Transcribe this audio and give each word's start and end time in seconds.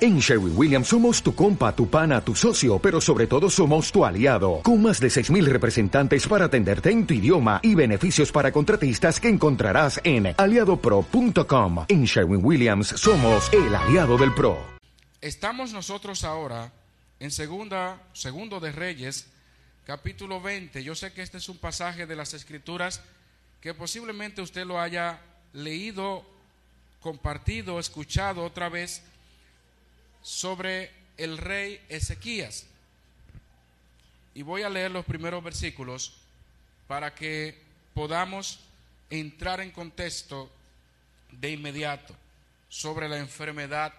En 0.00 0.18
Sherwin 0.18 0.54
Williams 0.56 0.88
somos 0.88 1.22
tu 1.22 1.34
compa, 1.34 1.74
tu 1.74 1.88
pana, 1.88 2.20
tu 2.20 2.34
socio, 2.34 2.80
pero 2.80 3.00
sobre 3.00 3.26
todo 3.26 3.48
somos 3.48 3.92
tu 3.92 4.04
aliado, 4.04 4.60
con 4.62 4.82
más 4.82 4.98
de 4.98 5.06
6.000 5.06 5.44
representantes 5.44 6.26
para 6.26 6.46
atenderte 6.46 6.90
en 6.90 7.06
tu 7.06 7.14
idioma 7.14 7.60
y 7.62 7.76
beneficios 7.76 8.32
para 8.32 8.50
contratistas 8.50 9.20
que 9.20 9.28
encontrarás 9.28 10.00
en 10.02 10.34
aliadopro.com. 10.36 11.84
En 11.88 12.04
Sherwin 12.04 12.44
Williams 12.44 12.88
somos 12.88 13.48
el 13.52 13.72
aliado 13.74 14.18
del 14.18 14.34
PRO. 14.34 14.58
Estamos 15.20 15.72
nosotros 15.72 16.24
ahora 16.24 16.72
en 17.20 17.30
segunda, 17.30 18.02
segundo 18.12 18.58
de 18.58 18.72
Reyes, 18.72 19.28
capítulo 19.84 20.40
20. 20.40 20.82
Yo 20.82 20.96
sé 20.96 21.12
que 21.12 21.22
este 21.22 21.38
es 21.38 21.48
un 21.48 21.58
pasaje 21.58 22.06
de 22.06 22.16
las 22.16 22.34
Escrituras 22.34 23.00
que 23.60 23.74
posiblemente 23.74 24.42
usted 24.42 24.66
lo 24.66 24.80
haya 24.80 25.20
leído, 25.52 26.26
compartido, 27.00 27.78
escuchado 27.78 28.44
otra 28.44 28.68
vez 28.68 29.02
sobre 30.24 30.90
el 31.18 31.38
rey 31.38 31.80
Ezequías. 31.88 32.66
Y 34.34 34.42
voy 34.42 34.62
a 34.62 34.70
leer 34.70 34.90
los 34.90 35.04
primeros 35.04 35.44
versículos 35.44 36.14
para 36.88 37.14
que 37.14 37.56
podamos 37.92 38.58
entrar 39.10 39.60
en 39.60 39.70
contexto 39.70 40.50
de 41.30 41.50
inmediato 41.52 42.16
sobre 42.68 43.08
la 43.08 43.18
enfermedad 43.18 43.92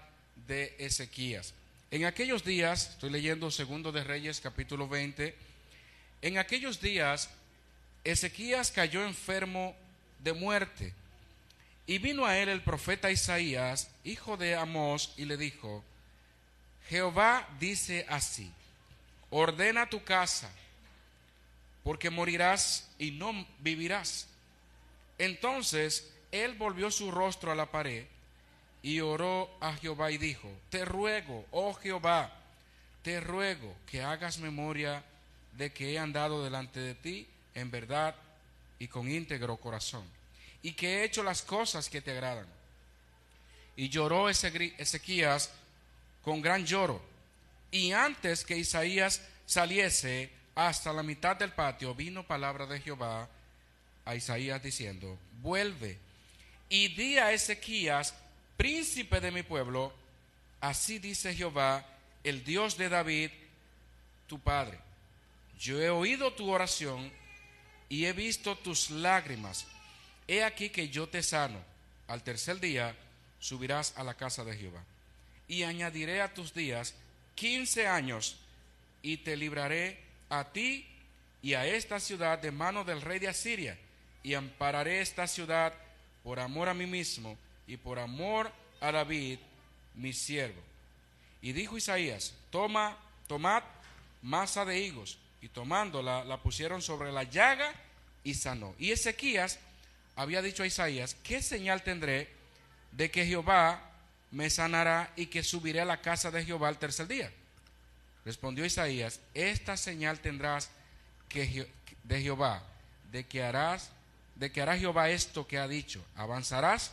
de 0.48 0.76
Ezequías. 0.80 1.53
En 1.92 2.06
aquellos 2.06 2.44
días, 2.44 2.90
estoy 2.90 3.12
leyendo 3.12 3.52
Segundo 3.52 3.92
de 3.92 4.03
Reyes 4.03 4.42
capítulo 4.42 4.90
20, 4.90 5.36
en 6.23 6.38
aquellos 6.40 6.81
días 6.81 7.30
Ezequías 8.03 8.72
cayó 8.72 9.06
enfermo 9.06 9.76
de 10.20 10.34
muerte 10.34 10.94
y 11.88 12.00
vino 12.00 12.26
a 12.26 12.38
él 12.40 12.50
el 12.50 12.62
profeta 12.62 13.12
Isaías, 13.12 13.90
hijo 14.03 14.38
de 14.38 14.56
Amós, 14.56 15.14
y 15.18 15.26
le 15.26 15.38
dijo, 15.38 15.84
Jehová 16.89 17.47
dice 17.59 18.05
así, 18.09 18.52
ordena 19.30 19.89
tu 19.89 20.03
casa, 20.03 20.52
porque 21.83 22.09
morirás 22.09 22.89
y 23.00 23.11
no 23.11 23.45
vivirás. 23.59 24.28
Entonces 25.17 26.11
él 26.31 26.56
volvió 26.56 26.91
su 26.91 27.11
rostro 27.11 27.52
a 27.52 27.56
la 27.56 27.72
pared 27.72 28.06
y 28.83 29.00
oró 29.00 29.50
a 29.61 29.73
Jehová 29.73 30.11
y 30.11 30.17
dijo, 30.17 30.52
te 30.69 30.86
ruego, 30.86 31.45
oh 31.52 31.73
Jehová, 31.73 32.31
te 33.02 33.19
ruego 33.19 33.75
que 33.89 34.02
hagas 34.02 34.38
memoria 34.38 35.03
de 35.53 35.72
que 35.72 35.94
he 35.94 36.00
andado 36.00 36.44
delante 36.44 36.80
de 36.80 36.95
ti 36.95 37.28
en 37.56 37.72
verdad 37.72 38.16
y 38.78 38.88
con 38.88 39.09
íntegro 39.09 39.58
corazón, 39.58 40.03
y 40.61 40.73
que 40.73 41.00
he 41.00 41.03
hecho 41.03 41.23
las 41.23 41.41
cosas 41.41 41.89
que 41.89 42.02
te 42.02 42.11
agradan. 42.11 42.47
Y 43.75 43.89
lloró 43.89 44.30
Ezequías 44.30 45.52
con 46.26 46.42
gran 46.42 46.66
lloro. 46.66 47.00
Y 47.70 47.92
antes 47.92 48.44
que 48.44 48.58
Isaías 48.58 49.22
saliese 49.45 50.31
hasta 50.56 50.92
la 50.92 51.04
mitad 51.04 51.36
del 51.36 51.54
patio, 51.54 51.94
vino 51.94 52.26
palabra 52.26 52.66
de 52.66 52.81
Jehová 52.81 53.30
a 54.03 54.16
Isaías 54.16 54.62
diciendo, 54.62 55.19
vuelve 55.41 56.00
y 56.68 56.88
di 56.90 57.19
a 57.19 57.31
Ezequías, 57.31 58.16
príncipe 58.58 59.22
de 59.22 59.31
mi 59.31 59.44
pueblo, 59.44 59.94
así 60.62 60.97
dice 60.97 61.36
Jehová, 61.36 61.86
el 62.24 62.44
Dios 62.44 62.75
de 62.75 62.90
David, 62.90 63.30
tu 64.25 64.40
padre. 64.40 64.80
Yo 65.59 65.80
he 65.80 65.92
oído 65.92 66.34
tu 66.34 66.50
oración 66.50 67.12
y 67.88 68.06
he 68.06 68.13
visto 68.13 68.57
tus 68.57 68.90
lágrimas. 68.90 69.68
He 70.28 70.44
aquí 70.44 70.69
que 70.69 70.90
yo 70.90 71.07
te 71.07 71.22
sano. 71.22 71.59
Al 72.07 72.24
tercer 72.24 72.59
día 72.59 72.96
subirás 73.40 73.94
a 73.96 74.03
la 74.03 74.16
casa 74.16 74.44
de 74.44 74.57
Jehová 74.57 74.84
y 75.47 75.63
añadiré 75.63 76.22
a 76.22 76.33
tus 76.33 76.53
días 76.53 76.95
quince 77.35 77.88
años 77.88 78.38
y 79.01 79.17
te 79.17 79.38
libraré 79.38 80.00
a 80.29 80.45
ti 80.51 80.88
y 81.41 81.53
a 81.53 81.66
esta 81.67 82.00
ciudad 82.00 82.39
de 82.39 82.51
mano 82.51 82.83
del 82.83 83.01
rey 83.01 83.19
de 83.19 83.28
Asiria 83.28 83.78
y 84.23 84.33
ampararé 84.33 85.01
esta 85.01 85.28
ciudad 85.28 85.73
por 86.23 86.39
amor 86.39 86.69
a 86.69 86.73
mí 86.73 86.88
mismo 86.88 87.38
y 87.67 87.78
por 87.78 88.00
amor 88.00 88.51
a 88.81 88.91
David, 88.91 89.39
mi 89.94 90.13
siervo. 90.13 90.61
Y 91.41 91.53
dijo 91.53 91.77
Isaías, 91.77 92.33
toma, 92.50 92.97
tomad 93.27 93.62
masa 94.23 94.66
de 94.66 94.79
higos. 94.79 95.19
Y 95.41 95.50
tomándola, 95.50 96.23
la 96.23 96.41
pusieron 96.41 96.81
sobre 96.81 97.12
la 97.12 97.23
llaga 97.23 97.72
y 98.23 98.33
sanó. 98.33 98.73
Y 98.79 98.91
Ezequías 98.91 99.59
había 100.16 100.41
dicho 100.41 100.63
a 100.63 100.67
Isaías, 100.67 101.16
¿qué 101.23 101.41
señal 101.44 101.83
tendré 101.83 102.29
de 102.91 103.12
que 103.12 103.25
Jehová 103.25 103.91
me 104.35 104.50
sanará 104.50 105.13
y 105.16 105.28
que 105.28 105.44
subiré 105.44 105.79
a 105.79 105.85
la 105.85 106.01
casa 106.01 106.29
de 106.29 106.44
Jehová 106.44 106.68
el 106.68 106.78
tercer 106.78 107.07
día. 107.07 107.31
Respondió 108.25 108.66
Isaías, 108.66 109.22
esta 109.34 109.78
señal 109.78 110.19
tendrás 110.19 110.69
de 112.03 112.22
Jehová, 112.22 112.62
de 113.13 113.25
que 113.25 113.41
harás, 113.41 113.91
de 114.35 114.51
que 114.51 114.62
hará 114.62 114.78
Jehová 114.78 115.09
esto 115.09 115.47
que 115.47 115.57
ha 115.57 115.69
dicho, 115.69 116.03
avanzarás 116.18 116.91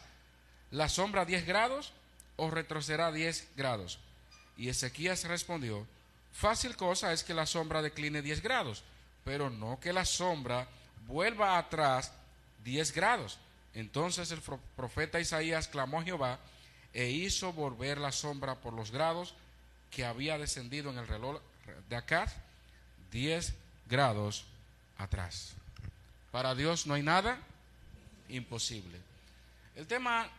la 0.71 0.89
sombra 0.89 1.25
10 1.25 1.45
grados 1.45 1.93
o 2.37 2.49
retrocederá 2.49 3.11
10 3.11 3.49
grados. 3.57 3.99
Y 4.57 4.69
Ezequías 4.69 5.25
respondió, 5.25 5.85
fácil 6.33 6.77
cosa 6.77 7.13
es 7.13 7.25
que 7.25 7.35
la 7.35 7.47
sombra 7.47 7.83
decline 7.83 8.23
10 8.23 8.41
grados, 8.41 8.85
pero 9.25 9.51
no 9.51 9.81
que 9.81 9.93
la 9.93 10.05
sombra 10.05 10.69
vuelva 11.09 11.59
atrás 11.59 12.13
10 12.63 12.93
grados. 12.93 13.41
Entonces 13.75 14.31
el 14.31 14.41
profeta 14.77 15.19
Isaías 15.19 15.67
clamó 15.67 15.99
a 15.99 16.05
Jehová, 16.05 16.39
e 16.95 17.11
hizo 17.11 17.53
volver 17.53 17.99
la 17.99 18.13
sombra 18.13 18.57
por 18.57 18.73
los 18.73 18.91
grados 18.91 19.35
que 19.91 20.05
había 20.05 20.39
descendido 20.39 20.91
en 20.91 20.99
el 20.99 21.07
reloj 21.07 21.41
de 21.89 21.97
acá 21.97 22.33
10 23.11 23.55
grados 23.89 24.45
atrás. 24.99 25.53
Para 26.31 26.55
Dios 26.55 26.87
no 26.87 26.95
hay 26.95 27.03
nada 27.03 27.39
imposible. 28.29 28.99
El 29.77 29.87
tema 29.87 30.31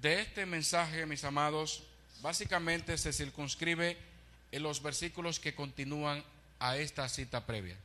de 0.00 0.20
este 0.20 0.46
mensaje, 0.46 1.06
mis 1.06 1.24
amados, 1.24 1.84
básicamente 2.20 2.98
se 2.98 3.12
circunscribe 3.12 3.96
en 4.52 4.62
los 4.62 4.82
versículos 4.82 5.40
que 5.40 5.54
continúan 5.54 6.22
a 6.58 6.76
esta 6.76 7.08
cita 7.08 7.46
previa. 7.46 7.76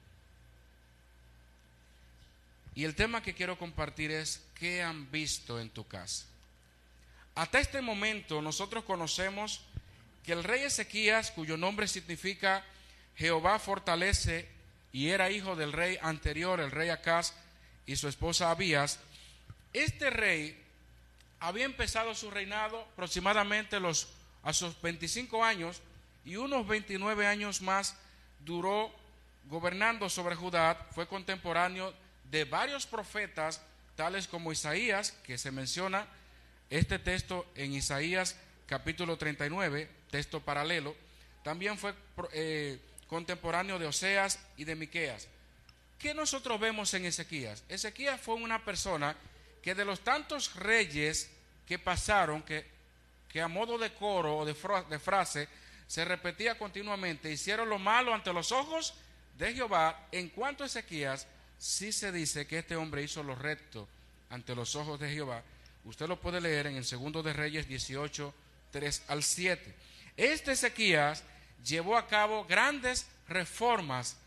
Y 2.74 2.86
el 2.86 2.96
tema 2.96 3.22
que 3.22 3.34
quiero 3.34 3.58
compartir 3.58 4.12
es, 4.12 4.42
¿qué 4.56 4.82
han 4.82 5.12
visto 5.12 5.60
en 5.60 5.70
tu 5.70 5.86
casa? 5.86 6.26
Hasta 7.36 7.60
este 7.60 7.82
momento 7.82 8.42
nosotros 8.42 8.84
conocemos 8.84 9.62
que 10.24 10.34
el 10.34 10.44
rey 10.44 10.64
Ezequías, 10.64 11.32
cuyo 11.32 11.58
nombre 11.58 11.88
significa 11.88 12.64
Jehová 13.16 13.60
fortalece, 13.60 14.48
y 14.94 15.10
era 15.10 15.32
hijo 15.32 15.56
del 15.56 15.72
rey 15.72 15.98
anterior, 16.02 16.60
el 16.60 16.72
rey 16.72 16.90
Acaz, 16.90 17.34
y 17.86 17.96
su 17.96 18.08
esposa 18.08 18.52
Abías, 18.52 19.00
este 19.74 20.10
rey 20.10 20.62
había 21.40 21.66
empezado 21.66 22.14
su 22.14 22.30
reinado 22.30 22.82
aproximadamente 22.94 23.80
los, 23.80 24.10
a 24.44 24.54
sus 24.54 24.80
25 24.82 25.44
años 25.44 25.82
y 26.26 26.36
unos 26.36 26.68
29 26.68 27.26
años 27.26 27.62
más 27.62 27.96
duró 28.42 28.94
gobernando 29.46 30.10
sobre 30.10 30.36
Judá, 30.36 30.88
fue 30.92 31.08
contemporáneo 31.08 31.94
de 32.26 32.46
varios 32.46 32.86
profetas, 32.86 33.62
tales 33.96 34.28
como 34.28 34.52
Isaías, 34.52 35.12
que 35.24 35.38
se 35.38 35.52
menciona 35.52 36.06
este 36.72 37.00
texto 37.00 37.46
en 37.56 37.74
Isaías 37.74 38.38
capítulo 38.66 39.18
39, 39.18 39.90
texto 40.10 40.40
paralelo, 40.40 40.96
también 41.44 41.78
fue 41.78 41.94
eh, 42.32 42.80
contemporáneo 43.08 43.78
de 43.78 43.88
Oseas 43.88 44.40
y 44.56 44.64
de 44.64 44.76
Miqueas. 44.76 45.28
¿Qué 46.00 46.14
nosotros 46.14 46.60
vemos 46.62 46.94
en 46.94 47.06
Ezequías? 47.06 47.66
Ezequías 47.68 48.20
fue 48.22 48.36
una 48.36 48.64
persona 48.64 49.18
que 49.62 49.76
de 49.76 49.84
los 49.84 50.00
tantos 50.00 50.56
reyes 50.56 51.30
que 51.68 51.78
pasaron, 51.78 52.42
que, 52.42 52.66
que 53.28 53.42
a 53.42 53.50
modo 53.50 53.78
de 53.78 53.94
coro 53.94 54.38
o 54.38 54.46
de, 54.46 54.56
de 54.90 55.00
frase 55.00 55.50
se 55.88 56.06
repetía 56.06 56.58
continuamente, 56.58 57.30
hicieron 57.30 57.70
lo 57.70 57.80
malo 57.80 58.14
ante 58.14 58.32
los 58.32 58.54
ojos 58.54 58.94
de 59.38 59.54
Jehová, 59.54 60.08
en 60.14 60.30
cuanto 60.30 60.64
a 60.64 60.68
Ezequías, 60.68 61.28
sí 61.60 61.92
se 61.92 62.14
dice 62.14 62.48
que 62.48 62.60
este 62.60 62.78
hombre 62.78 63.04
hizo 63.04 63.24
lo 63.24 63.36
recto 63.36 63.90
ante 64.30 64.56
los 64.56 64.78
ojos 64.78 64.98
de 64.98 65.12
Jehová 65.12 65.44
Usted 65.84 66.08
lo 66.08 66.20
puede 66.20 66.42
leer 66.42 66.68
en 66.68 66.76
el 66.76 66.86
segundo 66.86 67.24
de 67.24 67.34
Reyes 67.34 67.68
18, 67.68 68.34
3 68.72 69.04
al 69.08 69.24
7. 69.24 69.76
Este 70.18 70.52
Ezequías 70.52 71.24
llevó 71.66 71.98
a 71.98 72.08
cabo 72.08 72.46
grandes 72.46 73.08
reformas 73.28 74.18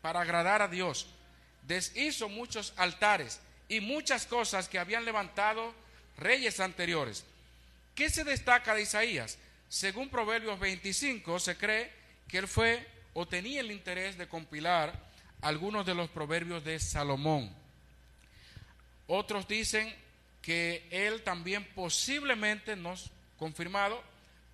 para 0.00 0.20
agradar 0.20 0.62
a 0.62 0.68
Dios. 0.68 1.06
Deshizo 1.62 2.28
muchos 2.28 2.72
altares 2.76 3.40
y 3.68 3.80
muchas 3.80 4.26
cosas 4.26 4.68
que 4.68 4.78
habían 4.78 5.04
levantado 5.04 5.74
reyes 6.16 6.60
anteriores. 6.60 7.24
¿Qué 7.94 8.08
se 8.08 8.24
destaca 8.24 8.74
de 8.74 8.82
Isaías? 8.82 9.38
Según 9.68 10.08
Proverbios 10.08 10.58
25, 10.58 11.38
se 11.38 11.56
cree 11.56 11.92
que 12.26 12.38
él 12.38 12.48
fue 12.48 12.86
o 13.12 13.26
tenía 13.26 13.60
el 13.60 13.70
interés 13.70 14.16
de 14.16 14.28
compilar 14.28 14.92
algunos 15.42 15.86
de 15.86 15.94
los 15.94 16.08
proverbios 16.10 16.64
de 16.64 16.78
Salomón. 16.78 17.54
Otros 19.06 19.46
dicen 19.48 19.94
que 20.42 20.86
él 20.90 21.22
también 21.22 21.64
posiblemente, 21.74 22.76
no 22.76 22.94
confirmado, 23.38 24.02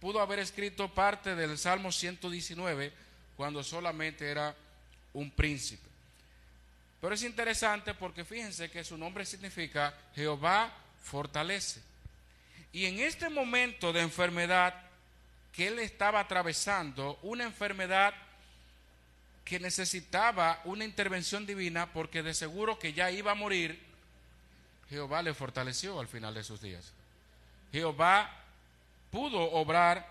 pudo 0.00 0.20
haber 0.20 0.38
escrito 0.38 0.92
parte 0.92 1.34
del 1.34 1.58
Salmo 1.58 1.92
119 1.92 2.92
cuando 3.36 3.62
solamente 3.62 4.30
era 4.30 4.54
un 5.12 5.30
príncipe. 5.30 5.86
Pero 7.00 7.14
es 7.14 7.22
interesante 7.22 7.94
porque 7.94 8.24
fíjense 8.24 8.70
que 8.70 8.84
su 8.84 8.96
nombre 8.96 9.24
significa 9.24 9.94
Jehová 10.14 10.72
fortalece. 11.02 11.80
Y 12.72 12.86
en 12.86 12.98
este 12.98 13.28
momento 13.28 13.92
de 13.92 14.00
enfermedad 14.00 14.74
que 15.52 15.68
él 15.68 15.78
estaba 15.78 16.20
atravesando, 16.20 17.18
una 17.22 17.44
enfermedad 17.44 18.14
que 19.44 19.60
necesitaba 19.60 20.60
una 20.64 20.84
intervención 20.84 21.46
divina 21.46 21.92
porque 21.92 22.22
de 22.22 22.34
seguro 22.34 22.78
que 22.78 22.92
ya 22.92 23.10
iba 23.10 23.32
a 23.32 23.36
morir, 23.36 23.80
Jehová 24.88 25.22
le 25.22 25.34
fortaleció 25.34 25.98
al 25.98 26.08
final 26.08 26.34
de 26.34 26.44
sus 26.44 26.60
días. 26.60 26.92
Jehová 27.72 28.30
pudo 29.10 29.40
obrar 29.52 30.06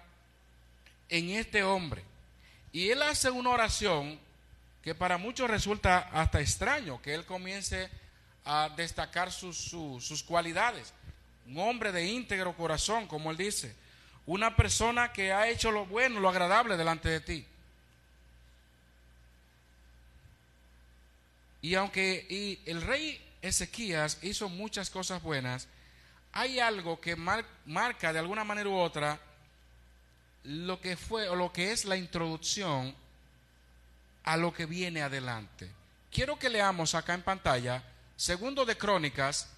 en 1.09 1.29
este 1.31 1.63
hombre. 1.63 2.03
Y 2.71 2.89
él 2.89 3.01
hace 3.01 3.29
una 3.29 3.51
oración 3.51 4.19
que 4.83 4.93
para 4.93 5.17
muchos 5.17 5.49
resulta 5.49 6.09
hasta 6.11 6.41
extraño, 6.41 7.01
que 7.01 7.13
él 7.13 7.25
comience 7.25 7.89
a 8.43 8.69
destacar 8.75 9.31
sus, 9.31 9.57
sus, 9.57 10.23
cualidades. 10.23 10.93
Un 11.47 11.57
hombre 11.59 11.91
de 11.91 12.05
íntegro 12.05 12.55
corazón, 12.55 13.07
como 13.07 13.31
él 13.31 13.37
dice. 13.37 13.75
Una 14.25 14.55
persona 14.55 15.11
que 15.11 15.31
ha 15.31 15.47
hecho 15.49 15.71
lo 15.71 15.85
bueno, 15.85 16.19
lo 16.19 16.29
agradable 16.29 16.77
delante 16.77 17.09
de 17.09 17.19
ti. 17.21 17.45
Y 21.61 21.73
aunque 21.73 22.27
y 22.29 22.59
el 22.69 22.81
rey 22.83 23.24
Ezequías 23.47 24.17
hizo 24.21 24.49
muchas 24.49 24.89
cosas 24.89 25.21
buenas, 25.21 25.67
hay 26.31 26.59
algo 26.59 26.99
que 26.99 27.15
marca 27.15 28.11
de 28.11 28.19
alguna 28.19 28.43
manera 28.43 28.69
u 28.69 28.75
otra 28.75 29.19
lo 30.43 30.79
que 30.79 30.97
fue 30.97 31.29
o 31.29 31.35
lo 31.35 31.51
que 31.51 31.71
es 31.71 31.85
la 31.85 31.95
introducción 31.95 32.95
a 34.23 34.37
lo 34.37 34.53
que 34.53 34.65
viene 34.65 35.01
adelante. 35.01 35.69
Quiero 36.11 36.37
que 36.37 36.49
leamos 36.49 36.95
acá 36.95 37.13
en 37.13 37.21
pantalla 37.21 37.83
Segundo 38.15 38.65
de 38.65 38.77
Crónicas, 38.77 39.49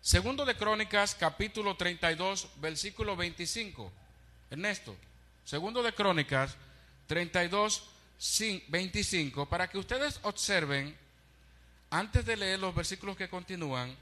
Segundo 0.00 0.44
de 0.44 0.54
Crónicas, 0.54 1.14
capítulo 1.14 1.76
32, 1.76 2.48
versículo 2.56 3.16
25. 3.16 3.90
Ernesto, 4.50 4.96
Segundo 5.44 5.82
de 5.82 5.94
Crónicas 5.94 6.56
32, 7.06 7.84
25, 8.68 9.48
para 9.48 9.68
que 9.68 9.78
ustedes 9.78 10.20
observen, 10.22 10.96
antes 11.94 12.26
de 12.26 12.36
leer 12.36 12.58
los 12.58 12.74
versículos 12.74 13.16
que 13.16 13.28
continúan, 13.28 13.94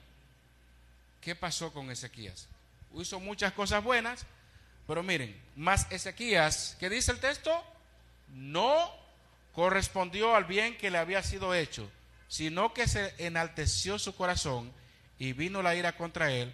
¿qué 1.20 1.34
pasó 1.34 1.74
con 1.74 1.90
Ezequías? 1.90 2.48
Hizo 2.94 3.20
muchas 3.20 3.52
cosas 3.52 3.84
buenas, 3.84 4.24
pero 4.86 5.02
miren, 5.02 5.38
más 5.56 5.86
Ezequías, 5.90 6.74
¿qué 6.80 6.88
dice 6.88 7.12
el 7.12 7.20
texto? 7.20 7.52
No 8.28 8.90
correspondió 9.52 10.34
al 10.34 10.46
bien 10.46 10.78
que 10.78 10.90
le 10.90 10.96
había 10.96 11.22
sido 11.22 11.54
hecho, 11.54 11.86
sino 12.28 12.72
que 12.72 12.88
se 12.88 13.14
enalteció 13.18 13.98
su 13.98 14.16
corazón 14.16 14.72
y 15.18 15.34
vino 15.34 15.62
la 15.62 15.74
ira 15.74 15.94
contra 15.94 16.32
él. 16.32 16.50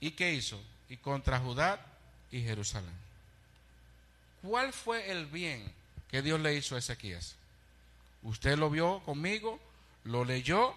¿Y 0.00 0.10
qué 0.10 0.32
hizo? 0.32 0.60
Y 0.88 0.96
contra 0.96 1.38
Judá 1.38 1.78
y 2.32 2.42
Jerusalén. 2.42 2.90
¿Cuál 4.42 4.72
fue 4.72 5.12
el 5.12 5.26
bien 5.26 5.72
que 6.10 6.22
Dios 6.22 6.40
le 6.40 6.56
hizo 6.56 6.74
a 6.74 6.80
Ezequías? 6.80 7.36
Usted 8.24 8.58
lo 8.58 8.68
vio 8.68 8.98
conmigo, 9.04 9.60
lo 10.06 10.24
leyó, 10.24 10.74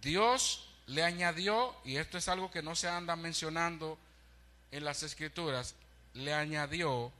Dios 0.00 0.68
le 0.86 1.02
añadió, 1.02 1.74
y 1.84 1.96
esto 1.96 2.18
es 2.18 2.28
algo 2.28 2.50
que 2.50 2.62
no 2.62 2.74
se 2.74 2.88
anda 2.88 3.16
mencionando 3.16 3.98
en 4.70 4.84
las 4.84 5.02
escrituras, 5.02 5.74
le 6.14 6.32
añadió 6.32 7.12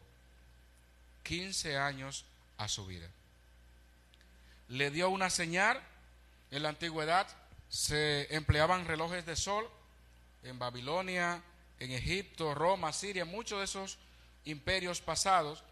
15 1.25 1.77
años 1.77 2.25
a 2.57 2.69
su 2.69 2.87
vida. 2.87 3.09
Le 4.69 4.91
dio 4.91 5.11
una 5.11 5.29
señal, 5.29 5.83
en 6.51 6.63
la 6.63 6.71
antigüedad 6.71 7.27
se 7.69 8.35
empleaban 8.35 8.87
relojes 8.87 9.27
de 9.27 9.37
sol, 9.37 9.69
en 10.45 10.59
Babilonia, 10.59 11.43
en 11.81 11.91
Egipto, 11.91 12.55
Roma, 12.55 12.93
Siria, 12.93 13.25
muchos 13.25 13.59
de 13.59 13.65
esos 13.65 13.99
imperios 14.45 15.01
pasados, 15.01 15.65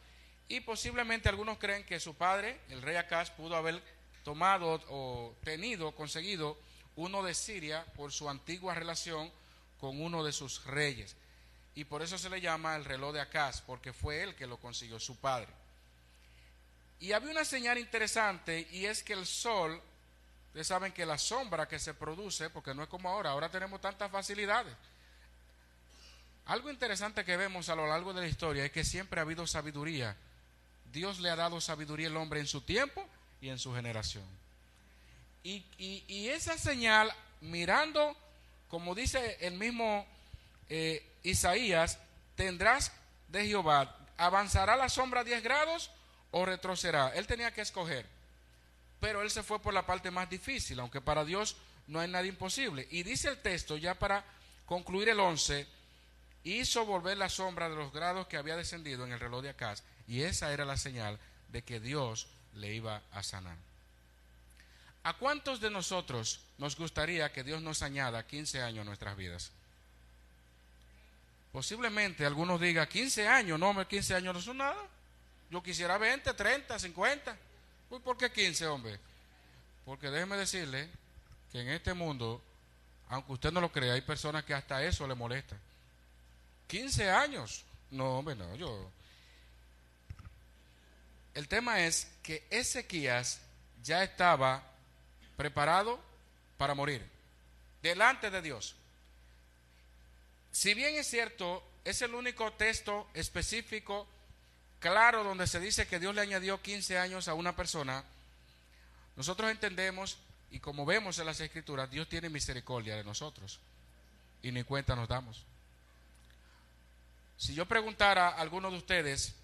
y 0.48 0.60
posiblemente 0.60 1.28
algunos 1.28 1.58
creen 1.58 1.84
que 1.84 2.00
su 2.00 2.14
padre, 2.14 2.60
el 2.68 2.82
rey 2.82 2.96
Acaz, 2.96 3.30
pudo 3.30 3.56
haber 3.56 3.80
tomado 4.26 4.82
o 4.88 5.36
tenido, 5.44 5.94
conseguido 5.94 6.58
uno 6.96 7.22
de 7.22 7.32
Siria 7.32 7.86
por 7.94 8.10
su 8.10 8.28
antigua 8.28 8.74
relación 8.74 9.30
con 9.78 10.02
uno 10.02 10.24
de 10.24 10.32
sus 10.32 10.64
reyes. 10.64 11.14
Y 11.76 11.84
por 11.84 12.02
eso 12.02 12.18
se 12.18 12.28
le 12.28 12.40
llama 12.40 12.74
el 12.74 12.84
reloj 12.84 13.14
de 13.14 13.20
Acaz, 13.20 13.60
porque 13.60 13.92
fue 13.92 14.24
él 14.24 14.34
que 14.34 14.48
lo 14.48 14.56
consiguió, 14.56 14.98
su 14.98 15.14
padre. 15.14 15.46
Y 16.98 17.12
había 17.12 17.30
una 17.30 17.44
señal 17.44 17.78
interesante 17.78 18.66
y 18.72 18.86
es 18.86 19.04
que 19.04 19.12
el 19.12 19.26
sol, 19.26 19.80
ustedes 20.48 20.66
saben 20.66 20.90
que 20.90 21.06
la 21.06 21.18
sombra 21.18 21.68
que 21.68 21.78
se 21.78 21.94
produce, 21.94 22.50
porque 22.50 22.74
no 22.74 22.82
es 22.82 22.88
como 22.88 23.08
ahora, 23.08 23.30
ahora 23.30 23.48
tenemos 23.48 23.80
tantas 23.80 24.10
facilidades. 24.10 24.74
Algo 26.46 26.68
interesante 26.68 27.24
que 27.24 27.36
vemos 27.36 27.68
a 27.68 27.76
lo 27.76 27.86
largo 27.86 28.12
de 28.12 28.22
la 28.22 28.26
historia 28.26 28.64
es 28.64 28.72
que 28.72 28.82
siempre 28.82 29.20
ha 29.20 29.22
habido 29.22 29.46
sabiduría. 29.46 30.16
Dios 30.92 31.20
le 31.20 31.30
ha 31.30 31.36
dado 31.36 31.60
sabiduría 31.60 32.08
al 32.08 32.16
hombre 32.16 32.40
en 32.40 32.48
su 32.48 32.62
tiempo 32.62 33.08
y 33.40 33.48
en 33.48 33.58
su 33.58 33.74
generación. 33.74 34.24
Y, 35.42 36.28
esa 36.28 36.58
señal, 36.58 37.12
mirando, 37.40 38.16
como 38.68 38.96
dice 38.96 39.38
el 39.40 39.54
mismo 39.54 40.04
eh, 40.68 41.06
Isaías, 41.22 41.98
tendrás 42.34 42.90
de 43.28 43.46
Jehová, 43.46 43.96
¿avanzará 44.16 44.76
la 44.76 44.88
sombra 44.88 45.22
10 45.22 45.42
grados 45.44 45.92
o 46.32 46.44
retrocederá? 46.44 47.10
Él 47.14 47.28
tenía 47.28 47.52
que 47.52 47.60
escoger, 47.60 48.06
pero 48.98 49.22
él 49.22 49.30
se 49.30 49.44
fue 49.44 49.60
por 49.60 49.72
la 49.72 49.86
parte 49.86 50.10
más 50.10 50.28
difícil, 50.28 50.80
aunque 50.80 51.00
para 51.00 51.24
Dios 51.24 51.56
no 51.86 52.00
hay 52.00 52.08
nada 52.08 52.26
imposible. 52.26 52.88
Y 52.90 53.04
dice 53.04 53.28
el 53.28 53.38
texto, 53.40 53.76
ya 53.76 53.94
para 53.94 54.24
concluir 54.64 55.10
el 55.10 55.20
11, 55.20 55.64
hizo 56.42 56.86
volver 56.86 57.18
la 57.18 57.28
sombra 57.28 57.68
de 57.68 57.76
los 57.76 57.92
grados 57.92 58.26
que 58.26 58.36
había 58.36 58.56
descendido 58.56 59.04
en 59.04 59.12
el 59.12 59.20
reloj 59.20 59.42
de 59.42 59.50
Acaz, 59.50 59.84
y 60.08 60.22
esa 60.22 60.52
era 60.52 60.64
la 60.64 60.76
señal 60.76 61.18
de 61.48 61.62
que 61.62 61.78
Dios 61.78 62.28
le 62.56 62.74
iba 62.74 63.02
a 63.12 63.22
sanar. 63.22 63.56
¿A 65.04 65.12
cuántos 65.14 65.60
de 65.60 65.70
nosotros 65.70 66.40
nos 66.58 66.76
gustaría 66.76 67.32
que 67.32 67.44
Dios 67.44 67.62
nos 67.62 67.82
añada 67.82 68.26
15 68.26 68.62
años 68.62 68.82
a 68.82 68.84
nuestras 68.84 69.16
vidas? 69.16 69.52
Posiblemente 71.52 72.26
algunos 72.26 72.60
digan, 72.60 72.86
15 72.88 73.28
años, 73.28 73.58
no, 73.58 73.86
15 73.86 74.14
años 74.14 74.34
no 74.34 74.40
son 74.40 74.58
nada. 74.58 74.76
Yo 75.50 75.62
quisiera 75.62 75.96
20, 75.96 76.34
30, 76.34 76.78
50. 76.78 77.36
Pues, 77.88 78.02
¿Por 78.02 78.16
qué 78.16 78.30
15, 78.30 78.66
hombre? 78.66 78.98
Porque 79.84 80.10
déjeme 80.10 80.36
decirle 80.36 80.90
que 81.52 81.60
en 81.60 81.68
este 81.68 81.94
mundo, 81.94 82.42
aunque 83.08 83.32
usted 83.32 83.52
no 83.52 83.60
lo 83.60 83.70
crea, 83.70 83.94
hay 83.94 84.00
personas 84.00 84.44
que 84.44 84.54
hasta 84.54 84.82
eso 84.82 85.06
le 85.06 85.14
molesta. 85.14 85.56
15 86.66 87.10
años. 87.10 87.64
No, 87.92 88.18
hombre, 88.18 88.34
no, 88.34 88.56
yo. 88.56 88.90
El 91.36 91.48
tema 91.48 91.80
es 91.80 92.08
que 92.22 92.46
Ezequías 92.48 93.42
ya 93.82 94.02
estaba 94.02 94.62
preparado 95.36 96.00
para 96.56 96.74
morir, 96.74 97.06
delante 97.82 98.30
de 98.30 98.40
Dios. 98.40 98.74
Si 100.50 100.72
bien 100.72 100.94
es 100.94 101.06
cierto, 101.06 101.62
es 101.84 102.00
el 102.00 102.14
único 102.14 102.54
texto 102.54 103.06
específico, 103.12 104.08
claro, 104.80 105.24
donde 105.24 105.46
se 105.46 105.60
dice 105.60 105.86
que 105.86 106.00
Dios 106.00 106.14
le 106.14 106.22
añadió 106.22 106.62
15 106.62 106.98
años 106.98 107.28
a 107.28 107.34
una 107.34 107.54
persona, 107.54 108.02
nosotros 109.14 109.50
entendemos 109.50 110.16
y 110.50 110.58
como 110.60 110.86
vemos 110.86 111.18
en 111.18 111.26
las 111.26 111.40
escrituras, 111.40 111.90
Dios 111.90 112.08
tiene 112.08 112.30
misericordia 112.30 112.96
de 112.96 113.04
nosotros 113.04 113.60
y 114.42 114.52
ni 114.52 114.62
cuenta 114.62 114.96
nos 114.96 115.06
damos. 115.06 115.44
Si 117.36 117.52
yo 117.52 117.66
preguntara 117.66 118.28
a 118.28 118.40
alguno 118.40 118.70
de 118.70 118.78
ustedes, 118.78 119.34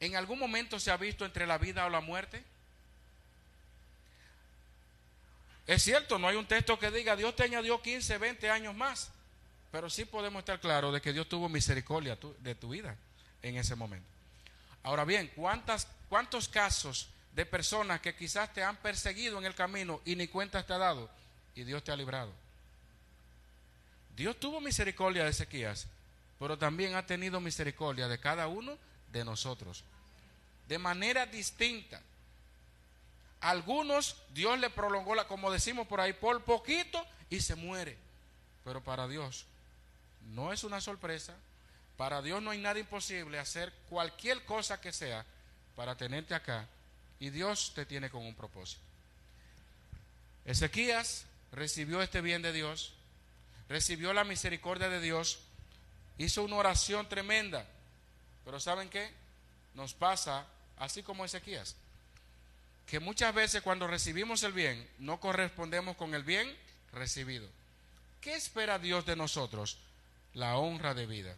¿en 0.00 0.16
algún 0.16 0.38
momento 0.38 0.80
se 0.80 0.90
ha 0.90 0.96
visto 0.96 1.24
entre 1.24 1.46
la 1.46 1.58
vida 1.58 1.86
o 1.86 1.90
la 1.90 2.00
muerte? 2.00 2.42
Es 5.66 5.84
cierto, 5.84 6.18
no 6.18 6.26
hay 6.26 6.36
un 6.36 6.46
texto 6.46 6.78
que 6.78 6.90
diga 6.90 7.14
Dios 7.14 7.36
te 7.36 7.44
añadió 7.44 7.80
15, 7.80 8.18
20 8.18 8.50
años 8.50 8.74
más. 8.74 9.10
pero 9.70 9.88
sí 9.88 10.04
podemos 10.04 10.40
estar 10.40 10.58
claros 10.58 10.92
de 10.92 11.00
que 11.00 11.12
Dios 11.12 11.28
tuvo 11.28 11.48
misericordia 11.48 12.18
de 12.40 12.54
tu 12.56 12.70
vida 12.70 12.96
en 13.40 13.56
ese 13.56 13.76
momento. 13.76 14.08
Ahora 14.82 15.04
bien, 15.04 15.30
¿cuántas, 15.36 15.86
¿cuántos 16.08 16.48
casos 16.48 17.08
de 17.32 17.46
personas 17.46 18.00
que 18.00 18.16
quizás 18.16 18.52
te 18.52 18.64
han 18.64 18.76
perseguido 18.78 19.38
en 19.38 19.44
el 19.44 19.54
camino 19.54 20.00
y 20.04 20.16
ni 20.16 20.26
cuenta 20.26 20.66
te 20.66 20.72
ha 20.72 20.78
dado 20.78 21.08
y 21.54 21.62
Dios 21.62 21.84
te 21.84 21.92
ha 21.92 21.96
librado? 21.96 22.32
Dios 24.16 24.40
tuvo 24.40 24.60
misericordia 24.60 25.22
de 25.22 25.30
Ezequías, 25.30 25.86
pero 26.38 26.58
también 26.58 26.96
ha 26.96 27.06
tenido 27.06 27.40
misericordia 27.40 28.08
de 28.08 28.18
cada 28.18 28.48
uno 28.48 28.76
de 29.12 29.24
nosotros, 29.24 29.84
de 30.68 30.78
manera 30.78 31.26
distinta. 31.26 32.00
Algunos 33.40 34.16
Dios 34.34 34.58
le 34.58 34.70
prolongó 34.70 35.14
la, 35.14 35.26
como 35.26 35.50
decimos 35.50 35.86
por 35.86 36.00
ahí, 36.00 36.12
por 36.12 36.42
poquito 36.44 37.04
y 37.30 37.40
se 37.40 37.54
muere. 37.54 37.96
Pero 38.64 38.82
para 38.82 39.08
Dios 39.08 39.46
no 40.32 40.52
es 40.52 40.64
una 40.64 40.80
sorpresa. 40.80 41.34
Para 41.96 42.22
Dios 42.22 42.42
no 42.42 42.50
hay 42.50 42.58
nada 42.58 42.78
imposible 42.78 43.38
hacer 43.38 43.72
cualquier 43.88 44.44
cosa 44.44 44.80
que 44.80 44.92
sea 44.92 45.24
para 45.76 45.96
tenerte 45.96 46.34
acá. 46.34 46.66
Y 47.18 47.30
Dios 47.30 47.72
te 47.74 47.84
tiene 47.84 48.08
con 48.10 48.24
un 48.24 48.34
propósito. 48.34 48.80
Ezequías 50.44 51.26
recibió 51.52 52.00
este 52.00 52.20
bien 52.20 52.42
de 52.42 52.52
Dios, 52.52 52.94
recibió 53.68 54.12
la 54.12 54.24
misericordia 54.24 54.88
de 54.88 55.00
Dios, 55.00 55.40
hizo 56.18 56.42
una 56.42 56.56
oración 56.56 57.08
tremenda. 57.08 57.66
Pero 58.44 58.60
¿saben 58.60 58.88
qué? 58.88 59.10
Nos 59.74 59.94
pasa 59.94 60.46
así 60.76 61.02
como 61.02 61.24
Ezequías 61.24 61.76
que 62.90 62.98
muchas 62.98 63.32
veces 63.32 63.62
cuando 63.62 63.86
recibimos 63.86 64.42
el 64.42 64.52
bien 64.52 64.84
no 64.98 65.20
correspondemos 65.20 65.96
con 65.96 66.12
el 66.12 66.24
bien 66.24 66.52
recibido. 66.92 67.48
¿Qué 68.20 68.34
espera 68.34 68.80
Dios 68.80 69.06
de 69.06 69.14
nosotros? 69.14 69.78
La 70.34 70.56
honra 70.56 70.92
de 70.92 71.06
vida. 71.06 71.36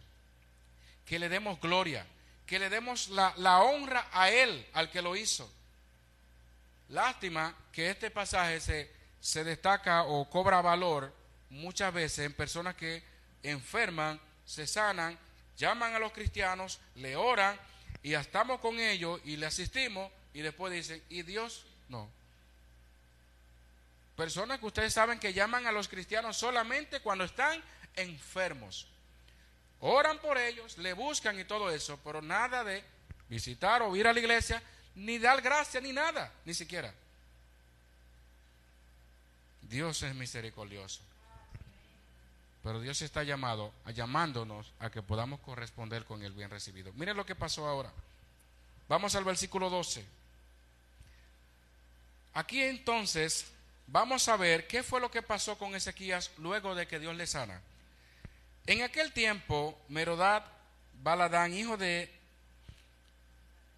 Que 1.05 1.19
le 1.19 1.29
demos 1.29 1.61
gloria, 1.61 2.07
que 2.47 2.57
le 2.57 2.71
demos 2.71 3.09
la, 3.09 3.35
la 3.37 3.61
honra 3.61 4.09
a 4.11 4.31
Él, 4.31 4.65
al 4.73 4.89
que 4.89 5.03
lo 5.03 5.15
hizo. 5.15 5.47
Lástima 6.89 7.55
que 7.71 7.91
este 7.91 8.09
pasaje 8.09 8.59
se, 8.59 8.91
se 9.21 9.43
destaca 9.43 10.05
o 10.05 10.27
cobra 10.31 10.59
valor 10.59 11.13
muchas 11.51 11.93
veces 11.93 12.25
en 12.25 12.33
personas 12.33 12.73
que 12.73 13.03
enferman, 13.43 14.19
se 14.43 14.65
sanan, 14.65 15.19
llaman 15.57 15.93
a 15.95 15.99
los 15.99 16.11
cristianos, 16.11 16.79
le 16.95 17.15
oran 17.15 17.57
y 18.01 18.13
estamos 18.13 18.59
con 18.59 18.79
ellos 18.79 19.21
y 19.23 19.37
le 19.37 19.45
asistimos 19.45 20.11
y 20.33 20.41
después 20.41 20.73
dicen, 20.73 21.01
¿y 21.09 21.21
Dios? 21.23 21.65
No. 21.89 22.09
Personas 24.15 24.59
que 24.59 24.65
ustedes 24.65 24.93
saben 24.93 25.19
que 25.19 25.33
llaman 25.33 25.65
a 25.65 25.71
los 25.71 25.87
cristianos 25.87 26.37
solamente 26.37 26.99
cuando 26.99 27.23
están 27.23 27.61
enfermos. 27.95 28.87
Oran 29.79 30.19
por 30.19 30.37
ellos, 30.37 30.77
le 30.77 30.93
buscan 30.93 31.39
y 31.39 31.45
todo 31.45 31.69
eso, 31.69 31.99
pero 32.03 32.21
nada 32.21 32.63
de 32.63 32.83
visitar 33.27 33.81
o 33.81 33.95
ir 33.95 34.07
a 34.07 34.13
la 34.13 34.19
iglesia, 34.19 34.61
ni 34.95 35.17
dar 35.17 35.41
gracia, 35.41 35.81
ni 35.81 35.91
nada, 35.91 36.31
ni 36.45 36.53
siquiera. 36.53 36.93
Dios 39.61 40.03
es 40.03 40.13
misericordioso. 40.15 41.01
Pero 42.63 42.79
Dios 42.79 43.01
está 43.01 43.23
llamado, 43.23 43.73
llamándonos 43.93 44.71
a 44.79 44.89
que 44.89 45.01
podamos 45.01 45.41
corresponder 45.41 46.05
con 46.05 46.23
el 46.23 46.31
bien 46.31 46.49
recibido. 46.49 46.93
Miren 46.93 47.17
lo 47.17 47.25
que 47.25 47.35
pasó 47.35 47.67
ahora. 47.67 47.91
Vamos 48.87 49.15
al 49.15 49.25
versículo 49.25 49.69
12. 49.69 50.05
Aquí 52.33 52.61
entonces 52.61 53.47
vamos 53.87 54.27
a 54.29 54.37
ver 54.37 54.65
qué 54.65 54.81
fue 54.81 55.01
lo 55.01 55.11
que 55.11 55.21
pasó 55.21 55.57
con 55.57 55.75
Ezequías 55.75 56.31
luego 56.37 56.73
de 56.73 56.87
que 56.87 56.99
Dios 56.99 57.15
le 57.15 57.27
sana. 57.27 57.61
En 58.65 58.81
aquel 58.81 59.11
tiempo, 59.11 59.77
Merodad 59.89 60.43
Baladán, 61.01 61.53
hijo 61.53 61.75
de 61.75 62.09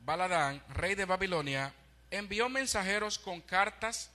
Baladán, 0.01 0.61
rey 0.69 0.93
de 0.93 1.05
Babilonia, 1.05 1.73
envió 2.11 2.49
mensajeros 2.49 3.17
con 3.17 3.41
cartas 3.41 4.11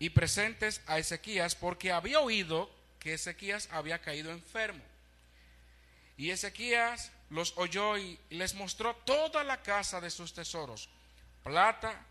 y 0.00 0.10
presentes 0.10 0.80
a 0.88 0.98
Ezequías 0.98 1.54
porque 1.54 1.92
había 1.92 2.18
oído 2.18 2.68
Ezequías 3.12 3.68
había 3.72 4.00
caído 4.00 4.30
enfermo. 4.30 4.82
Y 6.16 6.30
Ezequías 6.30 7.12
los 7.30 7.52
oyó 7.56 7.96
y 7.98 8.18
les 8.30 8.54
mostró 8.54 8.94
toda 8.96 9.44
la 9.44 9.62
casa 9.62 10.00
de 10.00 10.10
sus 10.10 10.32
tesoros, 10.32 10.88
plata, 11.44 12.04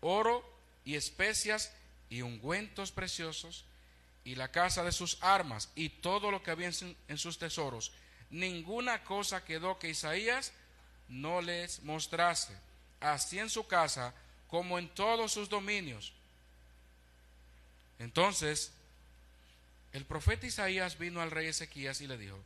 oro 0.00 0.44
y 0.84 0.94
especias 0.94 1.72
y 2.10 2.22
ungüentos 2.22 2.92
preciosos, 2.92 3.64
y 4.24 4.34
la 4.34 4.50
casa 4.50 4.84
de 4.84 4.92
sus 4.92 5.16
armas 5.22 5.70
y 5.74 5.88
todo 5.88 6.30
lo 6.30 6.42
que 6.42 6.50
había 6.50 6.70
en 7.08 7.18
sus 7.18 7.38
tesoros. 7.38 7.92
Ninguna 8.30 9.02
cosa 9.02 9.42
quedó 9.42 9.78
que 9.78 9.88
Isaías 9.88 10.52
no 11.08 11.40
les 11.40 11.82
mostrase, 11.82 12.54
así 13.00 13.38
en 13.38 13.48
su 13.48 13.66
casa 13.66 14.12
como 14.48 14.78
en 14.78 14.88
todos 14.90 15.32
sus 15.32 15.48
dominios. 15.48 16.12
Entonces, 17.98 18.72
el 19.92 20.04
profeta 20.04 20.46
Isaías 20.46 20.98
vino 20.98 21.20
al 21.20 21.30
rey 21.30 21.48
Ezequías 21.48 22.00
y 22.00 22.06
le 22.06 22.18
dijo, 22.18 22.38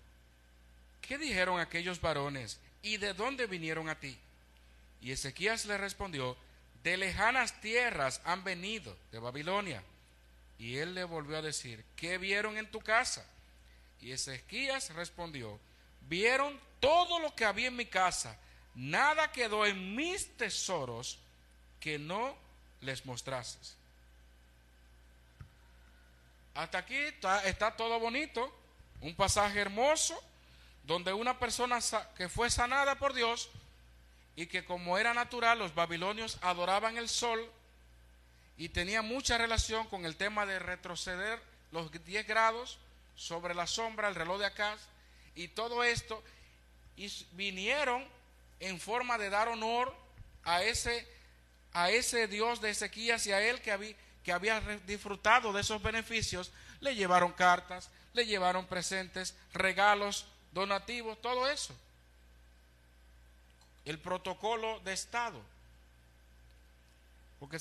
¿qué 1.00 1.18
dijeron 1.18 1.61
aquellos 1.61 2.00
varones 2.00 2.58
y 2.82 2.96
de 2.96 3.14
dónde 3.14 3.46
vinieron 3.46 3.88
a 3.88 3.99
ti? 3.99 4.16
Y 5.00 5.11
Ezequías 5.11 5.66
le 5.66 5.76
respondió, 5.76 6.37
de 6.84 6.96
lejanas 6.96 7.61
tierras 7.61 8.20
han 8.25 8.44
venido, 8.44 8.96
de 9.11 9.18
Babilonia. 9.18 9.82
Y 10.58 10.76
él 10.76 10.94
le 10.94 11.04
volvió 11.04 11.38
a 11.38 11.42
decir, 11.42 11.84
¿qué 11.96 12.18
vieron 12.18 12.56
en 12.56 12.70
tu 12.70 12.80
casa? 12.80 13.26
Y 14.00 14.12
Ezequías 14.12 14.90
respondió, 14.94 15.58
vieron 16.08 16.58
todo 16.80 17.18
lo 17.18 17.34
que 17.34 17.44
había 17.44 17.68
en 17.68 17.76
mi 17.76 17.87
casa, 17.87 18.37
nada 18.75 19.32
quedó 19.32 19.66
en 19.66 19.94
mis 19.94 20.37
tesoros 20.37 21.18
que 21.80 21.99
no 21.99 22.37
les 22.80 23.04
mostrases. 23.06 23.76
Hasta 26.54 26.78
aquí 26.78 26.97
está, 26.97 27.76
todo 27.76 27.99
bonito, 27.99 28.52
un 29.00 29.14
pasaje 29.14 29.61
hermoso, 29.61 30.21
donde 30.85 31.12
una 31.12 31.38
persona 31.38 31.78
que 32.16 32.28
fue 32.28 32.50
sanada 32.50 32.97
por 32.97 33.14
Dios 33.14 33.50
y 34.37 34.47
que 34.47 34.64
como 34.64 34.99
era 34.99 35.14
natural, 35.14 35.59
los 35.59 35.75
babilonios 35.75 36.38
adoraban 36.42 36.99
el 36.99 37.09
sol 37.09 37.50
y 38.56 38.68
tenía 38.68 39.00
mucha 39.00 39.38
relación 39.38 39.87
con 39.88 40.04
el 40.04 40.16
tema 40.16 40.44
de 40.44 40.59
retroceder 40.59 41.40
los 41.71 41.90
10 41.90 42.26
grados 42.26 42.78
sobre 43.16 43.54
la 43.54 43.66
sombra, 43.66 44.09
el 44.09 44.14
reloj 44.14 44.38
de 44.38 44.47
acá 44.47 44.76
y 45.35 45.49
todo 45.49 45.85
esto, 45.85 46.23
y 46.97 47.11
vinieron 47.32 48.06
en 48.61 48.78
forma 48.78 49.16
de 49.16 49.30
dar 49.30 49.49
honor 49.49 49.94
a 50.44 50.62
ese, 50.62 51.09
a 51.73 51.90
ese 51.90 52.28
Dios 52.28 52.61
de 52.61 52.71
Ezequías 52.71 53.26
y 53.26 53.32
a 53.32 53.40
él 53.40 53.62
que 53.62 53.73
había, 53.73 53.97
que 54.25 54.33
había 54.33 54.61
disfrutado 54.87 55.52
de 55.52 55.61
esos 55.61 55.83
beneficios, 55.83 56.52
le 56.81 56.95
llevaron 56.95 57.33
cartas, 57.33 57.91
le 58.12 58.26
llevaron 58.26 58.67
presentes, 58.67 59.35
regalos, 59.52 60.26
donativos, 60.52 61.21
todo 61.21 61.49
eso 61.49 61.75
el 63.85 63.99
protocolo 63.99 64.81
de 64.81 64.93
Estado. 64.93 65.41
Porque 67.41 67.59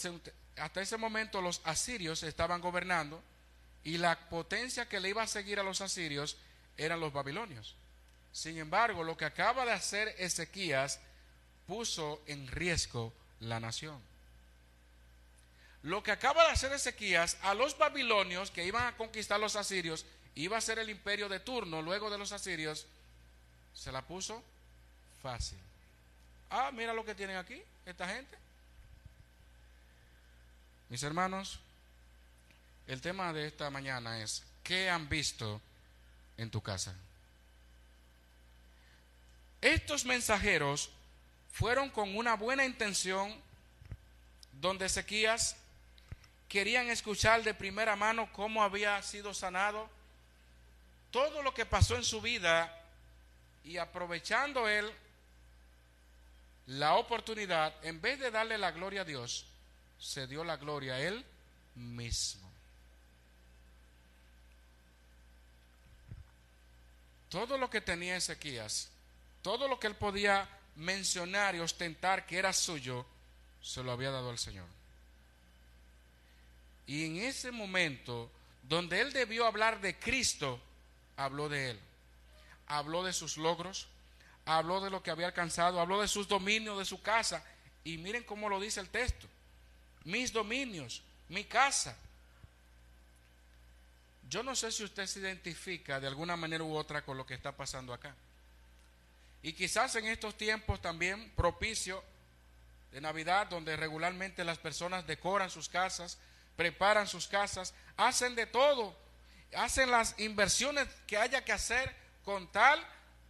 hasta 0.57 0.81
ese 0.81 0.97
momento 0.97 1.41
los 1.41 1.61
asirios 1.63 2.23
estaban 2.23 2.61
gobernando 2.61 3.21
y 3.83 3.97
la 3.97 4.29
potencia 4.29 4.87
que 4.87 4.99
le 4.99 5.09
iba 5.09 5.23
a 5.23 5.27
seguir 5.27 5.59
a 5.59 5.63
los 5.63 5.81
asirios 5.81 6.37
eran 6.77 6.99
los 6.99 7.11
babilonios. 7.11 7.75
Sin 8.31 8.57
embargo, 8.57 9.03
lo 9.03 9.17
que 9.17 9.25
acaba 9.25 9.65
de 9.65 9.71
hacer 9.71 10.15
Ezequías 10.19 10.99
puso 11.67 12.21
en 12.27 12.47
riesgo 12.47 13.13
la 13.39 13.59
nación. 13.59 13.99
Lo 15.83 16.03
que 16.03 16.11
acaba 16.11 16.45
de 16.45 16.51
hacer 16.51 16.71
Ezequías 16.73 17.37
a 17.41 17.53
los 17.53 17.77
babilonios 17.77 18.51
que 18.51 18.65
iban 18.65 18.85
a 18.85 18.97
conquistar 18.97 19.39
los 19.39 19.55
asirios, 19.55 20.05
iba 20.35 20.57
a 20.57 20.61
ser 20.61 20.79
el 20.79 20.89
imperio 20.89 21.27
de 21.27 21.39
turno 21.39 21.81
luego 21.81 22.09
de 22.09 22.17
los 22.17 22.31
asirios, 22.31 22.85
se 23.73 23.91
la 23.91 24.01
puso 24.01 24.43
fácil. 25.21 25.57
Ah, 26.49 26.71
mira 26.71 26.93
lo 26.93 27.05
que 27.05 27.15
tienen 27.15 27.37
aquí, 27.37 27.61
esta 27.85 28.07
gente. 28.07 28.37
Mis 30.89 31.01
hermanos, 31.03 31.59
el 32.87 33.01
tema 33.01 33.31
de 33.33 33.47
esta 33.47 33.69
mañana 33.69 34.21
es, 34.21 34.43
¿qué 34.63 34.89
han 34.89 35.07
visto 35.07 35.61
en 36.37 36.51
tu 36.51 36.61
casa? 36.61 36.93
Estos 39.61 40.05
mensajeros 40.05 40.89
fueron 41.53 41.89
con 41.89 42.15
una 42.17 42.35
buena 42.35 42.65
intención 42.65 43.33
donde 44.53 44.87
Ezequías 44.87 45.55
querían 46.51 46.89
escuchar 46.89 47.43
de 47.43 47.53
primera 47.53 47.95
mano 47.95 48.29
cómo 48.33 48.61
había 48.61 49.01
sido 49.03 49.33
sanado, 49.33 49.89
todo 51.09 51.41
lo 51.41 51.53
que 51.53 51.65
pasó 51.65 51.95
en 51.95 52.03
su 52.03 52.19
vida 52.21 52.77
y 53.63 53.77
aprovechando 53.77 54.67
él 54.67 54.91
la 56.67 56.95
oportunidad, 56.95 57.73
en 57.83 58.01
vez 58.01 58.19
de 58.19 58.31
darle 58.31 58.57
la 58.57 58.71
gloria 58.71 59.01
a 59.01 59.05
Dios, 59.05 59.45
se 59.97 60.27
dio 60.27 60.43
la 60.43 60.57
gloria 60.57 60.95
a 60.95 60.99
Él 60.99 61.25
mismo. 61.75 62.51
todo 67.31 67.57
lo 67.57 67.69
que 67.69 67.79
tenía 67.79 68.17
Ezequías, 68.17 68.89
todo 69.41 69.69
lo 69.69 69.79
que 69.79 69.87
él 69.87 69.95
podía 69.95 70.47
mencionar 70.75 71.55
y 71.55 71.59
ostentar 71.59 72.25
que 72.25 72.37
era 72.37 72.51
suyo, 72.51 73.05
se 73.61 73.81
lo 73.81 73.93
había 73.93 74.11
dado 74.11 74.29
al 74.29 74.37
Señor. 74.37 74.67
Y 76.87 77.05
en 77.05 77.17
ese 77.17 77.51
momento, 77.51 78.29
donde 78.63 79.01
él 79.01 79.13
debió 79.13 79.45
hablar 79.45 79.81
de 79.81 79.97
Cristo, 79.97 80.59
habló 81.17 81.49
de 81.49 81.71
él. 81.71 81.79
Habló 82.67 83.03
de 83.03 83.13
sus 83.13 83.37
logros, 83.37 83.87
habló 84.45 84.81
de 84.81 84.89
lo 84.89 85.03
que 85.03 85.11
había 85.11 85.27
alcanzado, 85.27 85.79
habló 85.79 86.01
de 86.01 86.07
sus 86.07 86.27
dominios, 86.27 86.77
de 86.77 86.85
su 86.85 87.01
casa. 87.01 87.43
Y 87.83 87.97
miren 87.97 88.23
cómo 88.23 88.49
lo 88.49 88.59
dice 88.59 88.79
el 88.79 88.89
texto. 88.89 89.27
Mis 90.03 90.31
dominios, 90.31 91.01
mi 91.29 91.43
casa. 91.43 91.97
Yo 94.29 94.43
no 94.43 94.55
sé 94.55 94.71
si 94.71 94.83
usted 94.83 95.05
se 95.07 95.19
identifica 95.19 95.99
de 95.99 96.07
alguna 96.07 96.35
manera 96.35 96.63
u 96.63 96.73
otra 96.75 97.03
con 97.03 97.17
lo 97.17 97.25
que 97.25 97.33
está 97.33 97.51
pasando 97.51 97.93
acá. 97.93 98.15
Y 99.43 99.53
quizás 99.53 99.95
en 99.95 100.07
estos 100.07 100.37
tiempos 100.37 100.81
también 100.81 101.31
propicio 101.35 102.03
de 102.91 103.01
Navidad, 103.01 103.47
donde 103.47 103.75
regularmente 103.75 104.43
las 104.43 104.57
personas 104.57 105.07
decoran 105.07 105.49
sus 105.49 105.67
casas, 105.67 106.17
preparan 106.55 107.07
sus 107.07 107.27
casas, 107.27 107.73
hacen 107.97 108.35
de 108.35 108.45
todo, 108.45 108.95
hacen 109.55 109.91
las 109.91 110.19
inversiones 110.19 110.87
que 111.07 111.17
haya 111.17 111.43
que 111.43 111.51
hacer 111.51 111.95
con 112.23 112.51
tal 112.51 112.85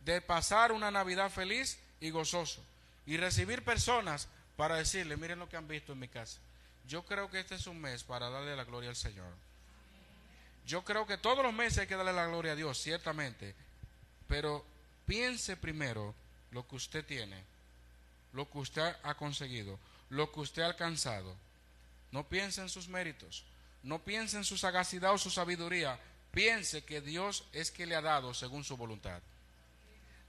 de 0.06 0.22
pasar 0.22 0.72
una 0.72 0.92
Navidad 0.92 1.30
feliz 1.30 1.80
y 2.00 2.10
gozoso. 2.10 2.64
Y 3.06 3.18
recibir 3.18 3.64
personas 3.64 4.28
para 4.56 4.76
decirle, 4.76 5.18
miren 5.18 5.40
lo 5.40 5.50
que 5.50 5.58
han 5.58 5.68
visto 5.68 5.94
en 5.94 6.00
mi 6.00 6.08
casa. 6.08 6.40
Yo 6.88 7.04
creo 7.04 7.30
que 7.30 7.40
este 7.40 7.56
es 7.56 7.68
un 7.68 7.80
mes 7.80 8.04
para 8.04 8.30
darle 8.30 8.56
la 8.56 8.64
gloria 8.64 8.90
al 8.90 8.96
Señor. 8.96 9.34
Yo 10.66 10.84
creo 10.84 11.06
que 11.08 11.18
todos 11.18 11.44
los 11.44 11.54
meses 11.54 11.80
hay 11.80 11.88
que 11.88 11.96
darle 11.96 12.14
la 12.14 12.28
gloria 12.28 12.54
a 12.54 12.56
Dios, 12.56 12.78
ciertamente. 12.80 13.56
Pero 14.28 14.66
piense 15.06 15.58
primero 15.58 16.14
lo 16.52 16.68
que 16.68 16.76
usted 16.76 17.06
tiene, 17.06 17.44
lo 18.34 18.50
que 18.50 18.58
usted 18.60 18.96
ha 19.04 19.14
conseguido, 19.16 19.80
lo 20.10 20.32
que 20.32 20.40
usted 20.42 20.62
ha 20.64 20.68
alcanzado. 20.68 21.36
No 22.12 22.28
piense 22.28 22.62
en 22.62 22.70
sus 22.70 22.88
méritos, 22.88 23.46
no 23.84 24.00
piense 24.04 24.38
en 24.38 24.44
su 24.44 24.58
sagacidad 24.58 25.14
o 25.14 25.18
su 25.18 25.30
sabiduría. 25.30 26.00
Piense 26.32 26.86
que 26.86 27.02
Dios 27.02 27.46
es 27.52 27.72
que 27.72 27.86
le 27.86 27.96
ha 27.96 28.02
dado 28.02 28.34
según 28.34 28.64
su 28.64 28.78
voluntad. 28.78 29.22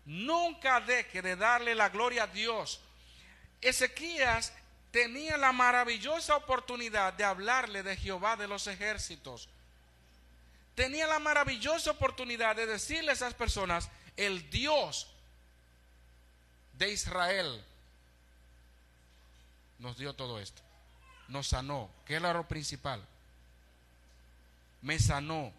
Nunca 0.04 0.80
deje 0.80 1.22
de 1.22 1.36
darle 1.36 1.74
la 1.74 1.88
gloria 1.88 2.24
a 2.24 2.26
Dios. 2.26 2.80
Ezequías 3.60 4.52
tenía 4.90 5.36
la 5.36 5.52
maravillosa 5.52 6.36
oportunidad 6.36 7.12
de 7.12 7.24
hablarle 7.24 7.82
de 7.82 7.96
Jehová 7.96 8.36
de 8.36 8.48
los 8.48 8.66
ejércitos. 8.66 9.48
Tenía 10.74 11.06
la 11.06 11.18
maravillosa 11.18 11.92
oportunidad 11.92 12.56
de 12.56 12.66
decirle 12.66 13.10
a 13.10 13.14
esas 13.14 13.34
personas, 13.34 13.88
el 14.16 14.50
Dios 14.50 15.14
de 16.74 16.92
Israel 16.92 17.64
nos 19.78 19.96
dio 19.98 20.14
todo 20.14 20.40
esto. 20.40 20.62
Nos 21.28 21.48
sanó, 21.48 21.90
que 22.06 22.16
es 22.16 22.22
lo 22.22 22.46
principal. 22.46 23.04
Me 24.82 24.98
sanó. 24.98 25.52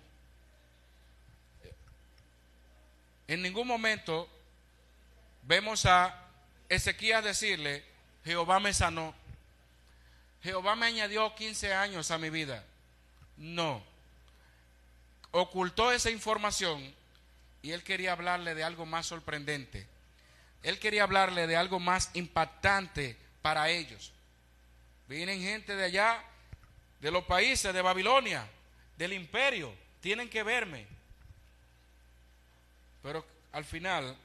En 3.27 3.41
ningún 3.41 3.67
momento 3.67 4.29
vemos 5.43 5.85
a 5.85 6.27
Ezequías 6.69 7.23
decirle, 7.23 7.83
Jehová 8.23 8.59
me 8.59 8.73
sanó. 8.73 9.13
Jehová 10.41 10.75
me 10.75 10.87
añadió 10.87 11.33
15 11.35 11.73
años 11.73 12.11
a 12.11 12.17
mi 12.17 12.29
vida. 12.29 12.63
No. 13.37 13.83
Ocultó 15.31 15.91
esa 15.91 16.09
información 16.09 16.93
y 17.61 17.71
él 17.71 17.83
quería 17.83 18.11
hablarle 18.11 18.55
de 18.55 18.63
algo 18.63 18.85
más 18.85 19.05
sorprendente. 19.05 19.87
Él 20.63 20.79
quería 20.79 21.03
hablarle 21.03 21.47
de 21.47 21.57
algo 21.57 21.79
más 21.79 22.11
impactante 22.13 23.17
para 23.41 23.69
ellos. 23.69 24.12
Vienen 25.07 25.41
gente 25.41 25.75
de 25.75 25.85
allá, 25.85 26.23
de 26.99 27.11
los 27.11 27.25
países, 27.25 27.73
de 27.73 27.81
Babilonia, 27.81 28.47
del 28.97 29.13
imperio, 29.13 29.73
tienen 29.99 30.29
que 30.29 30.43
verme. 30.43 30.87
Pero 33.01 33.25
al 33.51 33.65
final, 33.65 34.17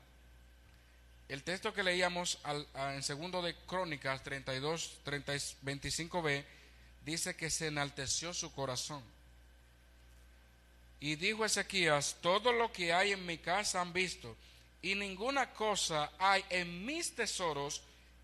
el 1.29 1.43
texto 1.43 1.75
que 1.75 1.83
leíamos 1.83 2.39
en 2.75 3.03
segundo 3.03 3.43
de 3.43 3.55
Crónicas 3.67 4.23
32, 4.23 5.01
30, 5.03 5.33
25b, 5.33 6.45
dice 7.05 7.37
que 7.37 7.51
se 7.51 7.67
enalteció 7.67 8.33
su 8.33 8.53
corazón. 8.53 9.03
Y 11.01 11.17
dijo 11.17 11.45
Ezequías, 11.45 12.17
todo 12.21 12.53
lo 12.53 12.73
que 12.73 12.93
hay 12.93 13.13
en 13.13 13.25
mi 13.27 13.39
casa 13.39 13.81
han 13.81 13.93
visto, 13.93 14.37
y 14.83 14.95
ninguna 14.95 15.53
cosa 15.53 16.13
hay 16.19 16.45
en 16.51 16.85
mis 16.85 17.15
tesoros 17.15 17.83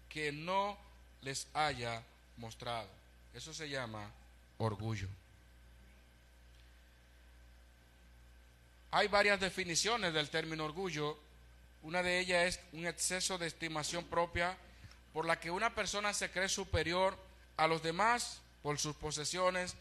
que 0.09 0.33
no 0.33 0.79
les 1.23 1.47
haya 1.55 2.03
mostrado. 2.37 2.89
Eso 3.33 3.53
se 3.53 3.69
llama 3.69 4.11
orgullo. 4.59 5.09
Hay 8.91 9.09
varias 9.09 9.41
definiciones 9.41 10.15
del 10.15 10.31
término 10.31 10.65
orgullo. 10.65 11.19
Una 11.83 12.03
de 12.03 12.21
ellas 12.21 12.47
es 12.47 12.61
un 12.73 12.87
exceso 12.87 13.39
de 13.39 13.49
estimación 13.49 14.05
propia 14.05 14.57
por 15.13 15.27
la 15.27 15.39
que 15.39 15.51
una 15.51 15.75
persona 15.75 16.15
se 16.15 16.31
cree 16.31 16.49
superior 16.49 17.19
a 17.57 17.67
los 17.67 17.83
demás 17.83 18.41
por 18.63 18.79
sus 18.79 18.97
posesiones, 18.97 19.75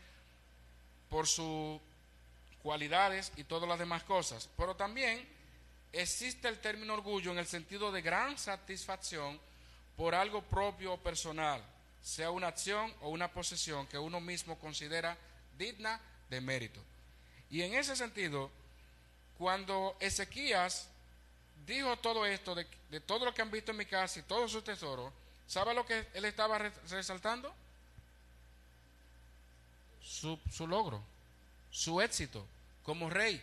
por 1.09 1.27
sus 1.27 1.79
cualidades 2.61 3.31
y 3.35 3.43
todas 3.43 3.69
las 3.69 3.79
demás 3.79 4.03
cosas. 4.03 4.49
Pero 4.57 4.75
también 4.75 5.27
existe 5.91 6.47
el 6.47 6.59
término 6.59 6.93
orgullo 6.93 7.31
en 7.31 7.37
el 7.37 7.45
sentido 7.45 7.91
de 7.91 8.01
gran 8.01 8.37
satisfacción 8.37 9.39
por 9.95 10.15
algo 10.15 10.41
propio 10.41 10.93
o 10.93 10.97
personal, 10.97 11.63
sea 12.03 12.29
una 12.29 12.47
acción 12.47 12.93
o 13.01 13.09
una 13.09 13.31
posesión 13.31 13.87
que 13.87 13.97
uno 13.97 14.19
mismo 14.19 14.59
considera 14.59 15.17
digna 15.57 15.99
de 16.29 16.41
mérito. 16.41 16.81
Y 17.49 17.61
en 17.61 17.73
ese 17.73 17.95
sentido, 17.95 18.51
cuando 19.37 19.95
Ezequías 19.99 20.89
dijo 21.65 21.97
todo 21.97 22.25
esto, 22.25 22.53
de, 22.55 22.65
todo 23.05 23.25
lo 23.25 23.33
que 23.33 23.41
han 23.41 23.51
visto 23.51 23.71
en 23.71 23.77
mi 23.77 23.85
casa 23.85 24.19
y 24.19 24.23
todos 24.23 24.51
sus 24.51 24.63
tesoros, 24.63 25.11
¿sabe 25.47 25.73
lo 25.73 25.85
que 25.85 26.07
él 26.13 26.25
estaba 26.25 26.57
resaltando? 26.57 27.53
Su 30.03 30.67
logro, 30.67 31.01
su 31.71 32.01
éxito 32.01 32.45
como 32.83 33.09
rey. 33.09 33.41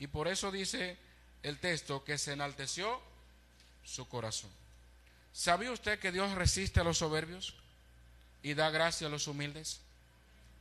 Y 0.00 0.08
por 0.08 0.26
eso 0.26 0.50
dice 0.50 0.98
el 1.42 1.58
texto 1.58 2.02
que 2.04 2.18
se 2.18 2.32
enalteció 2.32 3.00
su 3.84 4.08
corazón. 4.08 4.59
¿Sabía 5.32 5.70
usted 5.72 5.98
que 5.98 6.12
Dios 6.12 6.32
resiste 6.32 6.80
a 6.80 6.84
los 6.84 6.98
soberbios 6.98 7.54
y 8.42 8.54
da 8.54 8.70
gracia 8.70 9.06
a 9.06 9.10
los 9.10 9.26
humildes? 9.26 9.80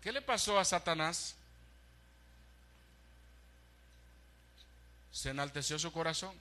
¿Qué 0.02 0.12
le 0.12 0.22
pasó 0.22 0.60
a 0.60 0.66
Satanás? 0.66 1.36
Se 5.12 5.32
enalteció 5.32 5.78
su 5.80 5.92
corazón. 5.92 6.36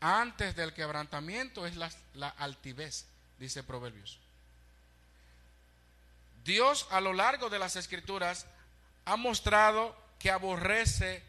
Antes 0.00 0.56
del 0.56 0.74
quebrantamiento 0.74 1.66
es 1.66 1.76
la, 1.76 1.90
la 2.14 2.28
altivez, 2.28 3.06
dice 3.38 3.62
Proverbios. 3.62 4.18
Dios 6.44 6.86
a 6.90 7.00
lo 7.00 7.12
largo 7.12 7.50
de 7.50 7.58
las 7.58 7.76
escrituras 7.76 8.46
ha 9.04 9.16
mostrado 9.16 9.96
que 10.18 10.30
aborrece 10.30 11.22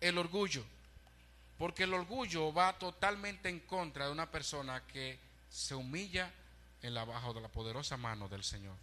el 0.00 0.18
orgullo. 0.18 0.64
Porque 1.60 1.82
el 1.82 1.92
orgullo 1.92 2.54
va 2.54 2.78
totalmente 2.78 3.50
en 3.50 3.60
contra 3.60 4.06
de 4.06 4.12
una 4.12 4.30
persona 4.30 4.82
que 4.86 5.18
se 5.50 5.74
humilla 5.74 6.32
en 6.80 6.94
la 6.94 7.04
bajo 7.04 7.34
de 7.34 7.42
la 7.42 7.48
poderosa 7.48 7.98
mano 7.98 8.30
del 8.30 8.42
Señor. 8.42 8.74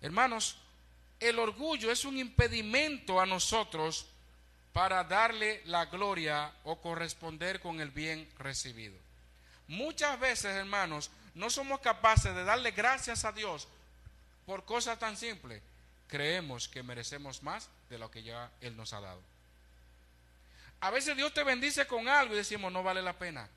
Hermanos, 0.00 0.56
el 1.20 1.38
orgullo 1.38 1.92
es 1.92 2.06
un 2.06 2.16
impedimento 2.16 3.20
a 3.20 3.26
nosotros 3.26 4.06
para 4.72 5.04
darle 5.04 5.60
la 5.66 5.84
gloria 5.84 6.50
o 6.64 6.80
corresponder 6.80 7.60
con 7.60 7.82
el 7.82 7.90
bien 7.90 8.26
recibido. 8.38 8.96
Muchas 9.68 10.18
veces, 10.18 10.56
hermanos, 10.56 11.10
no 11.34 11.50
somos 11.50 11.80
capaces 11.80 12.34
de 12.34 12.44
darle 12.44 12.70
gracias 12.70 13.26
a 13.26 13.32
Dios 13.32 13.68
por 14.46 14.64
cosas 14.64 14.98
tan 14.98 15.18
simples. 15.18 15.60
Creemos 16.08 16.66
que 16.66 16.82
merecemos 16.82 17.42
más 17.42 17.68
de 17.90 17.98
lo 17.98 18.10
que 18.10 18.22
ya 18.22 18.50
Él 18.62 18.74
nos 18.74 18.94
ha 18.94 19.02
dado. 19.02 19.33
A 20.84 20.90
veces 20.90 21.16
Dios 21.16 21.32
te 21.32 21.42
bendice 21.42 21.86
con 21.86 22.08
algo 22.08 22.34
y 22.34 22.36
decimos, 22.36 22.70
no 22.70 22.82
vale 22.82 23.00
la 23.00 23.14
pena. 23.14 23.48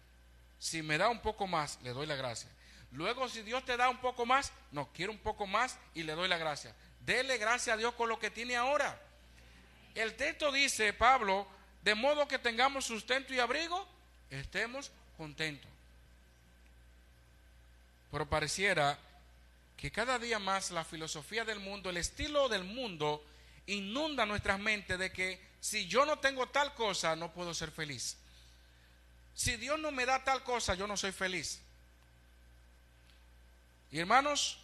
Si 0.59 0.81
me 0.81 0.97
da 0.97 1.09
un 1.09 1.19
poco 1.19 1.45
más, 1.45 1.77
le 1.83 1.89
doy 1.89 2.07
la 2.07 2.15
gracia. 2.15 2.49
Luego, 2.93 3.27
si 3.27 3.41
Dios 3.41 3.65
te 3.65 3.75
da 3.75 3.89
un 3.89 3.97
poco 3.97 4.25
más, 4.25 4.53
no, 4.71 4.87
quiero 4.93 5.11
un 5.11 5.17
poco 5.17 5.45
más 5.45 5.77
y 5.93 6.03
le 6.03 6.13
doy 6.13 6.29
la 6.29 6.37
gracia. 6.37 6.73
Dele 7.01 7.37
gracia 7.37 7.73
a 7.73 7.77
Dios 7.77 7.93
con 7.95 8.07
lo 8.07 8.17
que 8.17 8.31
tiene 8.31 8.55
ahora. 8.55 8.97
El 9.93 10.15
texto 10.15 10.53
dice, 10.53 10.93
Pablo, 10.93 11.45
de 11.83 11.95
modo 11.95 12.29
que 12.29 12.39
tengamos 12.39 12.85
sustento 12.85 13.33
y 13.33 13.39
abrigo, 13.39 13.85
estemos 14.29 14.89
contentos. 15.17 15.69
Pero 18.09 18.29
pareciera 18.29 18.97
que 19.75 19.91
cada 19.91 20.17
día 20.17 20.39
más 20.39 20.71
la 20.71 20.85
filosofía 20.85 21.43
del 21.43 21.59
mundo, 21.59 21.89
el 21.89 21.97
estilo 21.97 22.47
del 22.47 22.63
mundo, 22.63 23.21
inunda 23.65 24.25
nuestras 24.25 24.61
mentes 24.61 24.97
de 24.97 25.11
que 25.11 25.45
si 25.67 25.85
yo 25.85 26.05
no 26.05 26.17
tengo 26.19 26.47
tal 26.47 26.73
cosa, 26.75 27.13
no 27.17 27.29
puedo 27.33 27.53
ser 27.53 27.71
feliz. 27.71 28.15
Si 29.35 29.57
Dios 29.57 29.77
no 29.77 29.91
me 29.91 30.05
da 30.05 30.23
tal 30.23 30.41
cosa, 30.41 30.75
yo 30.75 30.87
no 30.87 30.95
soy 30.95 31.11
feliz. 31.11 31.59
Y 33.91 33.99
hermanos, 33.99 34.59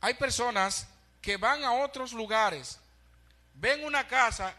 hay 0.00 0.14
personas 0.14 0.86
que 1.20 1.36
van 1.36 1.64
a 1.64 1.72
otros 1.72 2.14
lugares, 2.14 2.78
ven 3.56 3.84
una 3.84 4.08
casa. 4.08 4.54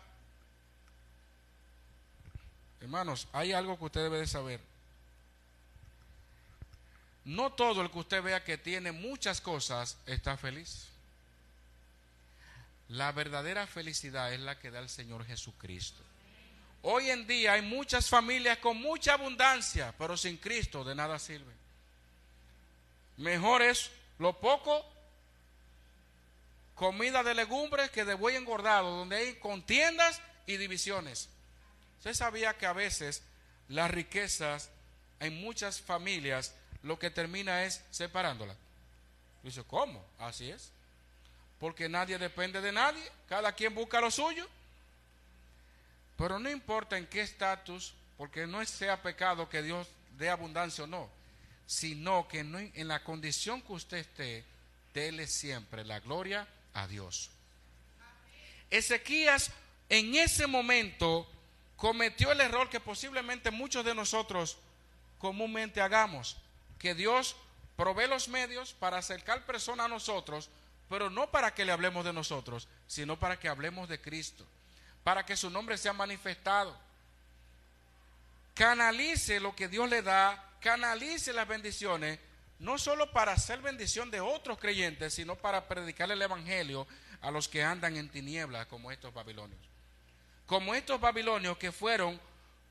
Hermanos, 2.80 3.28
hay 3.34 3.52
algo 3.52 3.80
que 3.80 3.86
usted 3.86 4.04
debe 4.04 4.20
de 4.20 4.28
saber. 4.28 4.62
No 7.26 7.52
todo 7.52 7.82
el 7.82 7.90
que 7.90 7.98
usted 7.98 8.22
vea 8.22 8.44
que 8.44 8.60
tiene 8.60 8.92
muchas 8.92 9.42
cosas 9.42 9.98
está 10.06 10.38
feliz. 10.38 10.89
La 12.90 13.12
verdadera 13.12 13.68
felicidad 13.68 14.34
es 14.34 14.40
la 14.40 14.60
que 14.60 14.72
da 14.72 14.80
el 14.80 14.90
Señor 14.90 15.26
Jesucristo. 15.26 16.04
Hoy 16.82 17.10
en 17.10 17.28
día 17.28 17.54
hay 17.54 17.62
muchas 17.62 18.10
familias 18.10 18.58
con 18.60 18.78
mucha 18.78 19.14
abundancia, 19.14 19.94
pero 19.98 20.16
sin 20.16 20.38
Cristo 20.38 20.84
de 20.84 20.96
nada 20.96 21.20
sirve. 21.20 21.54
Mejor 23.18 23.62
es 23.62 23.92
lo 24.18 24.40
poco 24.40 24.86
comida 26.74 27.22
de 27.24 27.36
legumbres 27.36 27.92
que 27.92 28.06
de 28.06 28.14
buey 28.14 28.38
engordado, 28.38 28.90
donde 28.98 29.18
hay 29.18 29.36
contiendas 29.36 30.22
y 30.48 30.58
divisiones. 30.58 31.30
Usted 31.98 32.14
sabía 32.14 32.58
que 32.58 32.66
a 32.66 32.74
veces 32.74 33.22
las 33.68 33.92
riquezas 33.92 34.70
en 35.20 35.42
muchas 35.42 35.82
familias 35.82 36.56
lo 36.82 36.98
que 36.98 37.12
termina 37.12 37.66
es 37.66 37.84
separándolas. 37.92 38.56
Dice, 39.44 39.64
¿cómo? 39.64 40.04
Así 40.18 40.50
es. 40.50 40.72
Porque 41.60 41.90
nadie 41.90 42.18
depende 42.18 42.62
de 42.62 42.72
nadie, 42.72 43.04
cada 43.28 43.52
quien 43.54 43.76
busca 43.76 44.00
lo 44.00 44.10
suyo. 44.10 44.48
Pero 46.18 46.40
no 46.40 46.50
importa 46.50 46.98
en 46.98 47.08
qué 47.08 47.22
estatus, 47.22 47.94
porque 48.18 48.48
no 48.48 48.66
sea 48.66 49.02
pecado 49.02 49.50
que 49.50 49.62
Dios 49.62 49.88
dé 50.18 50.30
abundancia 50.30 50.84
o 50.84 50.88
no, 50.88 51.10
sino 51.66 52.28
que 52.28 52.40
en 52.40 52.88
la 52.88 53.04
condición 53.04 53.62
que 53.62 53.74
usted 53.74 53.98
esté, 53.98 54.46
dele 54.94 55.28
siempre 55.28 55.86
la 55.86 56.00
gloria 56.00 56.48
a 56.74 56.88
Dios. 56.88 57.30
Ezequías 58.70 59.52
en 59.88 60.16
ese 60.16 60.48
momento 60.48 61.28
cometió 61.76 62.32
el 62.32 62.42
error 62.42 62.70
que 62.70 62.80
posiblemente 62.80 63.52
muchos 63.52 63.86
de 63.86 63.96
nosotros 63.96 64.58
comúnmente 65.18 65.82
hagamos, 65.82 66.38
que 66.78 66.94
Dios 66.94 67.36
provee 67.76 68.08
los 68.08 68.28
medios 68.28 68.74
para 68.74 68.98
acercar 68.98 69.46
personas 69.46 69.86
a 69.86 69.90
nosotros, 69.90 70.50
pero 70.90 71.10
no 71.10 71.30
para 71.30 71.54
que 71.54 71.64
le 71.64 71.72
hablemos 71.72 72.04
de 72.04 72.14
nosotros, 72.14 72.68
sino 72.88 73.18
para 73.18 73.40
que 73.40 73.48
hablemos 73.48 73.88
de 73.88 74.02
Cristo, 74.02 74.46
para 75.04 75.26
que 75.26 75.38
su 75.38 75.50
nombre 75.50 75.78
sea 75.78 75.94
manifestado. 75.94 76.76
Canalice 78.56 79.40
lo 79.40 79.56
que 79.56 79.68
Dios 79.68 79.90
le 79.90 80.02
da, 80.02 80.44
canalice 80.60 81.32
las 81.32 81.48
bendiciones 81.48 82.20
no 82.60 82.78
solo 82.78 83.12
para 83.12 83.32
hacer 83.32 83.62
bendición 83.62 84.12
de 84.12 84.20
otros 84.20 84.60
creyentes, 84.60 85.14
sino 85.14 85.36
para 85.36 85.68
predicar 85.68 86.12
el 86.12 86.22
Evangelio 86.22 86.86
a 87.22 87.32
los 87.32 87.48
que 87.48 87.64
andan 87.64 87.96
en 87.96 88.10
tinieblas 88.10 88.68
como 88.68 88.92
estos 88.92 89.14
babilonios. 89.14 89.60
Como 90.46 90.76
estos 90.76 91.00
babilonios 91.00 91.58
que 91.58 91.72
fueron 91.72 92.20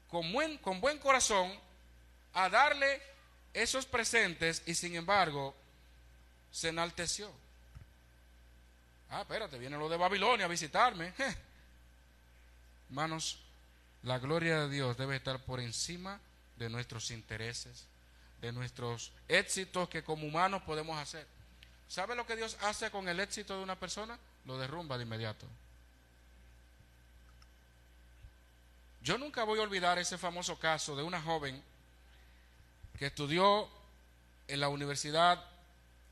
con 0.08 0.30
buen, 0.32 0.58
con 0.58 0.80
buen 0.80 0.98
corazón 0.98 1.50
a 2.34 2.48
darle 2.50 3.00
esos 3.54 3.86
presentes 3.86 4.62
y 4.66 4.74
sin 4.74 4.94
embargo 4.94 5.54
se 6.50 6.68
enalteció. 6.68 7.32
Ah, 9.10 9.22
espérate, 9.22 9.58
viene 9.58 9.78
lo 9.78 9.88
de 9.88 9.96
Babilonia 9.96 10.46
a 10.46 10.48
visitarme. 10.48 11.12
Hermanos, 12.90 13.38
la 14.02 14.18
gloria 14.18 14.60
de 14.60 14.70
Dios 14.70 14.96
debe 14.96 15.16
estar 15.16 15.44
por 15.44 15.60
encima 15.60 16.20
de 16.56 16.68
nuestros 16.68 17.10
intereses, 17.10 17.86
de 18.40 18.52
nuestros 18.52 19.12
éxitos 19.28 19.88
que 19.88 20.04
como 20.04 20.26
humanos 20.26 20.62
podemos 20.62 20.98
hacer. 20.98 21.26
¿Sabe 21.88 22.14
lo 22.14 22.26
que 22.26 22.36
Dios 22.36 22.56
hace 22.62 22.90
con 22.90 23.08
el 23.08 23.18
éxito 23.20 23.56
de 23.56 23.62
una 23.62 23.78
persona? 23.78 24.18
Lo 24.44 24.58
derrumba 24.58 24.98
de 24.98 25.04
inmediato. 25.04 25.46
Yo 29.00 29.16
nunca 29.16 29.44
voy 29.44 29.58
a 29.58 29.62
olvidar 29.62 29.98
ese 29.98 30.18
famoso 30.18 30.58
caso 30.58 30.94
de 30.94 31.02
una 31.02 31.22
joven 31.22 31.62
que 32.98 33.06
estudió 33.06 33.68
en 34.48 34.60
la 34.60 34.68
Universidad 34.68 35.42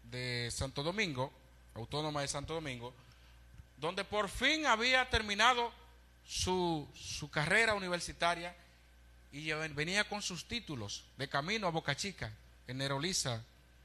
de 0.05 0.51
Santo 0.53 0.83
Domingo, 0.83 1.33
Autónoma 1.77 2.23
de 2.23 2.29
Santo 2.29 2.55
Domingo, 2.55 2.95
donde 3.77 4.05
por 4.05 4.29
fin 4.29 4.67
había 4.67 5.09
terminado 5.11 5.73
su, 6.27 6.89
su 6.95 7.31
carrera 7.31 7.75
universitaria 7.75 8.57
y 9.33 9.53
venía 9.53 10.09
con 10.09 10.23
sus 10.23 10.47
títulos 10.47 11.05
de 11.17 11.29
camino 11.29 11.67
a 11.67 11.71
Boca 11.71 11.95
Chica, 11.95 12.33
en 12.67 12.79
Nerolisa, 12.79 13.45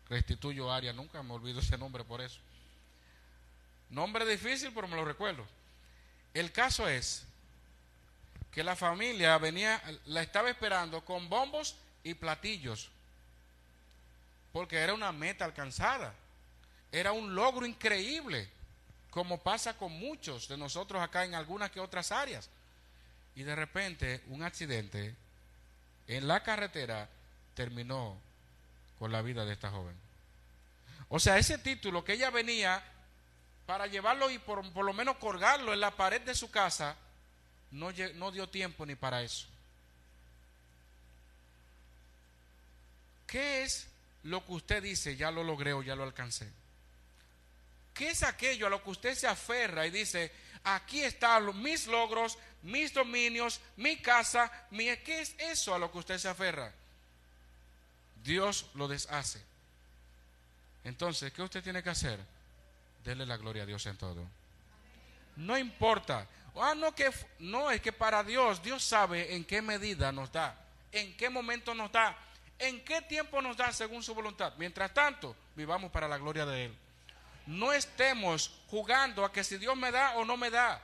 Restituyo 0.10 0.72
Área, 0.72 0.94
nunca 0.94 1.22
me 1.24 1.34
olvido 1.34 1.60
ese 1.60 1.78
nombre 1.78 2.04
por 2.04 2.22
eso. 2.22 2.40
Nombre 3.90 4.26
difícil, 4.26 4.72
pero 4.74 4.88
me 4.88 4.96
lo 4.96 5.06
recuerdo. 5.06 5.46
El 6.34 6.52
caso 6.52 6.88
es 6.88 7.26
que 8.52 8.64
la 8.64 8.76
familia 8.76 9.38
venía, 9.38 9.82
la 10.06 10.22
estaba 10.22 10.50
esperando 10.50 11.04
con 11.04 11.30
bombos 11.30 11.76
y 12.04 12.14
platillos, 12.14 12.90
porque 14.52 14.78
era 14.78 14.94
una 14.94 15.12
meta 15.12 15.46
alcanzada, 15.46 16.14
era 16.92 17.12
un 17.12 17.34
logro 17.36 17.66
increíble, 17.66 18.50
como 19.10 19.38
pasa 19.40 19.78
con 19.78 19.92
muchos 19.92 20.48
de 20.48 20.58
nosotros 20.58 21.02
acá 21.02 21.26
en 21.26 21.36
algunas 21.36 21.72
que 21.72 21.80
otras 21.80 22.12
áreas. 22.12 22.50
Y 23.36 23.44
de 23.44 23.56
repente 23.56 24.22
un 24.28 24.44
accidente 24.44 25.16
en 26.08 26.28
la 26.28 26.44
carretera 26.44 27.08
terminó 27.56 28.18
con 29.00 29.12
la 29.12 29.22
vida 29.22 29.46
de 29.46 29.54
esta 29.54 29.70
joven. 29.70 29.96
O 31.10 31.20
sea, 31.20 31.38
ese 31.38 31.58
título 31.58 32.04
que 32.04 32.14
ella 32.14 32.30
venía 32.30 32.84
para 33.66 33.88
llevarlo 33.88 34.30
y 34.30 34.40
por, 34.40 34.70
por 34.74 34.86
lo 34.86 34.94
menos 34.94 35.18
colgarlo 35.18 35.74
en 35.74 35.80
la 35.80 35.92
pared 35.92 36.22
de 36.22 36.36
su 36.36 36.52
casa, 36.52 36.96
no, 37.72 37.92
no 38.16 38.32
dio 38.32 38.50
tiempo 38.50 38.86
ni 38.86 38.96
para 38.96 39.22
eso. 39.22 39.48
¿Qué 43.28 43.64
es 43.64 43.88
lo 44.24 44.46
que 44.46 44.52
usted 44.52 44.84
dice, 44.84 45.16
ya 45.16 45.32
lo 45.32 45.44
logré 45.44 45.72
o 45.72 45.82
ya 45.82 45.96
lo 45.96 46.04
alcancé? 46.04 46.52
¿Qué 47.94 48.10
es 48.10 48.24
aquello 48.24 48.68
a 48.68 48.70
lo 48.70 48.84
que 48.84 48.90
usted 48.90 49.16
se 49.16 49.28
aferra 49.28 49.86
y 49.86 49.92
dice, 49.92 50.32
aquí 50.64 51.02
están 51.04 51.62
mis 51.62 51.88
logros, 51.88 52.38
mis 52.64 52.94
dominios, 52.94 53.60
mi 53.78 53.98
casa. 53.98 54.52
¿qué 54.70 55.22
es 55.22 55.36
eso 55.40 55.74
a 55.74 55.80
lo 55.80 55.92
que 55.92 55.98
usted 55.98 56.18
se 56.18 56.30
aferra? 56.30 56.72
Dios 58.24 58.68
lo 58.76 58.88
deshace. 58.88 59.42
Entonces, 60.84 61.32
¿qué 61.34 61.42
usted 61.42 61.64
tiene 61.64 61.84
que 61.84 61.90
hacer? 61.90 62.20
Dele 63.04 63.26
la 63.26 63.38
gloria 63.38 63.64
a 63.64 63.66
Dios 63.66 63.86
en 63.86 63.98
todo. 63.98 64.28
No 65.36 65.58
importa. 65.58 66.28
Ah, 66.56 66.74
no, 66.76 66.94
que, 66.94 67.10
no, 67.40 67.72
es 67.72 67.82
que 67.82 67.92
para 67.92 68.24
Dios, 68.24 68.62
Dios 68.62 68.84
sabe 68.84 69.36
en 69.36 69.46
qué 69.46 69.62
medida 69.62 70.12
nos 70.12 70.32
da, 70.32 70.56
en 70.92 71.16
qué 71.16 71.30
momento 71.30 71.74
nos 71.74 71.92
da, 71.92 72.18
en 72.60 72.84
qué 72.84 73.02
tiempo 73.02 73.42
nos 73.42 73.56
da 73.56 73.72
según 73.72 74.04
su 74.04 74.14
voluntad. 74.14 74.54
Mientras 74.58 74.94
tanto, 74.94 75.36
vivamos 75.56 75.92
para 75.92 76.08
la 76.08 76.18
gloria 76.18 76.46
de 76.46 76.66
Él. 76.66 76.78
No 77.46 77.74
estemos 77.74 78.52
jugando 78.68 79.26
a 79.26 79.32
que 79.32 79.44
si 79.44 79.58
Dios 79.58 79.76
me 79.76 79.92
da 79.92 80.16
o 80.16 80.26
no 80.26 80.38
me 80.38 80.50
da. 80.50 80.82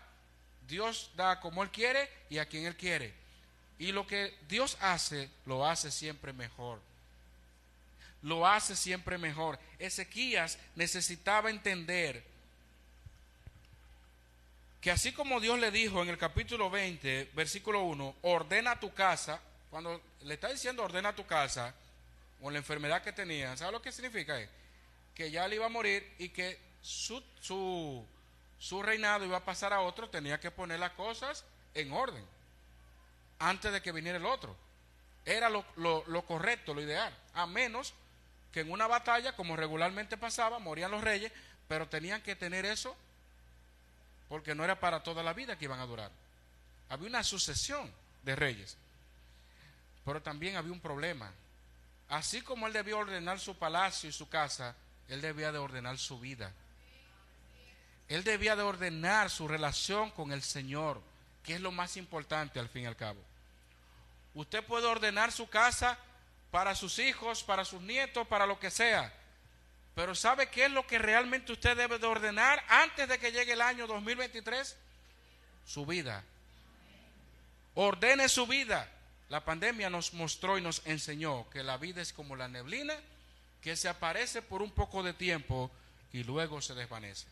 Dios 0.68 1.12
da 1.16 1.40
como 1.40 1.64
Él 1.64 1.72
quiere 1.72 2.10
y 2.30 2.40
a 2.40 2.46
quien 2.46 2.66
Él 2.66 2.76
quiere. 2.76 3.14
Y 3.80 3.92
lo 3.92 4.08
que 4.08 4.36
Dios 4.48 4.78
hace, 4.82 5.30
lo 5.46 5.66
hace 5.66 5.92
siempre 5.92 6.34
mejor. 6.34 6.80
Lo 8.22 8.48
hace 8.48 8.76
siempre 8.76 9.18
mejor. 9.18 9.60
Ezequías 9.80 10.58
necesitaba 10.76 11.50
entender 11.50 12.24
que 14.82 14.92
así 14.92 15.12
como 15.12 15.40
Dios 15.40 15.60
le 15.60 15.72
dijo 15.72 16.02
en 16.02 16.10
el 16.10 16.18
capítulo 16.18 16.70
20, 16.70 17.32
versículo 17.34 17.84
1, 17.84 18.16
ordena 18.24 18.80
tu 18.80 18.94
casa, 18.94 19.40
cuando 19.70 20.02
le 20.22 20.34
está 20.34 20.50
diciendo 20.50 20.84
ordena 20.84 21.16
tu 21.16 21.26
casa, 21.26 21.74
o 22.42 22.52
la 22.52 22.58
enfermedad 22.58 23.02
que 23.02 23.12
tenía, 23.12 23.56
¿sabe 23.58 23.72
lo 23.72 23.82
que 23.82 23.92
significa? 23.92 24.40
Que 25.18 25.32
ya 25.32 25.48
le 25.48 25.56
iba 25.56 25.66
a 25.66 25.70
morir 25.70 26.14
y 26.20 26.30
que 26.30 26.60
su, 26.82 27.24
su, 27.42 28.84
reinado 28.84 29.26
iba 29.26 29.38
a 29.38 29.44
pasar 29.44 29.74
a 29.74 29.82
otro, 29.82 30.10
tenía 30.10 30.40
que 30.40 30.52
poner 30.52 30.80
las 30.80 30.92
cosas 30.92 31.44
en 31.74 31.92
orden 31.92 32.24
antes 33.40 33.74
de 33.74 33.82
que 33.82 33.92
viniera 33.92 34.20
el 34.20 34.26
otro. 34.28 34.56
Era 35.26 35.50
lo, 35.50 35.66
lo, 35.76 36.26
correcto, 36.26 36.76
lo 36.76 36.82
ideal. 36.82 37.12
A 37.34 37.48
menos 37.48 37.96
que 38.54 38.60
en 38.60 38.72
una 38.72 38.86
batalla, 38.86 39.36
como 39.36 39.56
regularmente 39.56 40.18
pasaba, 40.18 40.60
morían 40.60 40.92
los 40.92 41.04
reyes, 41.04 41.32
pero 41.68 41.90
tenían 41.90 42.22
que 42.22 42.36
tener 42.36 42.66
eso 42.66 42.96
porque 44.30 44.54
no 44.56 44.64
era 44.64 44.80
para 44.80 45.02
toda 45.02 45.24
la 45.24 45.34
vida 45.34 45.58
que 45.58 45.66
iban 45.66 45.80
a 45.80 45.86
durar. 45.86 46.12
Había 46.90 47.10
una 47.10 47.24
sucesión 47.24 47.92
de 48.24 48.36
reyes. 48.36 48.78
Pero 50.06 50.22
también 50.22 50.56
había 50.56 50.72
un 50.72 50.80
problema. 50.80 51.32
Así 52.08 52.42
como 52.42 52.68
él 52.68 52.74
debía 52.74 52.96
ordenar 52.96 53.40
su 53.40 53.58
palacio 53.58 54.10
y 54.10 54.14
su 54.14 54.30
casa, 54.30 54.76
él 55.10 55.22
debía 55.22 55.52
de 55.52 55.58
ordenar 55.58 55.98
su 55.98 56.20
vida. 56.20 56.52
él 58.10 58.24
debía 58.24 58.56
de 58.56 58.64
ordenar 58.64 59.30
su 59.30 59.48
relación 59.48 60.12
con 60.12 60.32
el 60.32 60.42
Señor, 60.42 61.02
que 61.44 61.56
es 61.56 61.62
lo 61.62 61.72
más 61.72 61.98
importante 61.98 62.60
al 62.60 62.70
fin 62.70 62.84
y 62.84 62.86
al 62.86 62.96
cabo. 62.96 63.20
Usted 64.34 64.64
puede 64.64 64.86
ordenar 64.86 65.32
su 65.32 65.50
casa 65.50 65.98
para 66.52 66.76
sus 66.76 67.00
hijos, 67.00 67.44
para 67.44 67.66
sus 67.66 67.82
nietos, 67.82 68.28
para 68.28 68.46
lo 68.46 68.60
que 68.60 68.72
sea. 68.72 69.14
Pero 69.96 70.14
¿sabe 70.14 70.50
qué 70.50 70.66
es 70.66 70.72
lo 70.72 70.86
que 70.86 71.00
realmente 71.00 71.52
usted 71.52 71.76
debe 71.76 71.98
de 71.98 72.06
ordenar 72.06 72.64
antes 72.70 73.10
de 73.10 73.18
que 73.18 73.32
llegue 73.32 73.54
el 73.54 73.62
año 73.62 73.88
2023? 73.88 74.78
Su 75.66 75.86
vida. 75.86 76.24
Ordene 77.74 78.30
su 78.30 78.46
vida. 78.46 78.90
La 79.30 79.44
pandemia 79.44 79.90
nos 79.90 80.14
mostró 80.14 80.58
y 80.58 80.62
nos 80.62 80.82
enseñó 80.86 81.50
que 81.50 81.64
la 81.64 81.78
vida 81.78 82.02
es 82.02 82.14
como 82.14 82.36
la 82.36 82.48
neblina 82.48 82.96
que 83.62 83.76
se 83.76 83.90
aparece 83.90 84.42
por 84.42 84.62
un 84.62 84.72
poco 84.72 85.04
de 85.04 85.14
tiempo 85.14 85.72
y 86.14 86.24
luego 86.24 86.62
se 86.62 86.76
desvanece. 86.76 87.28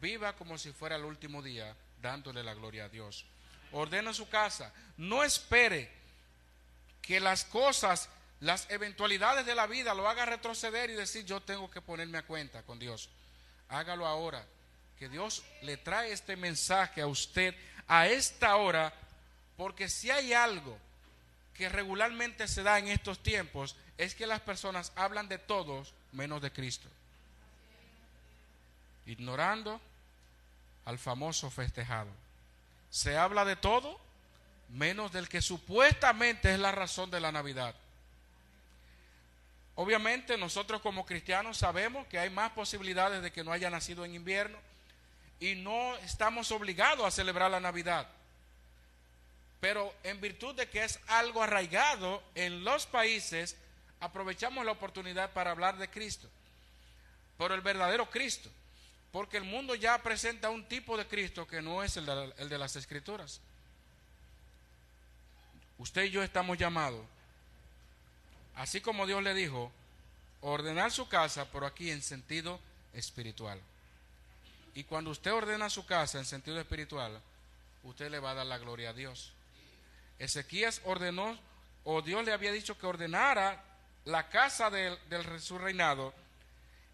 Viva 0.00 0.34
como 0.34 0.58
si 0.58 0.72
fuera 0.72 0.96
el 0.96 1.04
último 1.04 1.42
día, 1.42 1.74
dándole 2.00 2.42
la 2.42 2.54
gloria 2.54 2.84
a 2.84 2.88
Dios. 2.88 3.24
Ordena 3.72 4.12
su 4.12 4.28
casa. 4.28 4.72
No 4.96 5.24
espere 5.24 5.90
que 7.02 7.20
las 7.20 7.44
cosas, 7.44 8.08
las 8.40 8.70
eventualidades 8.70 9.46
de 9.46 9.54
la 9.54 9.66
vida 9.66 9.94
lo 9.94 10.08
haga 10.08 10.26
retroceder 10.26 10.90
y 10.90 10.94
decir 10.94 11.24
yo 11.24 11.40
tengo 11.40 11.70
que 11.70 11.80
ponerme 11.80 12.18
a 12.18 12.26
cuenta 12.26 12.62
con 12.62 12.78
Dios. 12.78 13.08
Hágalo 13.68 14.06
ahora. 14.06 14.44
Que 14.98 15.08
Dios 15.08 15.42
le 15.62 15.76
trae 15.76 16.12
este 16.12 16.36
mensaje 16.36 17.02
a 17.02 17.08
usted 17.08 17.54
a 17.88 18.06
esta 18.06 18.56
hora, 18.56 18.94
porque 19.56 19.88
si 19.88 20.10
hay 20.10 20.32
algo 20.32 20.78
que 21.54 21.68
regularmente 21.68 22.48
se 22.48 22.62
da 22.62 22.78
en 22.78 22.88
estos 22.88 23.22
tiempos 23.22 23.76
es 23.96 24.14
que 24.14 24.26
las 24.26 24.40
personas 24.40 24.92
hablan 24.96 25.28
de 25.28 25.38
todos 25.38 25.94
menos 26.12 26.42
de 26.42 26.52
Cristo. 26.52 26.88
Ignorando 29.06 29.80
al 30.84 30.98
famoso 30.98 31.50
festejado. 31.50 32.10
Se 32.90 33.16
habla 33.16 33.44
de 33.44 33.56
todo 33.56 34.00
menos 34.68 35.12
del 35.12 35.28
que 35.28 35.40
supuestamente 35.40 36.52
es 36.52 36.58
la 36.58 36.72
razón 36.72 37.10
de 37.10 37.20
la 37.20 37.30
Navidad. 37.30 37.74
Obviamente 39.76 40.36
nosotros 40.36 40.80
como 40.80 41.06
cristianos 41.06 41.58
sabemos 41.58 42.06
que 42.06 42.18
hay 42.18 42.30
más 42.30 42.52
posibilidades 42.52 43.22
de 43.22 43.32
que 43.32 43.44
no 43.44 43.52
haya 43.52 43.70
nacido 43.70 44.04
en 44.04 44.14
invierno 44.14 44.58
y 45.40 45.54
no 45.54 45.96
estamos 45.98 46.50
obligados 46.52 47.04
a 47.06 47.10
celebrar 47.10 47.50
la 47.50 47.60
Navidad 47.60 48.08
pero 49.64 49.94
en 50.02 50.20
virtud 50.20 50.54
de 50.54 50.68
que 50.68 50.84
es 50.84 50.98
algo 51.06 51.42
arraigado 51.42 52.22
en 52.34 52.64
los 52.64 52.84
países, 52.84 53.56
aprovechamos 53.98 54.62
la 54.62 54.72
oportunidad 54.72 55.32
para 55.32 55.52
hablar 55.52 55.78
de 55.78 55.88
Cristo, 55.88 56.28
pero 57.38 57.54
el 57.54 57.62
verdadero 57.62 58.10
Cristo, 58.10 58.50
porque 59.10 59.38
el 59.38 59.44
mundo 59.44 59.74
ya 59.74 60.02
presenta 60.02 60.50
un 60.50 60.68
tipo 60.68 60.98
de 60.98 61.06
Cristo 61.06 61.46
que 61.46 61.62
no 61.62 61.82
es 61.82 61.96
el 61.96 62.04
de, 62.04 62.34
el 62.36 62.50
de 62.50 62.58
las 62.58 62.76
escrituras. 62.76 63.40
Usted 65.78 66.02
y 66.04 66.10
yo 66.10 66.22
estamos 66.22 66.58
llamados, 66.58 67.00
así 68.56 68.82
como 68.82 69.06
Dios 69.06 69.22
le 69.22 69.32
dijo, 69.32 69.72
ordenar 70.42 70.92
su 70.92 71.08
casa, 71.08 71.48
pero 71.50 71.64
aquí 71.64 71.90
en 71.90 72.02
sentido 72.02 72.60
espiritual. 72.92 73.58
Y 74.74 74.84
cuando 74.84 75.10
usted 75.10 75.32
ordena 75.32 75.70
su 75.70 75.86
casa 75.86 76.18
en 76.18 76.26
sentido 76.26 76.60
espiritual, 76.60 77.18
usted 77.82 78.10
le 78.10 78.20
va 78.20 78.32
a 78.32 78.34
dar 78.34 78.44
la 78.44 78.58
gloria 78.58 78.90
a 78.90 78.92
Dios. 78.92 79.33
Ezequías 80.24 80.80
ordenó, 80.84 81.38
o 81.84 82.02
Dios 82.02 82.24
le 82.24 82.32
había 82.32 82.52
dicho 82.52 82.78
que 82.78 82.86
ordenara 82.86 83.62
la 84.04 84.28
casa 84.28 84.70
del, 84.70 84.98
su 85.40 85.58
reinado, 85.58 86.14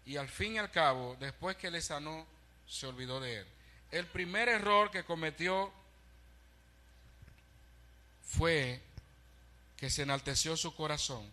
y 0.05 0.17
al 0.17 0.29
fin 0.29 0.55
y 0.55 0.57
al 0.57 0.71
cabo, 0.71 1.15
después 1.19 1.57
que 1.57 1.71
le 1.71 1.81
sanó, 1.81 2.25
se 2.67 2.87
olvidó 2.87 3.19
de 3.19 3.39
él. 3.39 3.47
El 3.91 4.07
primer 4.07 4.47
error 4.47 4.89
que 4.89 5.03
cometió 5.03 5.71
fue 8.23 8.81
que 9.77 9.89
se 9.89 10.03
enalteció 10.03 10.55
su 10.55 10.75
corazón. 10.75 11.29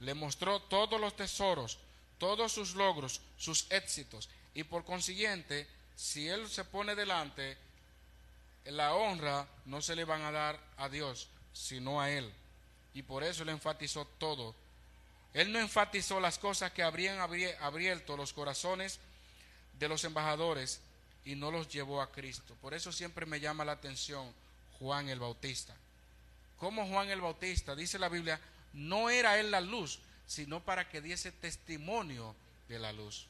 Le 0.00 0.14
mostró 0.14 0.60
todos 0.62 1.00
los 1.00 1.16
tesoros, 1.16 1.78
todos 2.18 2.52
sus 2.52 2.74
logros, 2.74 3.20
sus 3.38 3.70
éxitos. 3.70 4.28
Y 4.54 4.64
por 4.64 4.84
consiguiente, 4.84 5.68
si 5.94 6.28
él 6.28 6.48
se 6.48 6.64
pone 6.64 6.94
delante, 6.94 7.56
la 8.64 8.94
honra 8.94 9.46
no 9.64 9.82
se 9.82 9.96
le 9.96 10.04
van 10.04 10.22
a 10.22 10.32
dar 10.32 10.58
a 10.76 10.88
Dios, 10.88 11.28
sino 11.52 12.00
a 12.00 12.10
Él. 12.10 12.32
Y 12.94 13.02
por 13.02 13.24
eso 13.24 13.42
Él 13.42 13.48
enfatizó 13.48 14.04
todo. 14.18 14.54
Él 15.34 15.52
no 15.52 15.58
enfatizó 15.58 16.20
las 16.20 16.38
cosas 16.38 16.72
que 16.72 16.82
habrían 16.82 17.18
abierto 17.18 18.16
los 18.16 18.32
corazones 18.32 19.00
de 19.78 19.88
los 19.88 20.04
embajadores 20.04 20.80
y 21.24 21.34
no 21.34 21.50
los 21.50 21.68
llevó 21.68 22.02
a 22.02 22.12
Cristo. 22.12 22.54
Por 22.60 22.74
eso 22.74 22.92
siempre 22.92 23.26
me 23.26 23.40
llama 23.40 23.64
la 23.64 23.72
atención 23.72 24.30
Juan 24.78 25.08
el 25.08 25.20
Bautista. 25.20 25.74
Como 26.58 26.86
Juan 26.86 27.08
el 27.08 27.20
Bautista, 27.20 27.74
dice 27.74 27.98
la 27.98 28.08
Biblia, 28.08 28.40
no 28.74 29.10
era 29.10 29.38
él 29.38 29.50
la 29.50 29.60
luz, 29.60 30.00
sino 30.26 30.60
para 30.60 30.88
que 30.88 31.00
diese 31.00 31.32
testimonio 31.32 32.34
de 32.68 32.78
la 32.78 32.92
luz. 32.92 33.26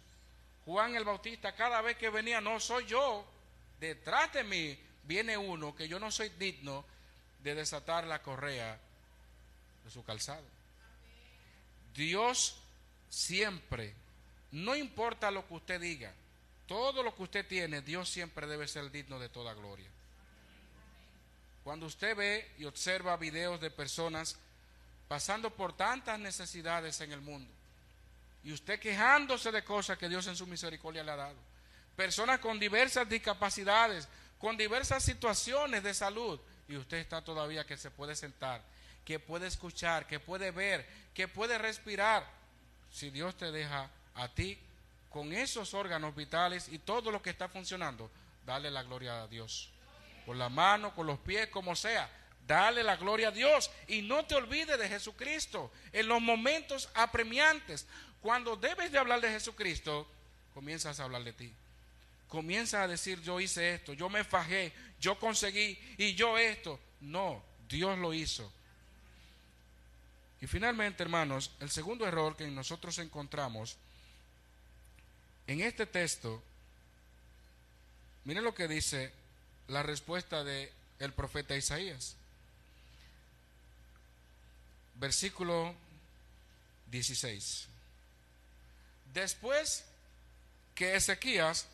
Juan 0.64 0.94
el 0.94 1.04
Bautista, 1.04 1.54
cada 1.54 1.80
vez 1.82 1.96
que 1.96 2.10
venía, 2.10 2.40
no 2.40 2.60
soy 2.60 2.86
yo, 2.86 3.24
detrás 3.80 4.32
de 4.32 4.44
mí 4.44 4.78
viene 5.04 5.36
uno 5.36 5.74
que 5.74 5.88
yo 5.88 5.98
no 5.98 6.10
soy 6.10 6.28
digno 6.30 6.84
de 7.42 7.54
desatar 7.54 8.06
la 8.06 8.22
correa 8.22 8.78
de 9.84 9.90
su 9.90 10.04
calzado. 10.04 10.46
Dios 11.94 12.56
siempre, 13.08 13.94
no 14.52 14.74
importa 14.76 15.30
lo 15.30 15.46
que 15.46 15.54
usted 15.54 15.80
diga, 15.80 16.12
todo 16.66 17.02
lo 17.02 17.14
que 17.14 17.22
usted 17.22 17.46
tiene, 17.46 17.82
Dios 17.82 18.08
siempre 18.08 18.46
debe 18.46 18.66
ser 18.68 18.90
digno 18.90 19.18
de 19.18 19.28
toda 19.28 19.52
gloria. 19.54 19.88
Cuando 21.64 21.86
usted 21.86 22.16
ve 22.16 22.50
y 22.58 22.64
observa 22.64 23.16
videos 23.16 23.60
de 23.60 23.70
personas 23.70 24.36
pasando 25.06 25.50
por 25.50 25.76
tantas 25.76 26.18
necesidades 26.18 27.00
en 27.00 27.12
el 27.12 27.20
mundo, 27.20 27.50
y 28.44 28.52
usted 28.52 28.80
quejándose 28.80 29.52
de 29.52 29.62
cosas 29.62 29.98
que 29.98 30.08
Dios 30.08 30.26
en 30.26 30.36
su 30.36 30.46
misericordia 30.46 31.04
le 31.04 31.12
ha 31.12 31.16
dado, 31.16 31.36
personas 31.94 32.40
con 32.40 32.58
diversas 32.58 33.08
discapacidades, 33.08 34.08
con 34.42 34.56
diversas 34.56 35.04
situaciones 35.04 35.84
de 35.84 35.94
salud 35.94 36.40
y 36.66 36.76
usted 36.76 36.96
está 36.96 37.22
todavía 37.22 37.64
que 37.64 37.76
se 37.76 37.92
puede 37.92 38.16
sentar, 38.16 38.60
que 39.04 39.20
puede 39.20 39.46
escuchar, 39.46 40.08
que 40.08 40.18
puede 40.18 40.50
ver, 40.50 40.84
que 41.14 41.28
puede 41.28 41.58
respirar. 41.58 42.28
Si 42.90 43.10
Dios 43.10 43.36
te 43.36 43.52
deja 43.52 43.88
a 44.16 44.26
ti 44.26 44.58
con 45.10 45.32
esos 45.32 45.74
órganos 45.74 46.16
vitales 46.16 46.66
y 46.70 46.80
todo 46.80 47.12
lo 47.12 47.22
que 47.22 47.30
está 47.30 47.48
funcionando, 47.48 48.10
dale 48.44 48.68
la 48.72 48.82
gloria 48.82 49.22
a 49.22 49.28
Dios. 49.28 49.70
Con 50.26 50.40
la 50.40 50.48
mano, 50.48 50.92
con 50.92 51.06
los 51.06 51.20
pies, 51.20 51.46
como 51.46 51.76
sea, 51.76 52.10
dale 52.44 52.82
la 52.82 52.96
gloria 52.96 53.28
a 53.28 53.30
Dios 53.30 53.70
y 53.86 54.02
no 54.02 54.24
te 54.24 54.34
olvides 54.34 54.76
de 54.76 54.88
Jesucristo. 54.88 55.70
En 55.92 56.08
los 56.08 56.20
momentos 56.20 56.90
apremiantes, 56.94 57.86
cuando 58.20 58.56
debes 58.56 58.90
de 58.90 58.98
hablar 58.98 59.20
de 59.20 59.30
Jesucristo, 59.30 60.10
comienzas 60.52 60.98
a 60.98 61.04
hablar 61.04 61.22
de 61.22 61.32
ti 61.32 61.54
comienza 62.32 62.82
a 62.82 62.88
decir 62.88 63.20
yo 63.20 63.40
hice 63.40 63.74
esto, 63.74 63.92
yo 63.92 64.08
me 64.08 64.24
fajé, 64.24 64.72
yo 64.98 65.18
conseguí 65.18 65.78
y 65.98 66.14
yo 66.14 66.38
esto. 66.38 66.80
No, 67.02 67.44
Dios 67.68 67.98
lo 67.98 68.14
hizo. 68.14 68.50
Y 70.40 70.46
finalmente, 70.46 71.02
hermanos, 71.02 71.50
el 71.60 71.70
segundo 71.70 72.06
error 72.06 72.34
que 72.34 72.46
nosotros 72.46 72.96
encontramos 72.96 73.76
en 75.46 75.60
este 75.60 75.84
texto, 75.84 76.42
miren 78.24 78.44
lo 78.44 78.54
que 78.54 78.66
dice 78.66 79.12
la 79.68 79.82
respuesta 79.82 80.42
del 80.42 80.70
el 81.00 81.12
profeta 81.12 81.54
Isaías. 81.54 82.16
Versículo 84.94 85.74
16. 86.86 87.68
Después 89.12 89.84
que 90.74 90.96
Ezequías 90.96 91.68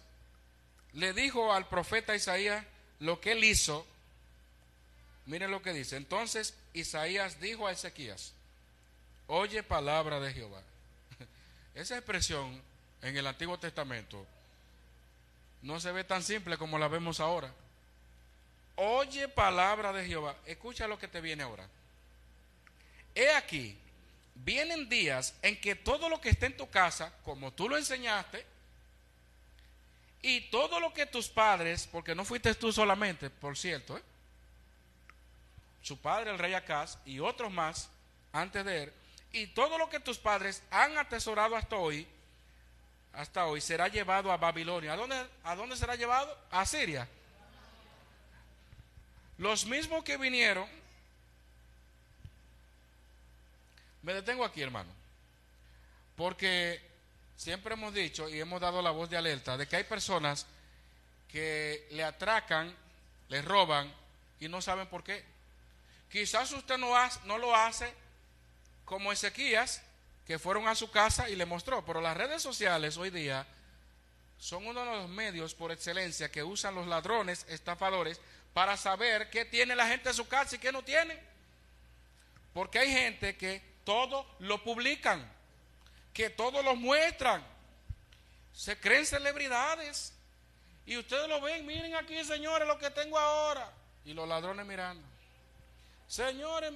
le 0.93 1.13
dijo 1.13 1.53
al 1.53 1.69
profeta 1.69 2.15
Isaías 2.15 2.65
lo 3.01 3.21
que 3.21 3.33
él 3.33 3.45
hizo. 3.45 3.87
Miren 5.27 5.51
lo 5.51 5.63
que 5.63 5.73
dice. 5.73 5.97
Entonces 5.97 6.55
Isaías 6.73 7.41
dijo 7.41 7.67
a 7.67 7.73
Ezequías, 7.73 8.33
oye 9.27 9.63
palabra 9.63 10.21
de 10.21 10.33
Jehová. 10.33 10.63
Esa 11.75 11.97
expresión 11.97 12.61
en 13.03 13.17
el 13.17 13.27
Antiguo 13.27 13.59
Testamento 13.59 14.27
no 15.63 15.81
se 15.81 15.93
ve 15.93 16.05
tan 16.05 16.23
simple 16.23 16.57
como 16.57 16.79
la 16.79 16.89
vemos 16.89 17.21
ahora. 17.21 17.53
Oye 18.77 19.29
palabra 19.29 19.93
de 19.93 20.07
Jehová. 20.07 20.37
Escucha 20.47 20.87
lo 20.87 20.99
que 20.99 21.09
te 21.09 21.21
viene 21.21 21.43
ahora. 21.43 21.69
He 23.15 23.31
aquí, 23.33 23.77
vienen 24.37 24.89
días 24.89 25.35
en 25.43 25.61
que 25.61 25.75
todo 25.75 26.09
lo 26.09 26.21
que 26.21 26.31
esté 26.31 26.47
en 26.47 26.57
tu 26.57 26.71
casa, 26.71 27.13
como 27.25 27.53
tú 27.53 27.69
lo 27.69 27.77
enseñaste, 27.77 28.47
y 30.23 30.41
todo 30.51 30.81
lo 30.81 30.93
que 30.93 31.07
tus 31.07 31.29
padres, 31.29 31.89
porque 31.91 32.15
no 32.15 32.25
fuiste 32.25 32.55
tú 32.55 32.73
solamente, 32.73 33.31
por 33.31 33.57
cierto, 33.57 33.97
¿eh? 33.97 34.03
su 35.83 35.99
padre, 35.99 36.31
el 36.31 36.39
rey 36.39 36.55
Acaz, 36.55 36.99
y 37.05 37.21
otros 37.21 37.53
más 37.53 37.89
antes 38.33 38.65
de 38.65 38.85
él, 38.85 38.93
y 39.33 39.47
todo 39.49 39.79
lo 39.79 39.89
que 39.89 40.01
tus 40.01 40.19
padres 40.19 40.63
han 40.71 40.99
atesorado 40.99 41.57
hasta 41.57 41.77
hoy, 41.77 42.07
hasta 43.13 43.47
hoy 43.47 43.61
será 43.61 43.89
llevado 43.89 44.31
a 44.31 44.37
Babilonia. 44.37 44.93
¿A 44.93 44.97
dónde, 44.97 45.27
¿A 45.45 45.55
dónde 45.55 45.77
será 45.77 45.97
llevado? 45.97 46.37
A 46.51 46.65
Siria. 46.65 47.09
Los 49.39 49.67
mismos 49.67 50.03
que 50.03 50.17
vinieron, 50.17 50.69
me 54.03 54.15
detengo 54.15 54.45
aquí 54.45 54.63
hermano, 54.63 54.91
porque 56.17 56.88
siempre 57.39 57.75
hemos 57.75 57.95
dicho 57.95 58.29
y 58.29 58.41
hemos 58.41 58.61
dado 58.61 58.83
la 58.83 58.91
voz 58.91 59.09
de 59.09 59.17
alerta 59.17 59.57
de 59.57 59.67
que 59.67 59.77
hay 59.77 59.85
personas 59.85 60.45
que 61.29 61.87
le 61.93 62.03
atracan, 62.03 62.75
le 63.29 63.41
roban 63.41 63.91
y 64.41 64.49
no 64.49 64.61
saben 64.61 64.89
por 64.89 65.05
qué. 65.05 65.25
Quizás 66.11 66.51
usted 66.53 66.77
no, 66.77 66.93
no 67.25 67.39
lo 67.39 67.55
hace 67.55 67.95
como 68.85 69.13
Ezequías, 69.13 69.83
que 70.27 70.39
fueron 70.39 70.67
a 70.69 70.75
su 70.75 70.91
casa 70.91 71.31
y 71.31 71.37
le 71.37 71.47
mostró, 71.47 71.85
pero 71.87 72.01
las 72.01 72.17
redes 72.17 72.43
sociales 72.43 72.97
hoy 72.97 73.11
día 73.11 73.47
son 74.39 74.67
uno 74.67 74.85
de 74.85 74.97
los 74.97 75.09
medios 75.09 75.55
por 75.55 75.73
excelencia 75.73 76.31
que 76.31 76.43
usan 76.43 76.75
los 76.75 76.87
ladrones, 76.87 77.47
estafadores, 77.49 78.21
para 78.53 78.77
saber 78.77 79.31
qué 79.31 79.45
tiene 79.45 79.77
la 79.77 79.87
gente 79.87 80.09
en 80.09 80.15
su 80.15 80.27
casa 80.27 80.57
y 80.57 80.59
qué 80.59 80.73
no 80.73 80.83
tiene. 80.83 81.19
Porque 82.53 82.81
hay 82.81 82.93
gente 82.93 83.37
que 83.37 83.63
todo 83.85 84.27
lo 84.41 84.63
publican, 84.65 85.27
que 86.13 86.31
todo 86.31 86.63
lo 86.63 86.77
muestran, 86.77 87.45
se 88.53 88.79
creen 88.79 89.07
celebridades. 89.07 90.13
Y 90.87 90.97
ustedes 90.97 91.29
lo 91.29 91.41
ven, 91.41 91.67
miren 91.67 91.95
aquí, 91.95 92.25
señores, 92.25 92.67
lo 92.67 92.79
que 92.79 92.91
tengo 92.91 93.19
ahora. 93.19 93.71
Y 94.05 94.15
los 94.15 94.27
ladrones 94.27 94.65
mirando. 94.67 95.07
Señores, 96.09 96.73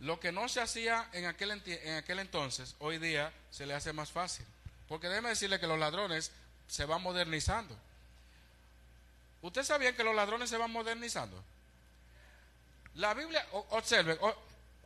lo 0.00 0.18
que 0.18 0.32
no 0.32 0.48
se 0.48 0.60
hacía 0.60 1.08
en 1.12 1.26
aquel, 1.26 1.62
en 1.66 1.96
aquel 1.96 2.18
entonces, 2.18 2.74
hoy 2.78 2.98
día 2.98 3.32
se 3.50 3.66
le 3.66 3.74
hace 3.74 3.92
más 3.92 4.10
fácil. 4.10 4.46
Porque 4.88 5.08
déjeme 5.08 5.30
decirle 5.30 5.60
que 5.60 5.66
los 5.66 5.78
ladrones 5.78 6.32
se 6.66 6.84
van 6.84 7.02
modernizando. 7.02 7.76
¿Usted 9.42 9.62
sabía 9.62 9.94
que 9.94 10.04
los 10.04 10.14
ladrones 10.14 10.48
se 10.48 10.56
van 10.56 10.70
modernizando? 10.70 11.42
La 12.94 13.12
Biblia, 13.12 13.46
observe, 13.52 14.18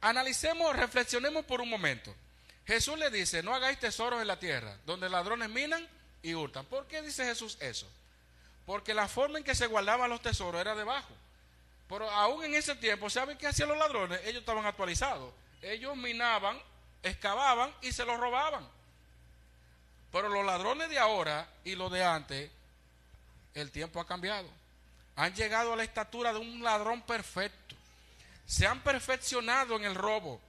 analicemos, 0.00 0.74
reflexionemos 0.76 1.44
por 1.44 1.60
un 1.60 1.68
momento. 1.68 2.14
Jesús 2.66 2.98
le 2.98 3.10
dice, 3.10 3.42
no 3.42 3.54
hagáis 3.54 3.78
tesoros 3.78 4.20
en 4.20 4.26
la 4.28 4.38
tierra, 4.38 4.76
donde 4.84 5.08
ladrones 5.08 5.48
minan 5.48 5.88
y 6.22 6.34
hurtan. 6.34 6.66
¿Por 6.66 6.86
qué 6.86 7.00
dice 7.02 7.24
Jesús 7.24 7.56
eso? 7.60 7.88
Porque 8.66 8.92
la 8.92 9.08
forma 9.08 9.38
en 9.38 9.44
que 9.44 9.54
se 9.54 9.66
guardaban 9.66 10.10
los 10.10 10.20
tesoros 10.20 10.60
era 10.60 10.74
debajo. 10.74 11.14
Pero 11.88 12.10
aún 12.10 12.44
en 12.44 12.54
ese 12.54 12.74
tiempo, 12.76 13.08
¿saben 13.08 13.38
qué 13.38 13.46
hacían 13.46 13.70
los 13.70 13.78
ladrones? 13.78 14.20
Ellos 14.24 14.40
estaban 14.40 14.66
actualizados. 14.66 15.32
Ellos 15.62 15.96
minaban, 15.96 16.60
excavaban 17.02 17.74
y 17.80 17.92
se 17.92 18.04
los 18.04 18.20
robaban. 18.20 18.68
Pero 20.12 20.28
los 20.28 20.44
ladrones 20.44 20.90
de 20.90 20.98
ahora 20.98 21.48
y 21.64 21.74
los 21.74 21.90
de 21.90 22.04
antes 22.04 22.50
el 23.54 23.70
tiempo 23.70 24.00
ha 24.00 24.06
cambiado. 24.06 24.48
Han 25.16 25.34
llegado 25.34 25.72
a 25.72 25.76
la 25.76 25.84
estatura 25.84 26.32
de 26.32 26.38
un 26.38 26.62
ladrón 26.62 27.02
perfecto. 27.02 27.74
Se 28.48 28.66
han 28.66 28.80
perfeccionado 28.82 29.76
en 29.76 29.84
el 29.84 29.94
robo, 29.94 30.40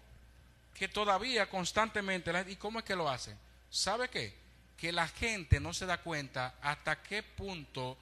que 0.74 0.88
todavía 0.88 1.48
constantemente, 1.48 2.32
¿y 2.48 2.56
cómo 2.56 2.80
es 2.80 2.86
que 2.86 2.96
lo 2.96 3.08
hacen? 3.08 3.38
¿Sabe 3.70 4.10
qué? 4.10 4.34
Que 4.76 4.92
la 4.92 5.08
gente 5.08 5.60
no 5.60 5.72
se 5.72 5.86
da 5.86 6.02
cuenta 6.02 6.56
hasta 6.64 7.04
qué 7.04 7.22
punto 7.22 7.96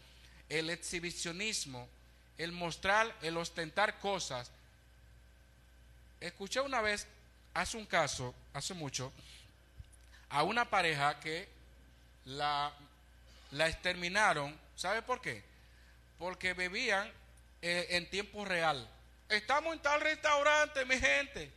el 0.48 0.70
exhibicionismo, 0.70 1.90
el 2.38 2.54
mostrar, 2.54 3.14
el 3.22 3.36
ostentar 3.36 4.00
cosas. 4.00 4.50
Escuché 6.22 6.62
una 6.62 6.80
vez, 6.80 7.06
hace 7.54 7.76
un 7.76 7.86
caso, 7.86 8.34
hace 8.54 8.74
mucho, 8.74 9.12
a 10.30 10.44
una 10.44 10.70
pareja 10.70 11.20
que 11.20 11.50
la, 12.24 12.72
la 13.52 13.68
exterminaron 13.68 14.58
¿Sabe 14.78 15.02
por 15.02 15.22
qué? 15.22 15.44
Porque 16.20 16.54
bebían 16.54 17.12
eh, 17.64 17.88
en 17.90 18.08
tiempo 18.10 18.46
real. 18.46 18.88
Estamos 19.30 19.74
en 19.74 19.82
tal 19.82 20.02
restaurante, 20.02 20.86
mi 20.86 20.98
gente. 20.98 21.52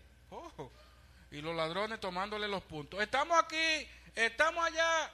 Y 1.31 1.41
los 1.41 1.55
ladrones 1.55 2.01
tomándole 2.01 2.49
los 2.49 2.63
puntos. 2.65 3.01
Estamos 3.01 3.39
aquí, 3.39 3.89
estamos 4.15 4.65
allá. 4.65 5.11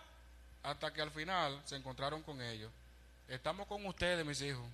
Hasta 0.62 0.92
que 0.92 1.03
al 1.03 1.11
final 1.11 1.61
se 1.64 1.77
encontraron 1.77 2.23
con 2.23 2.40
ellos. 2.40 2.73
Estamos 3.29 3.66
con 3.66 3.85
ustedes, 3.87 4.25
mis 4.25 4.40
hijos. 4.40 4.66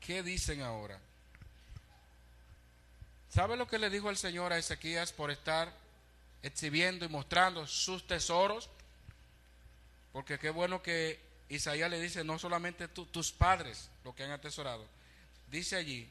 ¿Qué 0.00 0.22
dicen 0.22 0.62
ahora? 0.62 0.98
¿Sabe 3.28 3.56
lo 3.56 3.66
que 3.66 3.78
le 3.78 3.90
dijo 3.90 4.10
el 4.10 4.16
Señor 4.16 4.52
a 4.52 4.58
Ezequías 4.58 5.12
por 5.12 5.30
estar 5.30 5.72
exhibiendo 6.42 7.04
y 7.04 7.08
mostrando 7.08 7.66
sus 7.66 8.06
tesoros? 8.06 8.68
Porque 10.12 10.38
qué 10.38 10.50
bueno 10.50 10.82
que 10.82 11.20
Isaías 11.48 11.90
le 11.90 12.00
dice, 12.00 12.24
no 12.24 12.38
solamente 12.38 12.88
tus 12.88 13.32
padres 13.32 13.90
lo 14.04 14.14
que 14.14 14.24
han 14.24 14.30
atesorado, 14.30 14.86
dice 15.48 15.76
allí, 15.76 16.10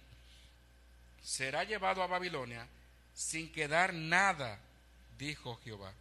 será 1.24 1.64
llevado 1.64 2.02
a 2.02 2.08
Babilonia 2.08 2.68
sin 3.14 3.52
quedar 3.52 3.94
nada, 3.94 4.60
dijo 5.18 5.60
Jehová. 5.64 5.94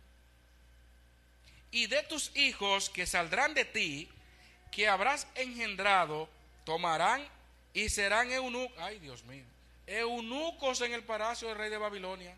Y 1.70 1.86
de 1.86 2.02
tus 2.04 2.34
hijos 2.36 2.90
que 2.90 3.06
saldrán 3.06 3.54
de 3.54 3.64
ti, 3.64 4.08
que 4.72 4.88
habrás 4.88 5.26
engendrado, 5.34 6.28
tomarán 6.64 7.26
y 7.72 7.88
serán 7.88 8.30
eunucos, 8.30 8.76
ay 8.78 8.98
Dios 8.98 9.24
mío, 9.24 9.44
eunucos 9.86 10.80
en 10.80 10.92
el 10.92 11.04
palacio 11.04 11.48
del 11.48 11.58
rey 11.58 11.70
de 11.70 11.78
Babilonia. 11.78 12.36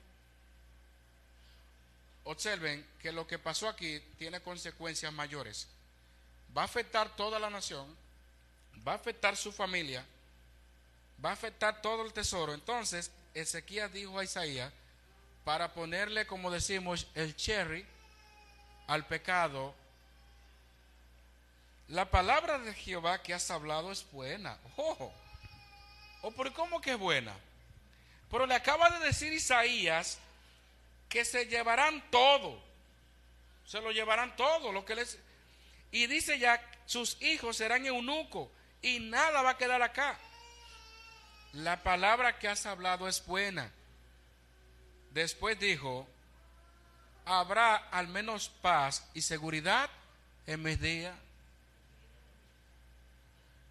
Observen 2.24 2.86
que 3.00 3.12
lo 3.12 3.26
que 3.26 3.38
pasó 3.38 3.68
aquí 3.68 4.00
tiene 4.18 4.40
consecuencias 4.40 5.12
mayores 5.12 5.68
va 6.56 6.62
a 6.62 6.66
afectar 6.66 7.14
toda 7.16 7.38
la 7.38 7.50
nación, 7.50 7.86
va 8.86 8.92
a 8.92 8.96
afectar 8.96 9.36
su 9.36 9.52
familia, 9.52 10.04
va 11.24 11.30
a 11.30 11.34
afectar 11.34 11.82
todo 11.82 12.04
el 12.04 12.12
tesoro. 12.12 12.54
Entonces, 12.54 13.10
Ezequías 13.34 13.92
dijo 13.92 14.18
a 14.18 14.24
Isaías, 14.24 14.72
para 15.44 15.72
ponerle, 15.74 16.26
como 16.26 16.50
decimos, 16.50 17.06
el 17.14 17.34
cherry 17.34 17.84
al 18.86 19.06
pecado, 19.06 19.74
la 21.88 22.10
palabra 22.10 22.58
de 22.58 22.72
Jehová 22.74 23.22
que 23.22 23.34
has 23.34 23.50
hablado 23.50 23.92
es 23.92 24.10
buena. 24.10 24.58
Ojo. 24.76 25.12
¿O 26.22 26.30
por 26.30 26.52
cómo 26.52 26.80
que 26.80 26.92
es 26.92 26.98
buena? 26.98 27.34
Pero 28.30 28.46
le 28.46 28.54
acaba 28.54 28.88
de 28.90 29.04
decir 29.06 29.32
Isaías 29.32 30.18
que 31.08 31.24
se 31.24 31.46
llevarán 31.46 32.02
todo. 32.10 32.62
Se 33.66 33.80
lo 33.80 33.90
llevarán 33.90 34.34
todo. 34.36 34.72
Lo 34.72 34.84
que 34.84 34.94
les, 34.94 35.18
y 35.90 36.06
dice 36.06 36.38
ya, 36.38 36.64
sus 36.86 37.20
hijos 37.20 37.56
serán 37.56 37.84
eunucos 37.84 38.48
y 38.80 39.00
nada 39.00 39.42
va 39.42 39.50
a 39.50 39.58
quedar 39.58 39.82
acá. 39.82 40.18
La 41.52 41.82
palabra 41.82 42.38
que 42.38 42.48
has 42.48 42.64
hablado 42.66 43.08
es 43.08 43.24
buena. 43.26 43.70
Después 45.12 45.58
dijo, 45.58 46.08
habrá 47.26 47.76
al 47.76 48.08
menos 48.08 48.48
paz 48.48 49.06
y 49.12 49.22
seguridad 49.22 49.90
en 50.46 50.62
mis 50.62 50.80
días. 50.80 51.14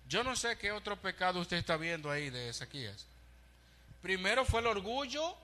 Yo 0.08 0.24
no 0.24 0.36
sé 0.36 0.58
qué 0.58 0.72
otro 0.72 0.98
pecado 0.98 1.40
usted 1.40 1.58
está 1.58 1.78
viendo 1.78 2.12
ahí 2.12 2.30
de 2.30 2.50
Ezequías. 2.50 3.06
Primero 4.02 4.46
fue 4.46 4.60
el 4.60 4.68
orgullo, 4.68 5.36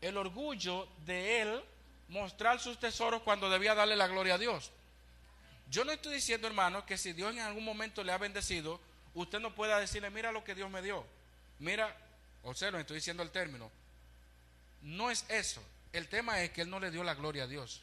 el 0.00 0.16
orgullo 0.16 0.88
de 1.04 1.42
él 1.42 1.64
mostrar 2.08 2.60
sus 2.60 2.78
tesoros 2.78 3.22
cuando 3.22 3.50
debía 3.50 3.74
darle 3.74 3.96
la 3.96 4.06
gloria 4.06 4.34
a 4.34 4.38
Dios. 4.38 4.70
Yo 5.68 5.84
no 5.84 5.92
estoy 5.92 6.14
diciendo, 6.14 6.46
hermano, 6.46 6.86
que 6.86 6.98
si 6.98 7.12
Dios 7.12 7.32
en 7.32 7.40
algún 7.40 7.64
momento 7.64 8.02
le 8.02 8.12
ha 8.12 8.18
bendecido, 8.18 8.80
usted 9.14 9.40
no 9.40 9.54
pueda 9.54 9.78
decirle, 9.78 10.10
mira 10.10 10.32
lo 10.32 10.42
que 10.42 10.54
Dios 10.54 10.70
me 10.70 10.82
dio. 10.82 11.04
Mira, 11.60 11.94
observen, 12.42 12.80
estoy 12.80 12.96
diciendo 12.96 13.22
el 13.22 13.30
término. 13.30 13.70
No 14.82 15.10
es 15.10 15.24
eso. 15.28 15.62
El 15.92 16.08
tema 16.08 16.42
es 16.42 16.50
que 16.50 16.62
Él 16.62 16.70
no 16.70 16.80
le 16.80 16.90
dio 16.90 17.04
la 17.04 17.14
gloria 17.14 17.44
a 17.44 17.46
Dios. 17.46 17.82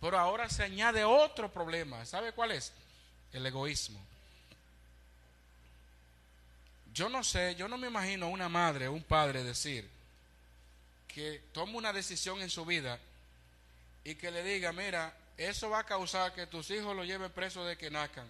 Pero 0.00 0.18
ahora 0.18 0.48
se 0.48 0.64
añade 0.64 1.04
otro 1.04 1.52
problema. 1.52 2.04
¿Sabe 2.04 2.32
cuál 2.32 2.52
es? 2.52 2.72
El 3.32 3.46
egoísmo. 3.46 4.00
Yo 6.92 7.08
no 7.08 7.22
sé, 7.24 7.54
yo 7.54 7.68
no 7.68 7.78
me 7.78 7.86
imagino 7.86 8.28
una 8.28 8.48
madre 8.48 8.88
o 8.88 8.92
un 8.92 9.02
padre 9.02 9.42
decir 9.42 9.88
que 11.08 11.42
toma 11.52 11.78
una 11.78 11.92
decisión 11.92 12.40
en 12.42 12.50
su 12.50 12.64
vida 12.66 12.98
y 14.04 14.14
que 14.14 14.30
le 14.30 14.42
diga, 14.42 14.72
mira, 14.72 15.14
eso 15.36 15.70
va 15.70 15.80
a 15.80 15.86
causar 15.86 16.34
que 16.34 16.46
tus 16.46 16.70
hijos 16.70 16.94
lo 16.94 17.04
lleven 17.04 17.30
preso 17.30 17.64
de 17.64 17.78
que 17.78 17.90
nazcan. 17.90 18.26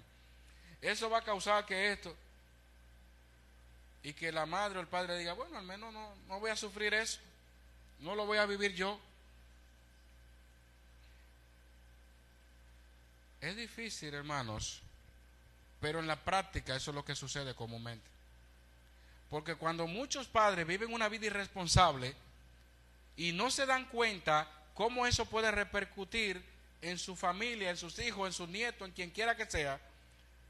Eso 0.80 1.08
va 1.08 1.18
a 1.18 1.24
causar 1.24 1.64
que 1.64 1.92
esto. 1.92 2.14
Y 4.02 4.14
que 4.14 4.32
la 4.32 4.46
madre 4.46 4.78
o 4.78 4.80
el 4.80 4.88
padre 4.88 5.18
diga, 5.18 5.32
bueno, 5.32 5.58
al 5.58 5.64
menos 5.64 5.92
no, 5.92 6.14
no 6.28 6.40
voy 6.40 6.50
a 6.50 6.56
sufrir 6.56 6.92
eso. 6.94 7.20
No 8.00 8.14
lo 8.14 8.26
voy 8.26 8.38
a 8.38 8.46
vivir 8.46 8.74
yo. 8.74 8.98
Es 13.40 13.56
difícil, 13.56 14.14
hermanos, 14.14 14.80
pero 15.80 15.98
en 15.98 16.06
la 16.06 16.16
práctica 16.16 16.76
eso 16.76 16.92
es 16.92 16.94
lo 16.94 17.04
que 17.04 17.16
sucede 17.16 17.54
comúnmente. 17.54 18.08
Porque 19.30 19.56
cuando 19.56 19.86
muchos 19.86 20.28
padres 20.28 20.66
viven 20.66 20.92
una 20.92 21.08
vida 21.08 21.26
irresponsable 21.26 22.14
y 23.16 23.32
no 23.32 23.50
se 23.50 23.66
dan 23.66 23.86
cuenta 23.86 24.48
cómo 24.74 25.06
eso 25.06 25.26
puede 25.26 25.50
repercutir 25.50 26.44
en 26.82 26.98
su 26.98 27.16
familia, 27.16 27.70
en 27.70 27.76
sus 27.76 27.98
hijos, 27.98 28.26
en 28.26 28.32
sus 28.32 28.48
nietos, 28.48 28.86
en 28.86 28.94
quien 28.94 29.10
quiera 29.10 29.36
que 29.36 29.50
sea, 29.50 29.80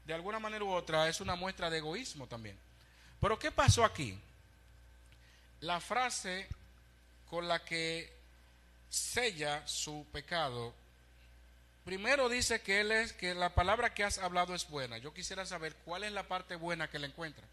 de 0.05 0.13
alguna 0.13 0.39
manera 0.39 0.63
u 0.63 0.69
otra 0.69 1.07
es 1.07 1.21
una 1.21 1.35
muestra 1.35 1.69
de 1.69 1.77
egoísmo 1.77 2.27
también. 2.27 2.57
Pero 3.23 3.39
¿qué 3.39 3.51
pasó 3.51 3.85
aquí? 3.85 4.19
La 5.61 5.79
frase 5.79 6.45
con 7.29 7.47
la 7.47 7.63
que 7.63 8.11
sella 8.89 9.65
su 9.65 10.05
pecado, 10.11 10.73
primero 11.85 12.27
dice 12.27 12.61
que 12.61 12.81
él 12.81 12.91
es 12.91 13.13
que 13.13 13.33
la 13.33 13.55
palabra 13.55 13.93
que 13.93 14.03
has 14.03 14.17
hablado 14.17 14.53
es 14.53 14.67
buena. 14.67 14.97
Yo 14.97 15.13
quisiera 15.13 15.45
saber 15.45 15.73
cuál 15.85 16.03
es 16.03 16.11
la 16.11 16.27
parte 16.27 16.57
buena 16.57 16.89
que 16.89 16.99
le 16.99 17.07
encuentra. 17.07 17.45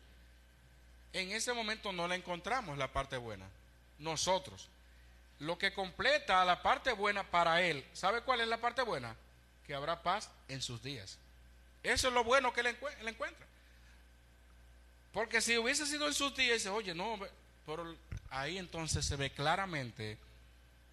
En 1.12 1.30
ese 1.30 1.52
momento 1.52 1.92
no 1.92 2.08
le 2.08 2.16
encontramos 2.16 2.76
la 2.76 2.92
parte 2.92 3.16
buena. 3.16 3.46
Nosotros. 4.00 4.68
Lo 5.38 5.56
que 5.56 5.72
completa 5.72 6.44
la 6.44 6.62
parte 6.62 6.90
buena 6.94 7.22
para 7.22 7.62
él, 7.62 7.86
¿sabe 7.92 8.22
cuál 8.22 8.40
es 8.40 8.48
la 8.48 8.58
parte 8.58 8.82
buena? 8.82 9.14
Que 9.68 9.76
habrá 9.76 10.02
paz 10.02 10.30
en 10.48 10.62
sus 10.62 10.82
días. 10.82 11.16
Eso 11.84 12.08
es 12.08 12.14
lo 12.14 12.24
bueno 12.24 12.52
que 12.52 12.62
él, 12.62 12.76
encuentra. 13.06 13.46
Porque 15.12 15.40
si 15.40 15.58
hubiese 15.58 15.86
sido 15.86 16.06
en 16.06 16.14
sus 16.14 16.34
días, 16.36 16.54
dice, 16.54 16.68
oye, 16.68 16.94
no, 16.94 17.18
pero 17.66 17.96
ahí 18.30 18.58
entonces 18.58 19.04
se 19.04 19.16
ve 19.16 19.30
claramente 19.30 20.18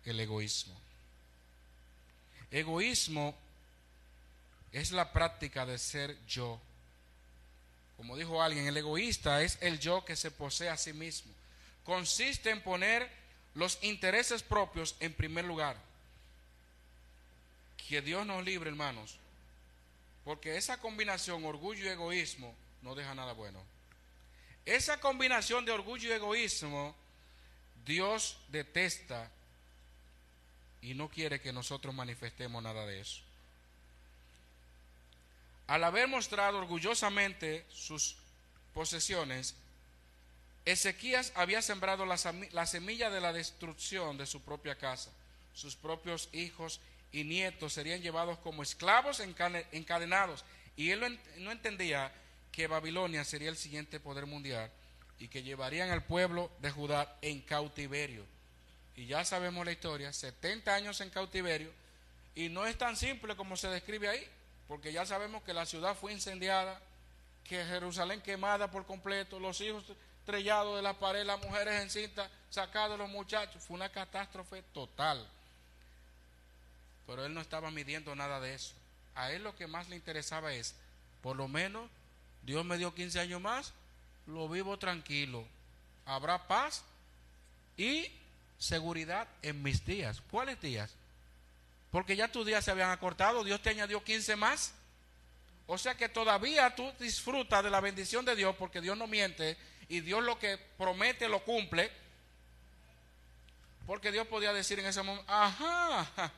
el 0.05 0.19
egoísmo. 0.19 0.75
Egoísmo 2.49 3.35
es 4.71 4.91
la 4.91 5.11
práctica 5.11 5.65
de 5.65 5.77
ser 5.77 6.17
yo. 6.27 6.59
Como 7.97 8.15
dijo 8.15 8.41
alguien, 8.41 8.67
el 8.67 8.77
egoísta 8.77 9.41
es 9.41 9.57
el 9.61 9.79
yo 9.79 10.05
que 10.05 10.15
se 10.15 10.31
posee 10.31 10.69
a 10.69 10.77
sí 10.77 10.93
mismo. 10.93 11.31
Consiste 11.83 12.49
en 12.49 12.61
poner 12.61 13.09
los 13.55 13.79
intereses 13.81 14.43
propios 14.43 14.95
en 14.99 15.13
primer 15.13 15.45
lugar. 15.45 15.77
Que 17.87 18.01
Dios 18.01 18.25
nos 18.25 18.43
libre, 18.43 18.69
hermanos, 18.69 19.17
porque 20.25 20.57
esa 20.57 20.79
combinación 20.79 21.43
orgullo 21.45 21.85
y 21.85 21.87
egoísmo 21.87 22.53
no 22.81 22.95
deja 22.95 23.15
nada 23.15 23.33
bueno. 23.33 23.63
Esa 24.67 24.99
combinación 24.99 25.63
de 25.63 25.71
orgullo 25.71 26.09
y 26.09 26.11
egoísmo 26.11 26.93
Dios 27.85 28.37
detesta 28.49 29.31
y 30.81 30.93
no 30.93 31.07
quiere 31.07 31.39
que 31.39 31.53
nosotros 31.53 31.95
manifestemos 31.95 32.61
nada 32.61 32.85
de 32.85 32.99
eso. 32.99 33.21
Al 35.67 35.85
haber 35.85 36.09
mostrado 36.09 36.57
orgullosamente 36.57 37.65
sus 37.69 38.17
posesiones, 38.73 39.55
Ezequías 40.65 41.31
había 41.35 41.61
sembrado 41.61 42.05
la, 42.05 42.17
semilla 42.17 43.09
de 43.09 43.21
la 43.21 43.31
destrucción 43.31 44.17
de 44.17 44.25
su 44.25 44.41
propia 44.41 44.77
casa. 44.77 45.11
Sus 45.53 45.77
propios 45.77 46.27
hijos 46.33 46.81
y 47.13 47.23
nietos 47.23 47.71
serían 47.71 48.01
llevados 48.01 48.37
como 48.39 48.63
esclavos 48.63 49.21
encadenados. 49.21 50.43
Y 50.75 50.91
él 50.91 51.17
no 51.37 51.53
entendía 51.53 52.11
que 52.57 52.65
Babilonia 52.65 53.23
sería 53.23 53.49
el 53.49 53.55
siguiente 53.55 53.99
poder 53.99 54.25
mundial 54.25 54.71
y 55.19 55.27
que 55.27 55.43
llevarían 55.43 55.91
al 55.91 56.03
pueblo 56.03 56.49
de 56.59 56.71
Judá 56.71 57.15
en 57.21 57.41
cautiverio. 57.41 58.25
Y 58.95 59.05
ya 59.05 59.23
sabemos 59.25 59.63
la 59.63 59.73
historia, 59.73 60.11
70 60.11 60.73
años 60.73 60.99
en 61.01 61.11
cautiverio, 61.11 61.71
y 62.33 62.49
no 62.49 62.65
es 62.65 62.75
tan 62.75 62.97
simple 62.97 63.35
como 63.35 63.57
se 63.57 63.67
describe 63.67 64.09
ahí, 64.09 64.27
porque 64.67 64.91
ya 64.91 65.05
sabemos 65.05 65.43
que 65.43 65.53
la 65.53 65.67
ciudad 65.67 65.95
fue 65.95 66.13
incendiada, 66.13 66.81
que 67.43 67.63
Jerusalén 67.63 68.21
quemada 68.21 68.71
por 68.71 68.87
completo, 68.87 69.39
los 69.39 69.61
hijos 69.61 69.83
estrellado 70.21 70.77
de 70.77 70.81
la 70.81 70.97
pared, 70.97 71.27
las 71.27 71.39
mujeres 71.39 71.79
en 71.79 71.91
cinta, 71.91 72.27
sacados 72.49 72.97
los 72.97 73.07
muchachos. 73.07 73.63
Fue 73.63 73.75
una 73.75 73.89
catástrofe 73.89 74.63
total. 74.73 75.29
Pero 77.05 77.23
él 77.23 77.35
no 77.35 77.41
estaba 77.41 77.69
midiendo 77.69 78.15
nada 78.15 78.39
de 78.39 78.55
eso. 78.55 78.73
A 79.13 79.31
él 79.31 79.43
lo 79.43 79.55
que 79.55 79.67
más 79.67 79.89
le 79.89 79.95
interesaba 79.95 80.53
es, 80.53 80.73
por 81.21 81.35
lo 81.35 81.47
menos, 81.47 81.87
Dios 82.47 82.63
me 82.63 82.77
dio 82.77 82.95
15 82.95 83.19
años 83.19 83.41
más, 83.41 83.73
lo 84.25 84.47
vivo 84.47 84.79
tranquilo. 84.79 85.45
Habrá 86.05 86.47
paz 86.47 86.81
y 87.75 88.09
seguridad 88.57 89.27
en 89.41 89.61
mis 89.61 89.85
días. 89.85 90.21
¿Cuáles 90.31 90.61
días? 90.61 90.93
Porque 91.91 92.15
ya 92.15 92.31
tus 92.31 92.45
días 92.45 92.63
se 92.63 92.71
habían 92.71 92.89
acortado, 92.89 93.43
Dios 93.43 93.61
te 93.61 93.71
añadió 93.71 94.01
15 94.01 94.37
más. 94.37 94.73
O 95.65 95.77
sea 95.77 95.97
que 95.97 96.07
todavía 96.07 96.73
tú 96.73 96.89
disfrutas 96.97 97.61
de 97.65 97.69
la 97.69 97.81
bendición 97.81 98.23
de 98.23 98.37
Dios 98.37 98.55
porque 98.55 98.79
Dios 98.79 98.97
no 98.97 99.07
miente 99.07 99.57
y 99.89 99.99
Dios 99.99 100.23
lo 100.23 100.39
que 100.39 100.57
promete 100.77 101.27
lo 101.27 101.43
cumple. 101.43 101.91
Porque 103.85 104.09
Dios 104.09 104.25
podía 104.25 104.53
decir 104.53 104.79
en 104.79 104.85
ese 104.85 105.03
momento, 105.03 105.29
ajá, 105.29 106.31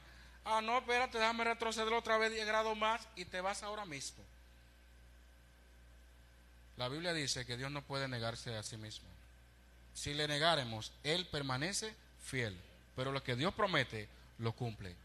ah, 0.44 0.60
no, 0.62 0.80
espérate, 0.80 1.20
déjame 1.20 1.44
retroceder 1.44 1.94
otra 1.94 2.18
vez 2.18 2.34
10 2.34 2.48
grados 2.48 2.76
más 2.76 3.08
y 3.16 3.26
te 3.26 3.42
vas 3.42 3.62
ahora 3.62 3.86
mismo. 3.86 4.24
La 6.80 6.88
Biblia 6.88 7.14
dice 7.14 7.46
que 7.46 7.58
Dios 7.58 7.70
no 7.70 7.84
puede 7.84 8.08
negarse 8.08 8.56
a 8.56 8.64
sí 8.64 8.78
mismo. 8.78 9.08
Si 9.94 10.14
le 10.14 10.28
negáremos, 10.28 10.94
Él 11.04 11.28
permanece 11.28 11.94
fiel. 12.24 12.58
Pero 12.96 13.12
lo 13.12 13.22
que 13.22 13.36
Dios 13.36 13.54
promete, 13.54 14.08
lo 14.38 14.54
cumple. 14.54 14.96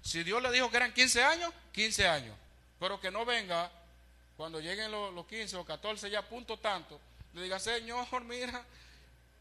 Si 0.00 0.22
Dios 0.22 0.40
le 0.40 0.52
dijo 0.52 0.70
que 0.70 0.76
eran 0.76 0.94
15 0.94 1.24
años, 1.24 1.52
15 1.72 2.06
años. 2.06 2.36
Pero 2.78 3.00
que 3.00 3.10
no 3.10 3.26
venga 3.26 3.68
cuando 4.36 4.60
lleguen 4.60 4.92
los, 4.92 5.12
los 5.12 5.26
15 5.26 5.56
o 5.56 5.64
14 5.64 6.08
ya 6.08 6.22
punto 6.22 6.56
tanto 6.56 7.00
le 7.34 7.42
diga, 7.42 7.58
Señor, 7.58 8.24
mira, 8.24 8.64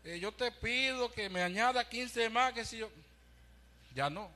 eh, 0.03 0.19
yo 0.19 0.31
te 0.31 0.51
pido 0.51 1.11
que 1.11 1.29
me 1.29 1.43
añada 1.43 1.87
15 1.87 2.29
más, 2.29 2.53
que 2.53 2.65
si 2.65 2.77
yo... 2.77 2.89
Ya 3.93 4.09
no. 4.09 4.29